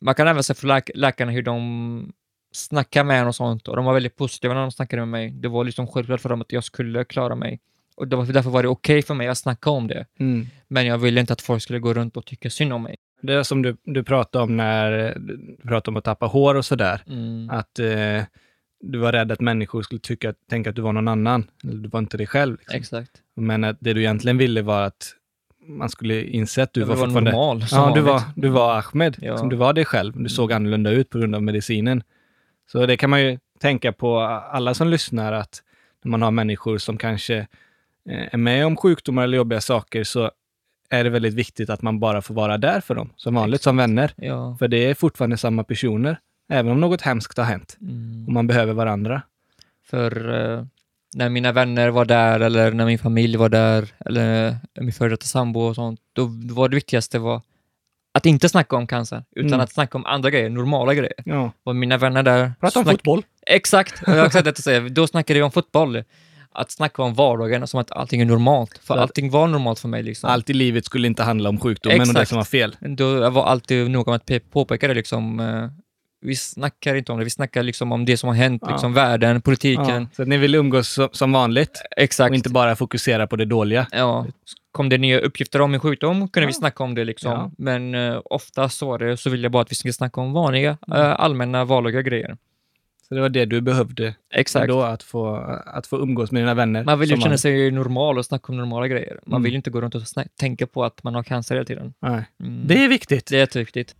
man 0.00 0.14
kan 0.14 0.28
även 0.28 0.42
se 0.42 0.54
för 0.54 0.66
läk- 0.66 0.90
läkarna 0.94 1.32
hur 1.32 1.42
de 1.42 2.12
snackar 2.52 3.04
med 3.04 3.20
en 3.20 3.26
och 3.26 3.34
sånt 3.34 3.68
och 3.68 3.76
de 3.76 3.84
var 3.84 3.94
väldigt 3.94 4.16
positiva 4.16 4.54
när 4.54 4.60
de 4.60 4.72
snackade 4.72 5.02
med 5.02 5.08
mig. 5.08 5.30
Det 5.30 5.48
var 5.48 5.64
liksom 5.64 5.86
självklart 5.86 6.20
för 6.20 6.28
dem 6.28 6.40
att 6.40 6.52
jag 6.52 6.64
skulle 6.64 7.04
klara 7.04 7.34
mig. 7.34 7.60
Och 7.96 8.08
det 8.08 8.16
var, 8.16 8.24
därför 8.26 8.50
var 8.50 8.62
det 8.62 8.68
okej 8.68 9.02
för 9.02 9.14
mig 9.14 9.28
att 9.28 9.38
snacka 9.38 9.70
om 9.70 9.86
det. 9.88 10.06
Mm. 10.18 10.46
Men 10.68 10.86
jag 10.86 10.98
ville 10.98 11.20
inte 11.20 11.32
att 11.32 11.40
folk 11.42 11.62
skulle 11.62 11.78
gå 11.78 11.94
runt 11.94 12.16
och 12.16 12.26
tycka 12.26 12.50
synd 12.50 12.72
om 12.72 12.82
mig. 12.82 12.96
Det 13.22 13.34
är 13.34 13.42
som 13.42 13.62
du, 13.62 13.76
du 13.84 14.02
pratade 14.02 14.44
om 14.44 14.56
när 14.56 15.14
du 15.18 15.56
pratade 15.68 15.92
om 15.92 15.96
att 15.96 16.04
tappa 16.04 16.26
hår 16.26 16.54
och 16.54 16.64
sådär. 16.64 17.02
Mm. 17.06 17.50
Att 17.50 17.78
eh, 17.78 18.22
du 18.80 18.98
var 18.98 19.12
rädd 19.12 19.32
att 19.32 19.40
människor 19.40 19.82
skulle 19.82 20.00
tycka, 20.00 20.34
tänka 20.50 20.70
att 20.70 20.76
du 20.76 20.82
var 20.82 20.92
någon 20.92 21.08
annan. 21.08 21.46
Eller 21.64 21.76
du 21.76 21.88
var 21.88 22.00
inte 22.00 22.16
dig 22.16 22.26
själv. 22.26 22.56
Liksom. 22.58 22.76
Exakt. 22.76 23.10
Men 23.36 23.64
att 23.64 23.76
det 23.80 23.92
du 23.92 24.00
egentligen 24.00 24.38
ville 24.38 24.62
var 24.62 24.82
att 24.82 25.14
man 25.66 25.88
skulle 25.88 26.22
inse 26.24 26.62
att 26.62 26.72
du 26.72 26.80
Jag 26.80 26.86
var 26.86 26.96
var 26.96 27.04
fortfarande... 27.04 27.30
normal 27.30 27.64
Ja, 27.70 27.92
du 27.94 28.00
var, 28.00 28.12
vanligt. 28.12 28.26
du 28.36 28.48
var 28.48 28.78
Ahmed. 28.78 29.16
Ja. 29.20 29.38
Som 29.38 29.48
du 29.48 29.56
var 29.56 29.72
dig 29.72 29.84
själv. 29.84 30.22
Du 30.22 30.28
såg 30.28 30.52
annorlunda 30.52 30.90
ut 30.90 31.10
på 31.10 31.18
grund 31.18 31.34
av 31.34 31.42
medicinen. 31.42 32.02
Så 32.72 32.86
det 32.86 32.96
kan 32.96 33.10
man 33.10 33.22
ju 33.22 33.38
tänka 33.60 33.92
på 33.92 34.20
alla 34.20 34.74
som 34.74 34.88
lyssnar 34.88 35.32
att 35.32 35.62
när 36.04 36.10
man 36.10 36.22
har 36.22 36.30
människor 36.30 36.78
som 36.78 36.98
kanske 36.98 37.36
eh, 38.10 38.34
är 38.34 38.36
med 38.36 38.66
om 38.66 38.76
sjukdomar 38.76 39.24
eller 39.24 39.36
jobbiga 39.36 39.60
saker 39.60 40.04
så 40.04 40.30
är 40.90 41.04
det 41.04 41.10
väldigt 41.10 41.34
viktigt 41.34 41.70
att 41.70 41.82
man 41.82 42.00
bara 42.00 42.22
får 42.22 42.34
vara 42.34 42.58
där 42.58 42.80
för 42.80 42.94
dem, 42.94 43.12
som 43.16 43.34
vanligt, 43.34 43.62
som 43.62 43.76
vänner. 43.76 44.12
Ja. 44.16 44.56
För 44.58 44.68
det 44.68 44.76
är 44.90 44.94
fortfarande 44.94 45.36
samma 45.36 45.64
personer, 45.64 46.18
även 46.52 46.72
om 46.72 46.80
något 46.80 47.00
hemskt 47.02 47.38
har 47.38 47.44
hänt. 47.44 47.76
Mm. 47.80 48.24
Och 48.26 48.32
man 48.32 48.46
behöver 48.46 48.72
varandra. 48.72 49.22
För 49.90 50.34
eh, 50.58 50.64
när 51.16 51.28
mina 51.28 51.52
vänner 51.52 51.88
var 51.90 52.04
där 52.04 52.40
eller 52.40 52.72
när 52.72 52.86
min 52.86 52.98
familj 52.98 53.36
var 53.36 53.48
där 53.48 53.88
eller 54.06 54.56
min 54.80 54.92
före 54.92 55.08
detta 55.08 55.24
sambo 55.26 55.60
och 55.60 55.74
sånt, 55.74 56.00
då 56.12 56.28
var 56.54 56.68
det 56.68 56.74
viktigaste 56.74 57.18
var 57.18 57.42
att 58.14 58.26
inte 58.26 58.48
snacka 58.48 58.76
om 58.76 58.86
cancer, 58.86 59.24
utan 59.36 59.48
Mm. 59.48 59.60
att 59.60 59.72
snacka 59.72 59.98
om 59.98 60.06
andra 60.06 60.30
grejer, 60.30 60.48
normala 60.50 60.94
grejer. 60.94 61.14
Ja. 61.24 61.52
Och 61.64 61.76
mina 61.76 61.96
vänner 61.98 62.22
där... 62.22 62.52
Prata 62.60 62.78
om 62.78 62.84
snack- 62.84 62.92
fotboll. 62.92 63.22
Exakt, 63.46 64.02
jag 64.06 64.14
har 64.14 64.26
exakt 64.26 64.44
det 64.44 64.50
att 64.50 64.58
säga. 64.58 64.80
Då 64.88 65.06
snackade 65.06 65.38
vi 65.38 65.42
om 65.42 65.50
fotboll. 65.52 66.04
Att 66.54 66.70
snacka 66.70 67.02
om 67.02 67.14
vardagen 67.14 67.66
som 67.66 67.80
att 67.80 67.92
allting 67.92 68.20
är 68.20 68.24
normalt. 68.24 68.80
För 68.82 68.94
att- 68.94 69.00
allting 69.00 69.30
var 69.30 69.46
normalt 69.48 69.78
för 69.78 69.88
mig. 69.88 70.02
Liksom. 70.02 70.30
Allt 70.30 70.50
i 70.50 70.52
livet 70.52 70.84
skulle 70.84 71.06
inte 71.06 71.22
handla 71.22 71.48
om 71.48 71.58
sjukdomen 71.60 72.00
och 72.00 72.06
det 72.06 72.10
Exakt. 72.10 72.28
som 72.28 72.36
var 72.36 72.44
fel. 72.44 72.76
Då 72.80 73.30
var 73.30 73.44
alltid 73.44 73.90
noga 73.90 74.10
med 74.10 74.16
att 74.16 74.26
pe- 74.26 74.42
påpeka 74.52 74.88
det. 74.88 74.94
Liksom, 74.94 75.40
eh, 75.40 75.68
vi 76.26 76.36
snackar 76.36 76.94
inte 76.94 77.12
om 77.12 77.18
det, 77.18 77.24
vi 77.24 77.30
snackar 77.30 77.62
liksom 77.62 77.92
om 77.92 78.04
det 78.04 78.16
som 78.16 78.28
har 78.28 78.36
hänt, 78.36 78.62
Ja. 78.66 78.70
liksom 78.72 78.94
världen, 78.94 79.40
politiken. 79.42 80.02
Ja, 80.02 80.06
så 80.16 80.22
att 80.22 80.28
ni 80.28 80.36
vill 80.36 80.54
umgås 80.54 80.98
som, 81.12 81.32
vanligt 81.32 81.82
Exakt. 81.96 82.30
och 82.30 82.34
inte 82.36 82.50
bara 82.50 82.76
fokusera 82.76 83.26
på 83.26 83.36
det 83.36 83.44
dåliga. 83.44 83.86
Ja, 83.92 84.26
kom 84.72 84.88
det 84.88 84.98
nya 84.98 85.18
uppgifter 85.20 85.60
om 85.60 85.70
min 85.70 85.80
sjukdom 85.80 86.28
kunde 86.28 86.46
vi 86.46 86.52
Ja. 86.52 86.58
snacka 86.58 86.84
om 86.84 86.94
det. 86.94 87.04
Liksom. 87.04 87.54
Men 87.58 87.94
uh, 87.94 88.20
ofta 88.24 88.68
så, 88.68 88.96
det, 88.98 89.16
så 89.16 89.30
vill 89.30 89.42
jag 89.42 89.52
bara 89.52 89.62
att 89.62 89.70
vi 89.70 89.74
ska 89.74 89.92
snacka 89.92 90.20
om 90.20 90.32
vanliga, 90.32 90.70
eh, 90.94 91.20
allmänna, 91.20 91.64
vardagliga 91.64 92.02
grejer. 92.02 92.36
Så 93.10 93.14
det 93.14 93.20
var 93.20 93.28
det 93.28 93.44
du 93.44 93.60
behövde 93.60 94.14
Exakt. 94.34 94.68
då, 94.68 94.82
att 94.82 95.02
få, 95.02 95.36
att 95.66 95.86
få 95.86 95.96
umgås 95.98 96.30
med 96.32 96.42
dina 96.42 96.54
vänner. 96.54 96.84
Man 96.84 96.98
vill 96.98 97.10
ju 97.10 97.16
känna 97.20 97.38
sig 97.38 97.70
normal 97.70 98.18
och 98.18 98.24
snacka 98.24 98.52
om 98.52 98.56
normala 98.56 98.88
grejer. 98.88 99.20
Man 99.26 99.32
Mm. 99.36 99.42
vill 99.42 99.52
ju 99.52 99.56
inte 99.56 99.70
gå 99.70 99.80
runt 99.80 99.94
och 99.94 100.02
tänka 100.40 100.66
på 100.66 100.84
att 100.84 101.02
man 101.02 101.14
har 101.14 101.22
cancer 101.22 101.54
hela 101.54 101.64
tiden. 101.64 101.94
Nej. 102.02 102.24
Mm. 102.42 102.62
Det 102.66 102.84
är 102.84 102.88
viktigt. 102.88 103.26
det 103.26 103.36
är 103.36 103.40
jätteviktigt. 103.40 103.94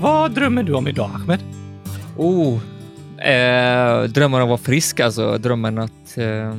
Vad 0.00 0.32
drömmer 0.34 0.62
du 0.62 0.72
om 0.74 0.88
idag, 0.88 1.10
Ahmed? 1.14 1.40
Oh, 2.16 2.58
eh, 3.28 4.02
drömmen 4.02 4.40
om 4.40 4.42
att 4.42 4.48
vara 4.48 4.58
frisk 4.58 5.00
alltså. 5.00 5.38
Drömmen 5.38 5.78
att, 5.78 6.18
eh, 6.18 6.54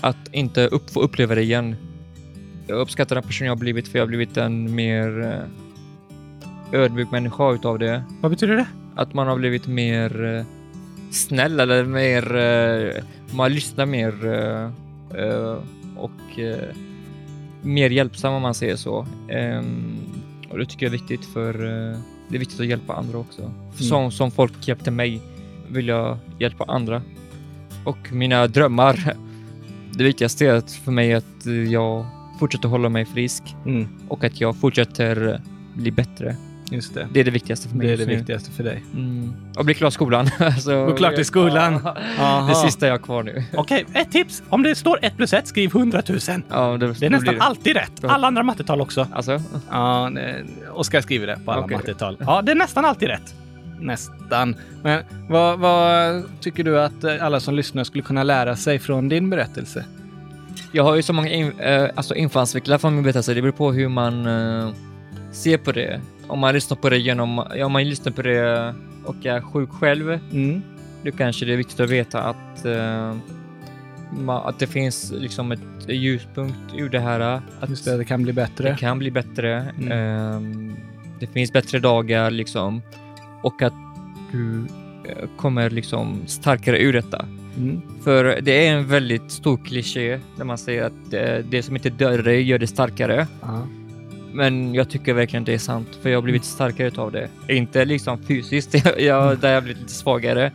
att 0.00 0.16
inte 0.32 0.66
upp, 0.66 0.90
få 0.90 1.00
uppleva 1.00 1.34
det 1.34 1.42
igen. 1.42 1.76
Jag 2.72 2.80
uppskattar 2.80 3.16
den 3.16 3.24
person 3.24 3.46
jag 3.46 3.54
har 3.54 3.58
blivit 3.58 3.88
för 3.88 3.98
jag 3.98 4.02
har 4.02 4.08
blivit 4.08 4.36
en 4.36 4.74
mer 4.74 5.20
eh, 6.72 6.80
ödmjuk 6.80 7.10
människa 7.10 7.52
utav 7.52 7.78
det. 7.78 8.02
Vad 8.20 8.30
betyder 8.30 8.56
det? 8.56 8.66
Att 8.96 9.14
man 9.14 9.26
har 9.26 9.36
blivit 9.36 9.66
mer 9.66 10.24
eh, 10.24 10.44
snäll 11.10 11.60
eller 11.60 11.84
mer... 11.84 12.36
Eh, 12.36 13.04
man 13.34 13.52
lyssnar 13.52 13.86
mer 13.86 14.12
och 15.96 16.38
mer 17.62 17.90
hjälpsam 17.90 18.34
om 18.34 18.42
man 18.42 18.54
säger 18.54 18.76
så. 18.76 19.06
Ehm, 19.28 19.96
och 20.50 20.58
det 20.58 20.66
tycker 20.66 20.86
jag 20.86 20.94
är 20.94 20.98
viktigt 20.98 21.24
för 21.24 21.52
det 22.28 22.36
är 22.36 22.38
viktigt 22.38 22.60
att 22.60 22.66
hjälpa 22.66 22.94
andra 22.94 23.18
också. 23.18 23.52
Som, 23.74 24.10
som 24.10 24.30
folk 24.30 24.68
hjälpte 24.68 24.90
mig 24.90 25.20
vill 25.68 25.88
jag 25.88 26.18
hjälpa 26.38 26.64
andra. 26.64 27.02
Och 27.84 28.12
mina 28.12 28.46
drömmar. 28.46 29.16
Det 29.94 30.04
viktigaste 30.04 30.46
är 30.46 30.54
att 30.54 30.72
för 30.72 30.92
mig 30.92 31.14
att 31.14 31.46
eh, 31.46 31.52
jag 31.52 32.06
fortsätter 32.38 32.68
hålla 32.68 32.88
mig 32.88 33.04
frisk 33.04 33.42
Mm, 33.66 33.88
och 34.08 34.24
att 34.24 34.40
jag 34.40 34.56
fortsätter 34.56 35.40
bli 35.74 35.90
bättre. 35.92 36.36
just 36.70 36.94
det. 36.94 37.08
Det 37.12 37.20
är 37.20 37.24
det 37.24 37.30
viktigaste 37.30 37.68
för 37.68 37.76
mig 37.76 37.86
Det 37.86 37.92
är 37.92 37.96
det 37.96 38.06
nu. 38.06 38.16
viktigaste 38.16 38.50
för 38.50 38.64
dig. 38.64 38.84
Mm. 38.94 39.32
Och 39.56 39.64
bli 39.64 39.74
klar 39.74 39.88
i 39.88 39.90
skolan. 39.90 40.28
alltså, 40.38 40.86
Gå 40.86 40.96
klart 40.96 41.18
i 41.18 41.24
skolan. 41.24 41.80
Ja, 42.18 42.46
det 42.48 42.54
sista 42.54 42.86
jag 42.86 42.92
har 42.92 42.98
kvar 42.98 43.22
nu. 43.22 43.44
Okej, 43.54 43.84
ett 43.94 44.12
tips. 44.12 44.42
Om 44.48 44.62
det 44.62 44.74
står 44.74 44.98
1 45.02 45.16
plus 45.16 45.32
1, 45.32 45.46
skriv 45.46 45.70
100 45.76 46.02
000. 46.08 46.18
Ja, 46.50 46.76
det, 46.76 46.92
Det 47.00 47.06
är 47.06 47.10
nästan 47.10 47.40
alltid 47.40 47.76
rätt. 47.76 48.04
Alla 48.04 48.26
andra 48.26 48.42
mattetal 48.42 48.80
också. 48.80 49.06
Alltså, 49.12 49.42
Ja, 49.70 50.10
det- 50.14 50.44
Oskar 50.72 51.00
skriver 51.00 51.26
det 51.26 51.38
på 51.44 51.52
alla 51.52 51.62
Okej. 51.64 51.76
mattetal. 51.76 52.16
Ja, 52.20 52.42
det 52.42 52.52
är 52.52 52.56
nästan 52.56 52.84
alltid 52.84 53.08
rätt. 53.08 53.34
Nästan. 53.80 54.56
Men 54.82 55.02
vad, 55.28 55.58
vad 55.58 56.22
tycker 56.40 56.64
du 56.64 56.80
att 56.80 57.04
alla 57.20 57.40
som 57.40 57.54
lyssnar 57.54 57.84
skulle 57.84 58.02
kunna 58.02 58.22
lära 58.22 58.56
sig 58.56 58.78
från 58.78 59.08
din 59.08 59.30
berättelse? 59.30 59.84
Jag 60.72 60.84
har 60.84 60.96
ju 60.96 61.02
så 61.02 61.12
många 61.12 61.28
in, 61.30 61.52
eh, 61.60 61.88
alltså 61.94 62.14
infallsvinklar 62.14 62.78
från 62.78 62.94
min 62.94 63.02
berättelse. 63.02 63.34
Det 63.34 63.42
beror 63.42 63.52
på 63.52 63.72
hur 63.72 63.88
man 63.88 64.26
eh, 64.26 64.70
ser 65.32 65.56
på 65.58 65.72
det. 65.72 66.00
Om 66.28 66.38
man 66.38 66.54
lyssnar 66.54 66.76
på 66.76 66.90
det 66.90 66.98
genom, 66.98 67.44
ja, 67.56 67.66
om 67.66 67.72
man 67.72 67.84
lyssnar 67.88 68.12
på 68.12 68.22
det 68.22 68.74
och 69.04 69.26
är 69.26 69.40
sjuk 69.40 69.70
själv, 69.70 70.18
Mm. 70.32 70.62
då 71.04 71.10
kanske 71.12 71.44
det 71.46 71.52
är 71.52 71.56
viktigt 71.56 71.80
att 71.80 71.90
veta 71.90 72.22
att, 72.22 72.64
eh, 72.64 73.14
ma- 74.18 74.48
att 74.48 74.58
det 74.58 74.66
finns 74.66 75.12
liksom 75.16 75.52
ett 75.52 75.60
ljuspunkt 75.88 76.56
ur 76.76 76.88
det 76.88 77.00
här. 77.00 77.20
Att 77.60 77.68
Just 77.70 77.84
det, 77.84 77.96
det 77.96 78.04
kan 78.04 78.22
bli 78.22 78.32
bättre. 78.32 78.70
Det 78.70 78.76
kan 78.78 78.98
bli 78.98 79.10
bättre. 79.10 79.72
Mm. 79.78 79.92
Ehm, 79.92 80.76
det 81.20 81.26
finns 81.26 81.52
bättre 81.52 81.78
dagar 81.78 82.30
liksom. 82.30 82.82
Och 83.42 83.62
att 83.62 83.72
du 84.32 84.66
kommer 85.36 85.70
liksom 85.70 86.22
starkare 86.26 86.78
ur 86.82 86.92
detta. 86.92 87.24
Mm. 87.56 87.80
För 88.04 88.40
det 88.42 88.66
är 88.66 88.72
en 88.74 88.86
väldigt 88.86 89.30
stor 89.30 89.56
kliché 89.56 90.20
där 90.36 90.44
man 90.44 90.58
säger 90.58 90.84
att 90.84 91.12
eh, 91.14 91.44
det 91.50 91.62
som 91.62 91.76
inte 91.76 91.90
dör 91.90 92.18
dig 92.18 92.42
gör 92.42 92.58
det 92.58 92.66
starkare. 92.66 93.26
Ja. 93.40 93.66
Men 94.34 94.74
jag 94.74 94.90
tycker 94.90 95.14
verkligen 95.14 95.44
det 95.44 95.54
är 95.54 95.58
sant, 95.58 95.88
för 96.02 96.10
jag 96.10 96.16
har 96.16 96.22
blivit 96.22 96.44
starkare 96.44 96.88
utav 96.88 97.12
det. 97.12 97.28
Inte 97.48 97.84
liksom 97.84 98.18
fysiskt, 98.22 98.74
jag, 98.98 99.38
där 99.38 99.48
har 99.48 99.54
jag 99.54 99.62
blivit 99.62 99.82
lite 99.82 99.92
svagare. 99.94 100.52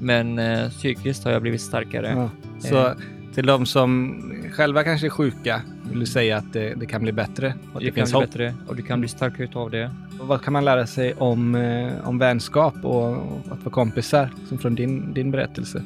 Men 0.00 0.38
eh, 0.38 0.68
psykiskt 0.68 1.24
har 1.24 1.32
jag 1.32 1.42
blivit 1.42 1.60
starkare. 1.60 2.08
Ja. 2.16 2.30
Så 2.68 2.94
till 3.34 3.46
de 3.46 3.66
som 3.66 4.20
själva 4.52 4.84
kanske 4.84 5.06
är 5.06 5.10
sjuka, 5.10 5.62
vill 5.90 6.00
du 6.00 6.06
säga 6.06 6.36
att 6.36 6.52
det, 6.52 6.74
det 6.74 6.86
kan 6.86 7.02
bli 7.02 7.12
bättre? 7.12 7.54
Och 7.72 7.80
Det 7.80 7.86
det 7.86 7.90
kan 7.92 8.04
bli 8.04 8.12
hopp? 8.12 8.24
bättre 8.24 8.54
och 8.66 8.76
du 8.76 8.82
kan 8.82 9.00
bli 9.00 9.08
starkare 9.08 9.44
utav 9.44 9.70
det. 9.70 9.90
Och 10.20 10.26
Vad 10.26 10.42
kan 10.42 10.52
man 10.52 10.64
lära 10.64 10.86
sig 10.86 11.14
om, 11.14 11.54
eh, 11.54 12.08
om 12.08 12.18
vänskap 12.18 12.74
och, 12.82 13.10
och 13.12 13.40
att 13.50 13.64
vara 13.64 13.70
kompisar, 13.70 14.28
som 14.48 14.58
från 14.58 14.74
din, 14.74 15.14
din 15.14 15.30
berättelse? 15.30 15.82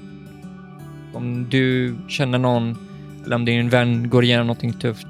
Om 1.13 1.47
du 1.51 1.95
känner 2.09 2.39
någon 2.39 2.77
eller 3.25 3.37
om 3.37 3.45
din 3.45 3.69
vän 3.69 4.11
går 4.11 4.25
igenom 4.25 4.47
någonting 4.47 4.73
tufft 4.73 5.07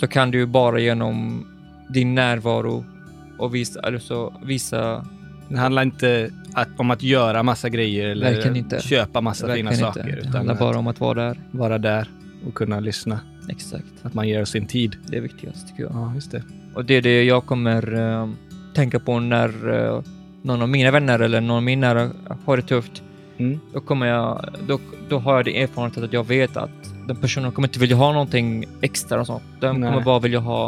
så 0.00 0.06
kan 0.06 0.30
du 0.30 0.46
bara 0.46 0.80
genom 0.80 1.46
din 1.88 2.14
närvaro 2.14 2.84
och 3.38 3.54
visa, 3.54 3.80
alltså 3.80 4.34
visa 4.44 5.06
Det 5.48 5.58
handlar 5.58 5.82
inte 5.82 6.30
att, 6.52 6.68
om 6.76 6.90
att 6.90 7.02
göra 7.02 7.42
massa 7.42 7.68
grejer 7.68 8.08
eller 8.08 8.80
köpa 8.80 9.20
massa 9.20 9.46
verkligen 9.46 9.72
fina 9.74 9.88
inte. 9.88 10.00
saker, 10.00 10.20
Det 10.22 10.36
handlar 10.36 10.54
att 10.54 10.60
bara 10.60 10.78
om 10.78 10.86
att 10.86 11.00
vara 11.00 11.24
där. 11.24 11.38
vara 11.50 11.78
där 11.78 12.08
och 12.46 12.54
kunna 12.54 12.80
lyssna. 12.80 13.20
Exakt. 13.48 13.84
Att 14.02 14.14
man 14.14 14.28
ger 14.28 14.44
sin 14.44 14.66
tid. 14.66 14.96
Det 15.06 15.16
är 15.16 15.20
viktigast 15.20 15.68
tycker 15.68 15.82
jag. 15.82 15.92
Ja, 15.94 16.12
just 16.14 16.30
det. 16.30 16.42
Och 16.74 16.84
det 16.84 16.94
är 16.94 17.02
det 17.02 17.24
jag 17.24 17.46
kommer 17.46 17.94
eh, 17.94 18.28
tänka 18.74 18.98
på 19.00 19.20
när 19.20 19.48
eh, 19.86 20.02
någon 20.42 20.62
av 20.62 20.68
mina 20.68 20.90
vänner 20.90 21.18
eller 21.18 21.40
någon 21.40 21.56
av 21.56 21.62
mina 21.62 21.94
nära 21.94 22.10
har 22.44 22.56
det 22.56 22.62
tufft. 22.62 23.02
Mm. 23.38 23.60
Då 23.74 23.80
kommer 23.80 24.06
jag, 24.06 24.44
då, 24.66 24.78
då 25.08 25.18
har 25.18 25.36
jag 25.36 25.44
det 25.44 25.62
erfarenheten 25.62 26.04
att 26.04 26.12
jag 26.12 26.26
vet 26.26 26.56
att 26.56 26.70
den 27.06 27.16
personen 27.16 27.52
kommer 27.52 27.68
inte 27.68 27.78
vilja 27.78 27.96
ha 27.96 28.12
någonting 28.12 28.64
extra 28.80 29.20
och 29.20 29.26
sånt. 29.26 29.42
Den 29.60 29.80
Nej. 29.80 29.90
kommer 29.90 30.04
bara 30.04 30.18
vilja 30.18 30.38
ha 30.38 30.66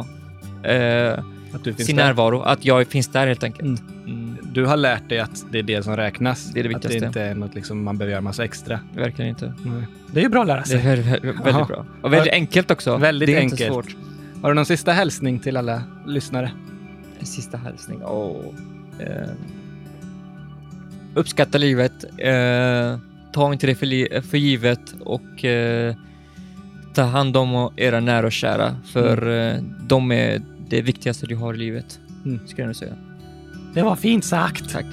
eh, 0.62 1.12
Att 1.55 1.64
du 1.64 1.73
finns 1.75 1.87
sin 1.87 1.97
där. 1.97 2.05
närvaro, 2.05 2.41
att 2.41 2.64
jag 2.64 2.87
finns 2.87 3.09
där 3.09 3.27
helt 3.27 3.45
enkelt. 3.45 3.62
Mm. 3.62 3.79
Mm, 4.07 4.37
Du 4.53 4.66
har 4.66 4.77
lärt 4.77 5.09
dig 5.09 5.18
att 5.18 5.45
det 5.51 5.59
är 5.59 5.62
det 5.62 5.83
som 5.83 5.97
räknas. 5.97 6.51
Det 6.53 6.61
är 6.61 6.64
det 6.64 6.75
Att 6.77 6.83
det 6.83 6.89
viktigaste. 6.89 7.07
inte 7.07 7.23
är 7.23 7.35
något 7.35 7.55
liksom 7.55 7.83
man 7.85 7.99
behöver 7.99 8.12
göra 8.12 8.21
massa 8.23 8.45
extra. 8.45 8.81
verkligen 8.95 9.29
inte. 9.29 9.55
Nej. 9.64 9.83
Det 10.12 10.21
är 10.21 10.25
ju 10.25 10.29
bra 10.31 10.41
att 10.41 10.47
lära 10.47 10.57
Det 10.68 10.75
är 10.75 10.97
sig. 10.97 11.03
väldigt, 11.03 11.45
bra. 11.68 11.85
Och 12.03 12.12
väldigt 12.12 12.33
enkelt 12.33 12.71
också. 12.71 12.97
Väldigt 12.97 13.27
det 13.27 13.35
är 13.35 13.39
enkelt. 13.41 13.61
inte 13.61 13.73
svårt. 13.73 13.97
Har 14.43 14.49
du 14.49 14.55
någon 14.55 14.66
sista 14.66 14.93
hälsning 14.93 15.39
till 15.39 15.57
alla 15.57 15.83
lyssnare? 16.07 16.53
En 17.21 17.27
sista 17.27 17.57
hälsning. 17.59 18.01
Åh. 18.05 18.37
Eh, 18.99 19.07
uppskatta 21.15 21.59
livet. 21.59 22.05
Eh, 22.19 22.99
ta 23.33 23.53
inte 23.53 23.67
det 23.67 23.75
för, 23.75 24.21
för 24.21 24.39
givet 24.39 24.95
och 25.01 25.45
eh, 25.45 25.95
ta 26.95 27.03
hand 27.03 27.37
om 27.37 27.73
era 27.77 28.01
nära 28.01 28.27
och 28.27 28.33
kära. 28.33 28.77
För 28.93 29.31
eh, 29.31 29.63
de 29.87 30.13
är 30.13 30.43
det 30.69 30.83
viktigaste 30.83 31.27
du 31.27 31.37
har 31.37 31.55
i 31.55 31.57
livet. 31.57 32.01
Mm. 32.25 32.47
Ska 32.47 32.63
jag 32.63 32.77
säga. 32.77 32.95
Det 33.75 33.83
var 33.83 33.97
fint 33.97 34.25
sagt. 34.25 34.73
Tack. 34.73 34.87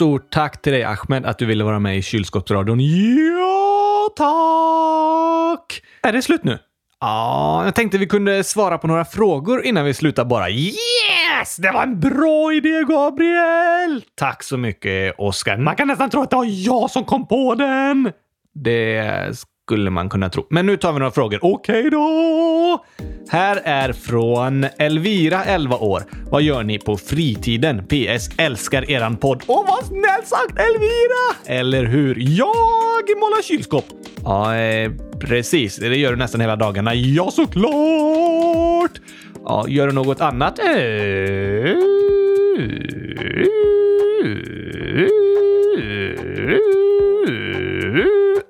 Stort, 0.00 0.30
tack 0.30 0.62
till 0.62 0.72
dig 0.72 0.84
Ahmed 0.84 1.26
att 1.26 1.38
du 1.38 1.46
ville 1.46 1.64
vara 1.64 1.78
med 1.78 1.98
i 1.98 2.02
Kylskåpsradion. 2.02 2.80
Ja, 2.80 4.08
tack! 4.16 5.82
Är 6.02 6.12
det 6.12 6.22
slut 6.22 6.44
nu? 6.44 6.58
Ja, 7.00 7.64
jag 7.64 7.74
tänkte 7.74 7.98
vi 7.98 8.06
kunde 8.06 8.44
svara 8.44 8.78
på 8.78 8.86
några 8.86 9.04
frågor 9.04 9.64
innan 9.64 9.84
vi 9.84 9.94
slutar 9.94 10.24
bara. 10.24 10.50
Yes! 10.50 11.56
Det 11.58 11.70
var 11.70 11.82
en 11.82 12.00
bra 12.00 12.52
idé, 12.52 12.84
Gabriel! 12.88 14.04
Tack 14.14 14.42
så 14.42 14.56
mycket, 14.56 15.14
Oskar. 15.18 15.56
Man 15.56 15.76
kan 15.76 15.88
nästan 15.88 16.10
tro 16.10 16.22
att 16.22 16.30
det 16.30 16.36
var 16.36 16.66
jag 16.66 16.90
som 16.90 17.04
kom 17.04 17.26
på 17.26 17.54
den. 17.54 18.12
Det 18.54 19.38
skulle 19.70 19.90
man 19.90 20.08
kunna 20.08 20.28
tro. 20.28 20.46
Men 20.48 20.66
nu 20.66 20.76
tar 20.76 20.92
vi 20.92 20.98
några 20.98 21.10
frågor. 21.12 21.38
Okej 21.42 21.90
då! 21.90 22.84
Här 23.28 23.60
är 23.64 23.92
från 23.92 24.66
Elvira, 24.78 25.44
11 25.44 25.76
år. 25.76 26.02
Vad 26.30 26.42
gör 26.42 26.62
ni 26.62 26.78
på 26.78 26.96
fritiden? 26.96 27.86
PS. 27.86 28.28
Älskar 28.36 28.90
eran 28.90 29.16
podd. 29.16 29.42
Åh, 29.46 29.64
vad 29.68 29.84
snällt 29.84 30.26
sagt 30.26 30.58
Elvira! 30.58 31.58
Eller 31.60 31.84
hur? 31.84 32.16
Jag 32.18 33.18
målar 33.20 33.42
kylskåp. 33.42 33.84
Ja, 34.24 34.56
eh, 34.56 34.92
precis. 35.20 35.76
Det 35.76 35.96
gör 35.96 36.10
du 36.10 36.16
nästan 36.16 36.40
hela 36.40 36.56
dagarna. 36.56 36.94
Ja, 36.94 37.30
såklart! 37.30 39.00
Ja, 39.44 39.64
gör 39.68 39.86
du 39.86 39.92
något 39.92 40.20
annat? 40.20 40.58
Eh, 40.58 41.76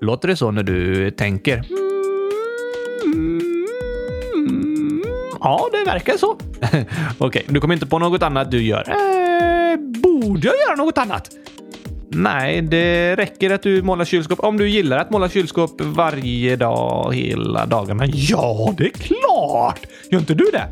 låter 0.01 0.28
det 0.28 0.36
så 0.36 0.51
när 0.51 0.62
du 0.62 1.11
tänker? 1.11 1.64
Mm, 3.05 5.03
ja, 5.40 5.68
det 5.72 5.84
verkar 5.84 6.16
så. 6.16 6.38
Okej, 7.18 7.44
du 7.48 7.61
kommer 7.61 7.74
inte 7.74 7.86
på 7.86 7.98
något 7.98 8.22
annat 8.22 8.51
du 8.51 8.62
gör? 8.62 8.88
Eh, 8.88 9.76
borde 9.78 10.46
jag 10.46 10.55
göra 10.68 10.76
något 10.76 10.98
annat? 10.98 11.30
Nej, 12.09 12.62
det 12.62 13.16
räcker 13.16 13.51
att 13.51 13.62
du 13.62 13.82
målar 13.82 14.05
kylskåp 14.05 14.40
om 14.40 14.57
du 14.57 14.68
gillar 14.68 14.98
att 14.98 15.11
måla 15.11 15.28
kylskåp 15.28 15.80
varje 15.80 16.57
dag, 16.57 17.14
hela 17.14 17.66
dagarna. 17.66 18.05
Ja, 18.07 18.74
det 18.78 18.84
är 18.84 18.90
klart! 18.90 19.80
Gör 20.11 20.18
inte 20.18 20.34
du 20.34 20.44
det? 20.53 20.64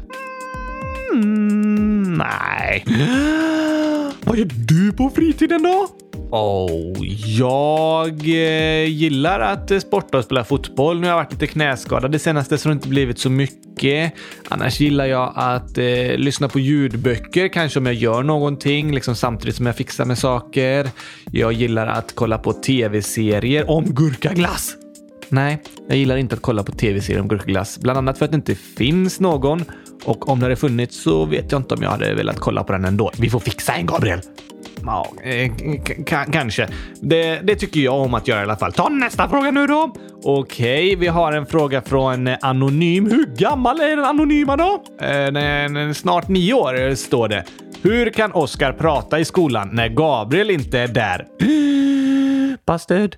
Mm, 1.12 2.14
nej. 2.14 2.84
Vad 4.24 4.38
gör 4.38 4.48
du 4.66 4.92
på 4.92 5.10
fritiden 5.10 5.62
då? 5.62 5.88
Oh, 6.30 7.06
jag 7.26 8.20
eh, 8.20 8.84
gillar 8.84 9.40
att 9.40 9.70
eh, 9.70 9.78
sporta 9.78 10.18
och 10.18 10.24
spela 10.24 10.44
fotboll. 10.44 11.00
Nu 11.00 11.06
har 11.06 11.08
jag 11.08 11.16
varit 11.16 11.32
lite 11.32 11.46
knäskadad 11.46 12.12
det 12.12 12.18
senaste 12.18 12.58
så 12.58 12.68
det 12.68 12.72
har 12.72 12.74
inte 12.74 12.88
blivit 12.88 13.18
så 13.18 13.30
mycket. 13.30 14.12
Annars 14.48 14.80
gillar 14.80 15.06
jag 15.06 15.32
att 15.36 15.78
eh, 15.78 16.16
lyssna 16.16 16.48
på 16.48 16.58
ljudböcker, 16.58 17.48
kanske 17.48 17.78
om 17.78 17.86
jag 17.86 17.94
gör 17.94 18.22
någonting, 18.22 18.94
liksom 18.94 19.14
samtidigt 19.14 19.56
som 19.56 19.66
jag 19.66 19.76
fixar 19.76 20.04
med 20.04 20.18
saker. 20.18 20.88
Jag 21.32 21.52
gillar 21.52 21.86
att 21.86 22.14
kolla 22.14 22.38
på 22.38 22.52
tv-serier 22.52 23.70
om 23.70 23.84
gurkaglass. 23.84 24.74
Nej, 25.28 25.62
jag 25.88 25.96
gillar 25.96 26.16
inte 26.16 26.34
att 26.34 26.42
kolla 26.42 26.62
på 26.62 26.72
tv-serier 26.72 27.20
om 27.20 27.28
gurkaglass. 27.28 27.78
Bland 27.78 27.98
annat 27.98 28.18
för 28.18 28.24
att 28.24 28.30
det 28.30 28.36
inte 28.36 28.54
finns 28.54 29.20
någon. 29.20 29.64
Och 30.04 30.28
om 30.28 30.38
det 30.38 30.44
hade 30.44 30.56
funnits 30.56 31.02
så 31.02 31.24
vet 31.24 31.52
jag 31.52 31.60
inte 31.60 31.74
om 31.74 31.82
jag 31.82 31.90
hade 31.90 32.14
velat 32.14 32.38
kolla 32.38 32.64
på 32.64 32.72
den 32.72 32.84
ändå. 32.84 33.10
Vi 33.18 33.30
får 33.30 33.40
fixa 33.40 33.72
en, 33.72 33.86
Gabriel! 33.86 34.20
Ja, 34.88 35.06
eh, 35.22 35.52
kanske. 36.32 36.68
Det, 37.00 37.40
det, 37.42 37.56
tycker 37.56 37.80
jag 37.80 37.94
om 37.94 38.14
att 38.14 38.28
göra 38.28 38.40
i 38.40 38.42
alla 38.42 38.56
fall. 38.56 38.72
Ta 38.72 38.88
nästa 38.88 39.28
fråga 39.28 39.50
nu 39.50 39.66
då. 39.66 39.94
Okej, 40.22 40.96
vi 40.96 41.06
har 41.06 41.32
en 41.32 41.46
fråga 41.46 41.82
från 41.82 42.26
eh, 42.26 42.36
Anonym. 42.40 43.10
Hur 43.10 43.26
gammal 43.36 43.80
är 43.80 43.96
den 43.96 44.04
anonyma 44.04 44.56
då? 44.56 44.82
Eh, 45.06 45.92
snart 45.92 46.28
nio 46.28 46.54
år, 46.54 46.80
eh, 46.80 46.94
står 46.94 47.28
det. 47.28 47.44
Hur 47.82 48.10
kan 48.10 48.32
Oskar 48.32 48.72
prata 48.72 49.18
i 49.18 49.24
skolan 49.24 49.70
när 49.72 49.88
Gabriel 49.88 50.50
inte 50.50 50.78
är 50.78 50.88
där? 50.88 51.26
Busted 52.66 53.16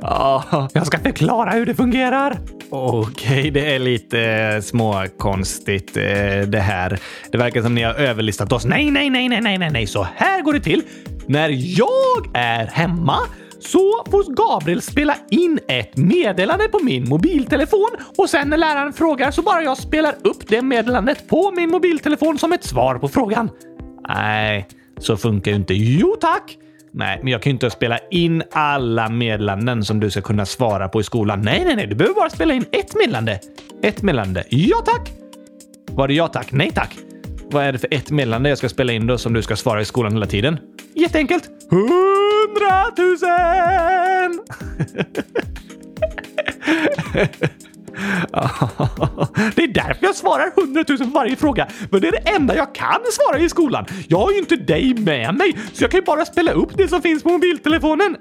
ja, 0.00 0.68
jag 0.72 0.86
ska 0.86 0.98
förklara 0.98 1.50
hur 1.50 1.66
det 1.66 1.74
fungerar. 1.74 2.38
Okej, 2.70 3.40
okay, 3.40 3.50
det 3.50 3.74
är 3.74 3.78
lite 3.78 4.62
småkonstigt 4.62 5.96
eh, 5.96 6.02
det 6.46 6.60
här. 6.60 6.98
Det 7.32 7.38
verkar 7.38 7.62
som 7.62 7.74
ni 7.74 7.82
har 7.82 7.94
överlistat 7.94 8.52
oss. 8.52 8.64
Nej, 8.64 8.90
nej, 8.90 9.10
nej, 9.10 9.28
nej, 9.28 9.40
nej, 9.40 9.58
nej, 9.58 9.70
nej. 9.70 9.86
Så 9.86 10.06
här 10.16 10.42
går 10.42 10.52
det 10.52 10.60
till. 10.60 10.82
När 11.26 11.48
jag 11.78 12.30
är 12.34 12.66
hemma 12.66 13.18
så 13.60 14.04
får 14.10 14.34
Gabriel 14.34 14.82
spela 14.82 15.16
in 15.30 15.58
ett 15.68 15.96
meddelande 15.96 16.68
på 16.68 16.78
min 16.82 17.08
mobiltelefon 17.08 17.90
och 18.16 18.30
sen 18.30 18.50
när 18.50 18.56
läraren 18.56 18.92
frågar 18.92 19.30
så 19.30 19.42
bara 19.42 19.62
jag 19.62 19.78
spelar 19.78 20.14
upp 20.22 20.48
det 20.48 20.62
meddelandet 20.62 21.28
på 21.28 21.52
min 21.56 21.70
mobiltelefon 21.70 22.38
som 22.38 22.52
ett 22.52 22.64
svar 22.64 22.98
på 22.98 23.08
frågan. 23.08 23.50
Nej, 24.08 24.68
så 24.98 25.16
funkar 25.16 25.50
ju 25.50 25.56
inte. 25.56 25.74
Jo 25.74 26.16
tack! 26.20 26.58
Nej, 26.96 27.20
men 27.22 27.32
jag 27.32 27.42
kan 27.42 27.50
ju 27.50 27.54
inte 27.54 27.70
spela 27.70 27.98
in 28.10 28.42
alla 28.50 29.08
meddelanden 29.08 29.84
som 29.84 30.00
du 30.00 30.10
ska 30.10 30.20
kunna 30.20 30.46
svara 30.46 30.88
på 30.88 31.00
i 31.00 31.04
skolan. 31.04 31.40
Nej, 31.40 31.62
nej, 31.64 31.76
nej, 31.76 31.86
du 31.86 31.94
behöver 31.94 32.14
bara 32.14 32.30
spela 32.30 32.54
in 32.54 32.64
ett 32.72 32.94
meddelande. 32.94 33.40
Ett 33.82 34.02
meddelande. 34.02 34.44
Ja, 34.48 34.76
tack! 34.84 35.12
Var 35.90 36.08
det 36.08 36.14
ja, 36.14 36.28
tack? 36.28 36.52
Nej, 36.52 36.70
tack. 36.70 36.96
Vad 37.50 37.64
är 37.64 37.72
det 37.72 37.78
för 37.78 37.94
ett 37.94 38.10
meddelande 38.10 38.48
jag 38.48 38.58
ska 38.58 38.68
spela 38.68 38.92
in 38.92 39.06
då 39.06 39.18
som 39.18 39.32
du 39.32 39.42
ska 39.42 39.56
svara 39.56 39.80
i 39.80 39.84
skolan 39.84 40.12
hela 40.12 40.26
tiden? 40.26 40.58
Jätteenkelt. 40.94 41.50
Hundratusen! 41.70 42.00
Det 49.54 49.62
är 49.62 49.74
därför 49.74 49.98
jag 50.00 50.14
svarar 50.14 50.52
100 50.56 50.84
000 50.88 50.98
på 50.98 51.04
varje 51.04 51.36
fråga. 51.36 51.66
För 51.90 52.00
det 52.00 52.08
är 52.08 52.12
det 52.12 52.30
enda 52.30 52.56
jag 52.56 52.74
kan 52.74 53.00
svara 53.12 53.38
i 53.38 53.48
skolan. 53.48 53.86
Jag 54.08 54.18
har 54.18 54.32
ju 54.32 54.38
inte 54.38 54.56
dig 54.56 54.94
med 54.94 55.34
mig, 55.34 55.56
så 55.72 55.84
jag 55.84 55.90
kan 55.90 56.00
ju 56.00 56.04
bara 56.04 56.24
spela 56.24 56.52
upp 56.52 56.70
det 56.76 56.88
som 56.88 57.02
finns 57.02 57.22
på 57.22 57.28
mobiltelefonen. 57.28 58.16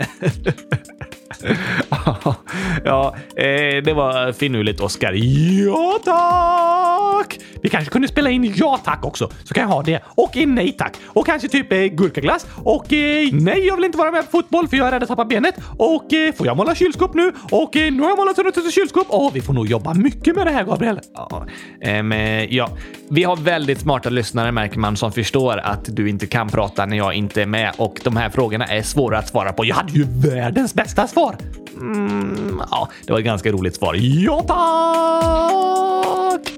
ja, 2.84 3.16
eh, 3.36 3.84
det 3.84 3.94
var 3.94 4.32
finurligt, 4.32 4.80
Oskar. 4.82 5.14
Ja, 5.14 6.00
tack! 6.06 7.40
Vi 7.62 7.70
kanske 7.70 7.92
kunde 7.92 8.08
spela 8.08 8.30
in 8.30 8.54
ja 8.56 8.80
tack 8.84 9.06
också, 9.06 9.30
så 9.44 9.54
kan 9.54 9.62
jag 9.62 9.70
ha 9.70 9.84
det. 9.84 10.04
Och 10.08 10.38
eh, 10.38 10.48
nej 10.48 10.72
tack. 10.72 10.98
Och 11.06 11.26
kanske 11.26 11.48
typ 11.48 11.72
eh, 11.72 11.80
gurkaglass. 11.80 12.46
Och 12.64 12.94
eh, 12.94 13.30
nej, 13.32 13.68
jag 13.68 13.76
vill 13.76 13.86
inte 13.86 13.98
vara 13.98 14.12
med 14.12 14.26
på 14.26 14.32
fotboll 14.32 14.68
för 14.68 14.78
jag 14.78 14.88
är 14.88 14.92
rädd 14.92 15.04
att 15.04 15.10
tappa 15.10 15.26
benet. 15.26 15.56
Och 15.78 16.14
eh, 16.14 16.34
får 16.34 16.48
jag 16.48 16.58
måla 16.58 16.76
kylskåp 16.76 17.14
nu? 17.14 17.32
Och 17.52 17.76
eh, 17.78 17.94
nu 17.94 18.02
har 18.02 18.10
jag 18.10 18.18
målat 18.18 18.38
100 18.38 18.52
000 18.56 18.72
kylskåp. 18.72 19.08
Och 19.10 19.36
vi 19.36 19.42
får 19.42 19.54
nog 19.54 19.63
jobba 19.68 19.94
mycket 19.94 20.36
med 20.36 20.48
det 20.48 20.52
här, 20.52 20.64
Gabriel. 20.64 21.00
Ja, 21.14 21.48
eh, 21.82 22.04
men, 22.04 22.48
ja, 22.50 22.70
vi 23.10 23.24
har 23.24 23.36
väldigt 23.36 23.80
smarta 23.80 24.10
lyssnare 24.10 24.52
märker 24.52 24.80
man 24.80 24.98
som 24.98 25.12
förstår 25.12 25.58
att 25.58 25.96
du 25.96 26.10
inte 26.10 26.28
kan 26.28 26.50
prata 26.50 26.86
när 26.86 26.98
jag 26.98 27.14
inte 27.14 27.42
är 27.42 27.46
med 27.46 27.72
och 27.78 28.00
de 28.04 28.18
här 28.18 28.30
frågorna 28.30 28.66
är 28.66 28.82
svåra 28.82 29.18
att 29.18 29.28
svara 29.28 29.54
på. 29.54 29.66
Jag 29.66 29.76
hade 29.76 29.92
ju 29.92 30.06
världens 30.10 30.74
bästa 30.74 31.08
svar. 31.08 31.36
Mm, 31.82 32.62
ja, 32.72 32.90
det 33.06 33.12
var 33.12 33.20
ett 33.20 33.26
ganska 33.26 33.52
roligt 33.52 33.76
svar. 33.76 33.96
Ja, 34.00 34.44
tack! 34.48 36.54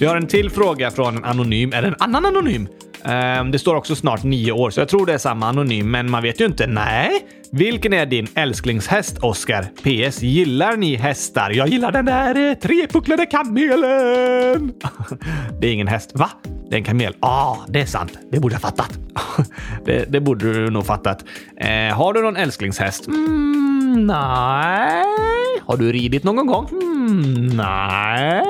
Vi 0.00 0.06
har 0.06 0.16
en 0.16 0.26
till 0.26 0.50
fråga 0.50 0.90
från 0.90 1.16
en 1.16 1.24
anonym. 1.24 1.72
Är 1.72 1.82
det 1.82 1.88
en 1.88 1.96
annan 1.98 2.26
anonym? 2.26 2.68
Um, 3.06 3.50
det 3.50 3.58
står 3.58 3.74
också 3.74 3.96
snart 3.96 4.22
nio 4.22 4.52
år, 4.52 4.70
så 4.70 4.80
jag 4.80 4.88
tror 4.88 5.06
det 5.06 5.14
är 5.14 5.18
samma 5.18 5.48
anonym, 5.48 5.90
men 5.90 6.10
man 6.10 6.22
vet 6.22 6.40
ju 6.40 6.44
inte. 6.44 6.66
Nej. 6.66 7.10
Vilken 7.52 7.92
är 7.92 8.06
din 8.06 8.26
älsklingshäst, 8.34 9.18
Oscar? 9.18 9.62
PS. 9.62 10.22
Gillar 10.22 10.76
ni 10.76 10.96
hästar? 10.96 11.50
Jag 11.50 11.68
gillar 11.68 11.92
den 11.92 12.04
där 12.04 12.50
eh, 12.50 12.54
trepucklade 12.54 13.26
kamelen! 13.26 14.72
det 15.60 15.66
är 15.66 15.72
ingen 15.72 15.88
häst. 15.88 16.10
Va? 16.14 16.30
Det 16.70 16.74
är 16.74 16.78
en 16.78 16.84
kamel. 16.84 17.14
Ja, 17.20 17.28
ah, 17.28 17.64
det 17.68 17.80
är 17.80 17.86
sant. 17.86 18.18
Det 18.30 18.40
borde 18.40 18.54
jag 18.54 18.62
fattat. 18.62 18.98
det, 19.84 20.12
det, 20.12 20.20
borde 20.20 20.52
du 20.52 20.70
nog 20.70 20.86
fattat. 20.86 21.24
Eh, 21.56 21.96
har 21.96 22.12
du 22.12 22.22
någon 22.22 22.36
älsklingshäst? 22.36 23.06
Mm, 23.06 24.06
nej. 24.06 25.04
Har 25.66 25.76
du 25.76 25.92
ridit 25.92 26.24
någon 26.24 26.46
gång? 26.46 26.68
Mm, 26.68 27.46
nej. 27.46 28.42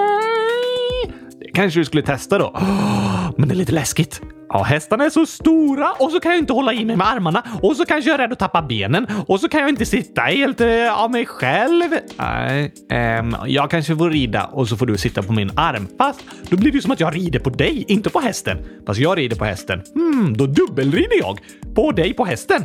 Kanske 1.56 1.80
du 1.80 1.84
skulle 1.84 2.02
testa 2.02 2.38
då. 2.38 2.44
Oh, 2.44 3.30
men 3.36 3.48
det 3.48 3.54
är 3.54 3.56
lite 3.56 3.72
läskigt. 3.72 4.20
Ja, 4.48 4.62
hästarna 4.62 5.04
är 5.04 5.10
så 5.10 5.26
stora 5.26 5.92
och 5.92 6.10
så 6.10 6.20
kan 6.20 6.32
jag 6.32 6.38
inte 6.38 6.52
hålla 6.52 6.72
i 6.72 6.84
mig 6.84 6.96
med 6.96 7.08
armarna 7.08 7.42
och 7.62 7.76
så 7.76 7.84
kanske 7.84 8.10
jag 8.10 8.14
är 8.14 8.18
rädd 8.18 8.32
att 8.32 8.38
tappa 8.38 8.62
benen 8.62 9.06
och 9.26 9.40
så 9.40 9.48
kan 9.48 9.60
jag 9.60 9.68
inte 9.68 9.86
sitta 9.86 10.22
helt 10.22 10.60
uh, 10.60 11.02
av 11.02 11.10
mig 11.10 11.26
själv. 11.26 11.90
Nej, 12.18 12.72
um, 13.20 13.36
jag 13.46 13.70
kanske 13.70 13.96
får 13.96 14.10
rida 14.10 14.44
och 14.44 14.68
så 14.68 14.76
får 14.76 14.86
du 14.86 14.98
sitta 14.98 15.22
på 15.22 15.32
min 15.32 15.50
arm. 15.58 15.88
Fast 15.98 16.24
då 16.50 16.56
blir 16.56 16.72
det 16.72 16.76
ju 16.76 16.82
som 16.82 16.90
att 16.90 17.00
jag 17.00 17.16
rider 17.16 17.38
på 17.38 17.50
dig, 17.50 17.84
inte 17.88 18.10
på 18.10 18.20
hästen. 18.20 18.58
Fast 18.86 19.00
jag 19.00 19.18
rider 19.18 19.36
på 19.36 19.44
hästen. 19.44 19.82
Hmm, 19.94 20.36
då 20.36 20.46
dubbelrider 20.46 21.18
jag. 21.20 21.38
På 21.74 21.92
dig 21.92 22.14
på 22.14 22.24
hästen. 22.24 22.64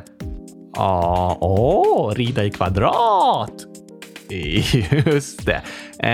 Ja, 0.75 0.83
ah, 0.83 1.37
åh, 1.41 2.09
oh, 2.09 2.15
rida 2.15 2.43
i 2.43 2.49
kvadrat. 2.49 3.70
Just 5.05 5.45
det. 5.45 5.61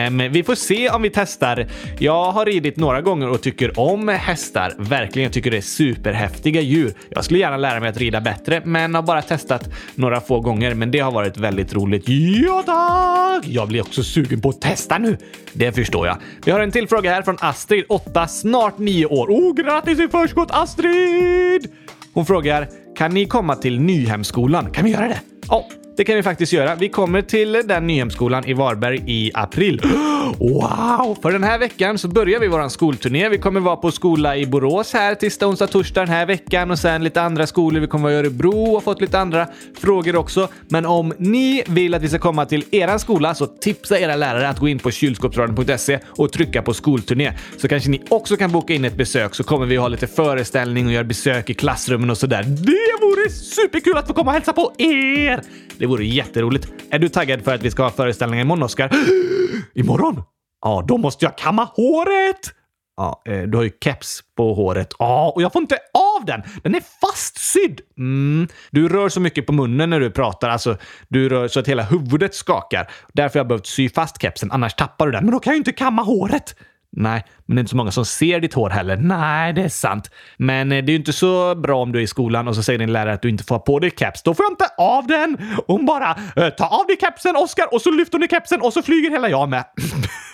Um, 0.08 0.32
vi 0.32 0.44
får 0.44 0.56
se 0.56 0.90
om 0.90 1.02
vi 1.02 1.10
testar. 1.10 1.68
Jag 2.00 2.32
har 2.32 2.46
ridit 2.46 2.78
några 2.78 3.02
gånger 3.02 3.30
och 3.30 3.42
tycker 3.42 3.80
om 3.80 4.08
hästar. 4.08 4.74
Verkligen, 4.78 5.24
jag 5.24 5.34
tycker 5.34 5.52
det 5.52 5.58
är 5.58 5.62
superhäftiga 5.62 6.62
djur. 6.62 6.94
Jag 7.10 7.24
skulle 7.26 7.40
gärna 7.40 7.58
lära 7.58 7.80
mig 7.80 7.90
att 7.90 7.98
rida 7.98 8.22
bättre, 8.22 8.62
men 8.66 8.96
har 8.96 9.02
bara 9.02 9.22
testat 9.22 9.70
några 9.96 10.22
få 10.22 10.40
gånger. 10.40 10.74
Men 10.74 10.92
det 10.92 11.00
har 11.00 11.12
varit 11.12 11.38
väldigt 11.38 11.74
roligt. 11.74 12.04
Ja 12.08 12.64
tack! 12.66 13.48
Jag 13.48 13.68
blir 13.68 13.82
också 13.82 14.04
sugen 14.04 14.42
på 14.42 14.50
att 14.50 14.62
testa 14.62 14.98
nu. 14.98 15.18
Det 15.54 15.72
förstår 15.72 16.08
jag. 16.08 16.18
Vi 16.46 16.52
har 16.52 16.60
en 16.60 16.72
till 16.72 16.88
fråga 16.88 17.14
här 17.14 17.22
från 17.22 17.38
Astrid, 17.40 17.86
8, 17.90 18.28
snart 18.28 18.78
9 18.78 19.06
år. 19.06 19.28
Oh, 19.28 19.56
grattis 19.56 20.00
i 20.00 20.08
förskott 20.08 20.50
Astrid! 20.52 21.72
Hon 22.14 22.26
frågar, 22.26 22.68
kan 22.98 23.12
ni 23.12 23.26
komma 23.26 23.56
till 23.56 23.80
Nyhemskolan? 23.80 24.72
Kan 24.72 24.86
vi 24.86 24.92
göra 24.92 25.08
det? 25.08 25.22
Ja, 25.48 25.68
det 25.98 26.04
kan 26.04 26.16
vi 26.16 26.24
faktiskt 26.24 26.54
göra. 26.54 26.76
Vi 26.76 26.90
kommer 26.90 27.22
till 27.22 27.62
den 27.66 27.88
Nyhemskolan 27.88 28.46
i 28.46 28.54
Varberg 28.54 29.04
i 29.06 29.32
april. 29.34 29.82
Wow! 30.40 31.18
För 31.22 31.32
den 31.32 31.44
här 31.44 31.60
veckan 31.60 31.98
så 31.98 32.08
börjar 32.08 32.40
vi 32.40 32.48
vår 32.48 32.70
skolturné. 32.70 33.30
Vi 33.30 33.38
kommer 33.38 33.60
vara 33.60 33.76
på 33.76 33.92
skola 33.92 34.38
i 34.38 34.46
Borås 34.46 34.94
här 34.94 35.16
tisdag, 35.16 35.48
onsdag, 35.48 35.68
torsdag 35.68 36.02
den 36.02 36.10
här 36.10 36.26
veckan 36.26 36.72
och 36.72 36.80
sen 36.80 37.04
lite 37.04 37.22
andra 37.22 37.48
skolor. 37.48 37.80
Vi 37.80 37.88
kommer 37.88 38.04
vara 38.04 38.14
i 38.14 38.18
Örebro 38.18 38.76
och 38.76 38.84
fått 38.84 39.02
lite 39.02 39.20
andra 39.20 39.48
frågor 39.78 40.16
också. 40.16 40.48
Men 40.68 40.86
om 40.86 41.14
ni 41.18 41.64
vill 41.68 41.94
att 41.94 42.02
vi 42.02 42.10
ska 42.10 42.20
komma 42.20 42.46
till 42.46 42.64
eran 42.72 43.00
skola 43.00 43.36
så 43.36 43.48
tipsa 43.48 44.00
era 44.00 44.16
lärare 44.16 44.50
att 44.50 44.60
gå 44.60 44.68
in 44.68 44.80
på 44.80 44.92
kylskåpsradion.se 44.92 46.00
och 46.08 46.32
trycka 46.32 46.62
på 46.62 46.74
skolturné. 46.74 47.34
Så 47.58 47.68
kanske 47.68 47.90
ni 47.90 48.02
också 48.10 48.38
kan 48.38 48.52
boka 48.52 48.74
in 48.74 48.86
ett 48.86 48.98
besök 48.98 49.36
så 49.36 49.44
kommer 49.44 49.66
vi 49.66 49.76
ha 49.76 49.88
lite 49.88 50.08
föreställning 50.08 50.86
och 50.86 50.94
göra 50.94 51.04
besök 51.04 51.50
i 51.50 51.54
klassrummen 51.54 52.10
och 52.10 52.18
sådär. 52.18 52.44
Det 52.44 53.06
vore 53.06 53.30
superkul 53.30 53.98
att 53.98 54.08
få 54.08 54.14
komma 54.14 54.32
och 54.32 54.34
hälsa 54.34 54.54
på 54.54 54.74
er! 54.78 55.42
Det 55.78 55.86
det 55.88 55.92
vore 55.92 56.06
jätteroligt. 56.06 56.68
Är 56.90 57.00
du 57.00 57.10
taggad 57.10 57.44
för 57.44 57.56
att 57.56 57.64
vi 57.64 57.72
ska 57.72 57.84
ha 57.84 57.90
föreställningar 57.90 58.46
imorgon, 58.46 58.64
Oskar? 58.64 58.92
imorgon? 59.76 60.24
Ja, 60.62 60.86
då 60.88 60.98
måste 60.98 61.26
jag 61.26 61.38
kamma 61.38 61.64
håret! 61.64 62.54
Ja, 62.98 63.22
eh, 63.26 63.42
du 63.42 63.58
har 63.58 63.64
ju 63.64 63.72
keps 63.84 64.22
på 64.38 64.54
håret. 64.54 64.94
Ja, 65.00 65.32
och 65.36 65.42
jag 65.42 65.54
får 65.54 65.62
inte 65.62 65.78
av 65.94 66.26
den! 66.26 66.42
Den 66.64 66.76
är 66.76 66.84
fastsydd! 67.02 67.82
Mm. 67.98 68.48
Du 68.72 68.90
rör 68.90 69.10
så 69.10 69.20
mycket 69.20 69.46
på 69.46 69.54
munnen 69.54 69.90
när 69.90 70.00
du 70.00 70.12
pratar. 70.12 70.50
Alltså, 70.50 70.78
du 71.08 71.30
rör 71.30 71.48
så 71.48 71.60
att 71.60 71.68
hela 71.68 71.84
huvudet 71.84 72.36
skakar. 72.36 72.92
Därför 73.14 73.40
har 73.40 73.44
jag 73.44 73.48
behövt 73.48 73.68
sy 73.68 73.90
fast 73.90 74.22
kepsen, 74.22 74.52
annars 74.52 74.74
tappar 74.74 75.06
du 75.06 75.12
den. 75.12 75.24
Men 75.24 75.34
då 75.34 75.40
kan 75.40 75.52
jag 75.52 75.56
ju 75.56 75.60
inte 75.60 75.72
kamma 75.72 76.02
håret! 76.02 76.56
Nej, 77.00 77.24
men 77.46 77.56
det 77.56 77.60
är 77.60 77.62
inte 77.62 77.70
så 77.70 77.78
många 77.78 77.92
som 77.92 78.06
ser 78.06 78.40
ditt 78.40 78.54
hår 78.54 78.70
heller. 78.70 78.98
Nej, 78.98 79.54
det 79.54 79.62
är 79.62 79.70
sant. 79.70 80.12
Men 80.38 80.72
eh, 80.72 80.84
det 80.84 80.90
är 80.90 80.94
ju 80.94 81.00
inte 81.00 81.14
så 81.14 81.56
bra 81.56 81.82
om 81.82 81.92
du 81.92 82.00
är 82.00 82.04
i 82.04 82.08
skolan 82.08 82.48
och 82.48 82.56
så 82.56 82.64
säger 82.64 82.80
din 82.80 82.94
lärare 82.94 83.14
att 83.14 83.22
du 83.22 83.30
inte 83.30 83.44
får 83.44 83.56
ha 83.56 83.60
på 83.60 83.80
dig 83.80 83.92
keps. 83.98 84.24
Då 84.24 84.34
får 84.34 84.46
jag 84.46 84.52
inte 84.52 84.68
av 84.78 85.08
den! 85.08 85.38
Hon 85.68 85.86
bara 85.86 86.18
eh, 86.36 86.50
“Ta 86.50 86.68
av 86.68 86.88
dig 86.88 86.98
kepsen, 87.02 87.36
Oskar!” 87.36 87.74
och 87.74 87.82
så 87.82 87.92
lyfter 87.92 88.18
hon 88.18 88.24
i 88.24 88.28
kepsen 88.28 88.62
och 88.62 88.74
så 88.74 88.82
flyger 88.82 89.10
hela 89.10 89.30
jag 89.30 89.50
med. 89.50 89.66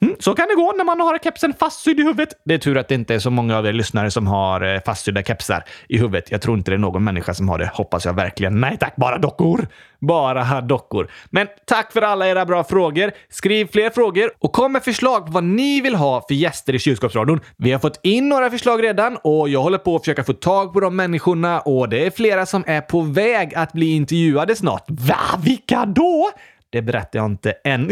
Mm, 0.00 0.16
så 0.18 0.34
kan 0.34 0.48
det 0.48 0.54
gå 0.54 0.74
när 0.76 0.84
man 0.84 1.00
har 1.00 1.18
kepsen 1.18 1.54
fastsydd 1.60 2.00
i 2.00 2.02
huvudet. 2.02 2.28
Det 2.44 2.54
är 2.54 2.58
tur 2.58 2.78
att 2.78 2.88
det 2.88 2.94
inte 2.94 3.14
är 3.14 3.18
så 3.18 3.30
många 3.30 3.58
av 3.58 3.66
er 3.66 3.72
lyssnare 3.72 4.10
som 4.10 4.26
har 4.26 4.74
eh, 4.74 4.80
fastsydda 4.80 5.22
kepsar 5.22 5.64
i 5.88 5.98
huvudet. 5.98 6.30
Jag 6.30 6.42
tror 6.42 6.58
inte 6.58 6.70
det 6.70 6.74
är 6.74 6.78
någon 6.78 7.04
människa 7.04 7.34
som 7.34 7.48
har 7.48 7.58
det. 7.58 7.70
Hoppas 7.74 8.04
jag 8.04 8.14
verkligen. 8.14 8.60
Nej 8.60 8.76
tack, 8.80 8.96
bara 8.96 9.18
dockor. 9.18 9.66
Bara 10.00 10.60
dockor. 10.60 11.10
Men 11.30 11.46
tack 11.66 11.92
för 11.92 12.02
alla 12.02 12.28
era 12.28 12.46
bra 12.46 12.64
frågor. 12.64 13.10
Skriv 13.30 13.68
fler 13.72 13.90
frågor 13.90 14.30
och 14.38 14.52
kom 14.52 14.72
med 14.72 14.82
förslag 14.82 15.26
på 15.26 15.32
vad 15.32 15.44
ni 15.44 15.80
vill 15.80 15.94
ha 15.94 16.24
för 16.28 16.34
gäster 16.34 16.74
i 16.74 16.78
kylskåpsradion. 16.78 17.40
Vi 17.56 17.72
har 17.72 17.78
fått 17.78 18.00
in 18.02 18.28
några 18.28 18.50
förslag 18.50 18.82
redan 18.82 19.16
och 19.24 19.48
jag 19.48 19.62
håller 19.62 19.78
på 19.78 19.96
att 19.96 20.02
försöka 20.02 20.24
få 20.24 20.32
tag 20.32 20.72
på 20.72 20.80
de 20.80 20.96
människorna 20.96 21.60
och 21.60 21.88
det 21.88 22.06
är 22.06 22.10
flera 22.10 22.46
som 22.46 22.64
är 22.66 22.80
på 22.80 23.00
väg 23.00 23.54
att 23.54 23.72
bli 23.72 23.92
intervjuade 23.92 24.56
snart. 24.56 24.84
Va? 24.88 25.40
Vilka 25.44 25.84
då? 25.86 26.30
Det 26.72 26.82
berättar 26.82 27.18
jag 27.18 27.26
inte 27.26 27.50
än. 27.50 27.82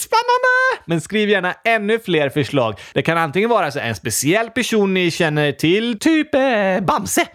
Spännande! 0.00 0.82
Men 0.86 1.00
skriv 1.00 1.28
gärna 1.28 1.52
ännu 1.64 1.98
fler 1.98 2.28
förslag. 2.28 2.80
Det 2.94 3.02
kan 3.02 3.18
antingen 3.18 3.50
vara 3.50 3.70
så 3.70 3.78
en 3.78 3.94
speciell 3.94 4.50
person 4.50 4.94
ni 4.94 5.10
känner 5.10 5.52
till, 5.52 5.98
typ 5.98 6.34
eh, 6.34 6.80
Bamse. 6.80 7.26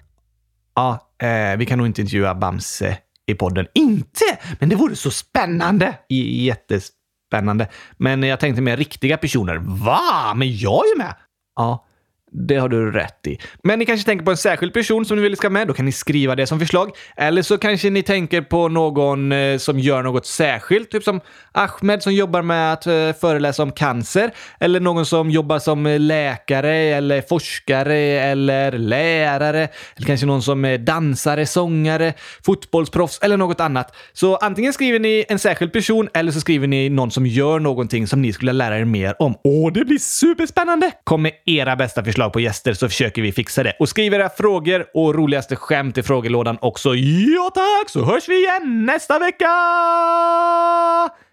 Ja, 0.75 1.11
eh, 1.21 1.57
vi 1.57 1.65
kan 1.65 1.77
nog 1.77 1.87
inte 1.87 2.01
intervjua 2.01 2.35
Bamse 2.35 2.97
i 3.25 3.33
podden. 3.33 3.67
Inte! 3.73 4.25
Men 4.59 4.69
det 4.69 4.75
vore 4.75 4.95
så 4.95 5.11
spännande! 5.11 5.93
J 6.09 6.45
jättespännande. 6.45 7.67
Men 7.97 8.23
jag 8.23 8.39
tänkte 8.39 8.61
mer 8.61 8.77
riktiga 8.77 9.17
personer. 9.17 9.55
Va? 9.57 10.33
Men 10.35 10.57
jag 10.57 10.85
är 10.85 10.89
ju 10.89 10.97
med! 10.97 11.15
Ja, 11.55 11.86
det 12.31 12.55
har 12.55 12.69
du 12.69 12.91
rätt 12.91 13.27
i. 13.27 13.37
Men 13.63 13.79
ni 13.79 13.85
kanske 13.85 14.05
tänker 14.05 14.25
på 14.25 14.31
en 14.31 14.37
särskild 14.37 14.73
person 14.73 15.05
som 15.05 15.17
ni 15.17 15.23
vill 15.23 15.37
ska 15.37 15.49
med? 15.49 15.67
Då 15.67 15.73
kan 15.73 15.85
ni 15.85 15.91
skriva 15.91 16.35
det 16.35 16.47
som 16.47 16.59
förslag. 16.59 16.91
Eller 17.17 17.41
så 17.41 17.57
kanske 17.57 17.89
ni 17.89 18.03
tänker 18.03 18.41
på 18.41 18.67
någon 18.67 19.31
eh, 19.31 19.57
som 19.57 19.79
gör 19.79 20.03
något 20.03 20.25
särskilt, 20.25 20.91
typ 20.91 21.03
som 21.03 21.21
Ahmed 21.51 22.03
som 22.03 22.13
jobbar 22.13 22.41
med 22.41 22.73
att 22.73 22.87
eh, 22.87 23.13
föreläsa 23.21 23.63
om 23.63 23.71
cancer. 23.71 24.31
Eller 24.59 24.79
någon 24.79 25.05
som 25.05 25.31
jobbar 25.31 25.59
som 25.59 25.85
läkare 25.99 26.75
eller 26.75 27.21
forskare 27.21 27.97
eller 27.97 28.71
lärare. 28.71 29.67
Eller 29.95 30.07
kanske 30.07 30.25
någon 30.25 30.41
som 30.41 30.65
är 30.65 30.77
dansare, 30.77 31.45
sångare, 31.45 32.13
fotbollsproffs 32.45 33.19
eller 33.21 33.37
något 33.37 33.59
annat. 33.59 33.95
Så 34.13 34.35
antingen 34.35 34.73
skriver 34.73 34.99
ni 34.99 35.25
en 35.29 35.39
särskild 35.39 35.73
person 35.73 36.09
eller 36.13 36.31
så 36.31 36.39
skriver 36.39 36.67
ni 36.67 36.89
någon 36.89 37.11
som 37.11 37.25
gör 37.25 37.59
någonting 37.59 38.07
som 38.07 38.21
ni 38.21 38.33
skulle 38.33 38.53
lära 38.53 38.79
er 38.79 38.85
mer 38.85 39.15
om. 39.19 39.35
Åh, 39.43 39.73
det 39.73 39.85
blir 39.85 39.97
superspännande! 39.97 40.91
Kom 41.03 41.21
med 41.21 41.31
era 41.45 41.75
bästa 41.75 42.03
förslag 42.03 42.16
förslag 42.17 42.33
på 42.33 42.39
gäster 42.39 42.73
så 42.73 42.89
försöker 42.89 43.21
vi 43.21 43.31
fixa 43.31 43.63
det. 43.63 43.73
Och 43.79 43.89
skriv 43.89 44.13
era 44.13 44.29
frågor 44.29 44.85
och 44.93 45.15
roligaste 45.15 45.55
skämt 45.55 45.97
i 45.97 46.03
frågelådan 46.03 46.57
också. 46.61 46.95
Ja 46.95 47.51
tack, 47.53 47.89
så 47.89 48.05
hörs 48.05 48.29
vi 48.29 48.35
igen 48.35 48.85
nästa 48.85 49.19
vecka! 49.19 49.49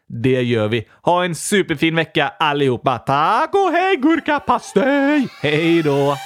Det 0.09 0.43
gör 0.43 0.68
vi. 0.68 0.89
Ha 1.03 1.24
en 1.24 1.35
superfin 1.35 1.97
vecka 1.97 2.32
allihopa. 2.39 2.99
Tack 2.99 3.55
och 3.55 3.72
hej 3.72 3.97
gurkapastej! 3.97 5.28
Hej 5.43 5.82
då! 5.82 6.16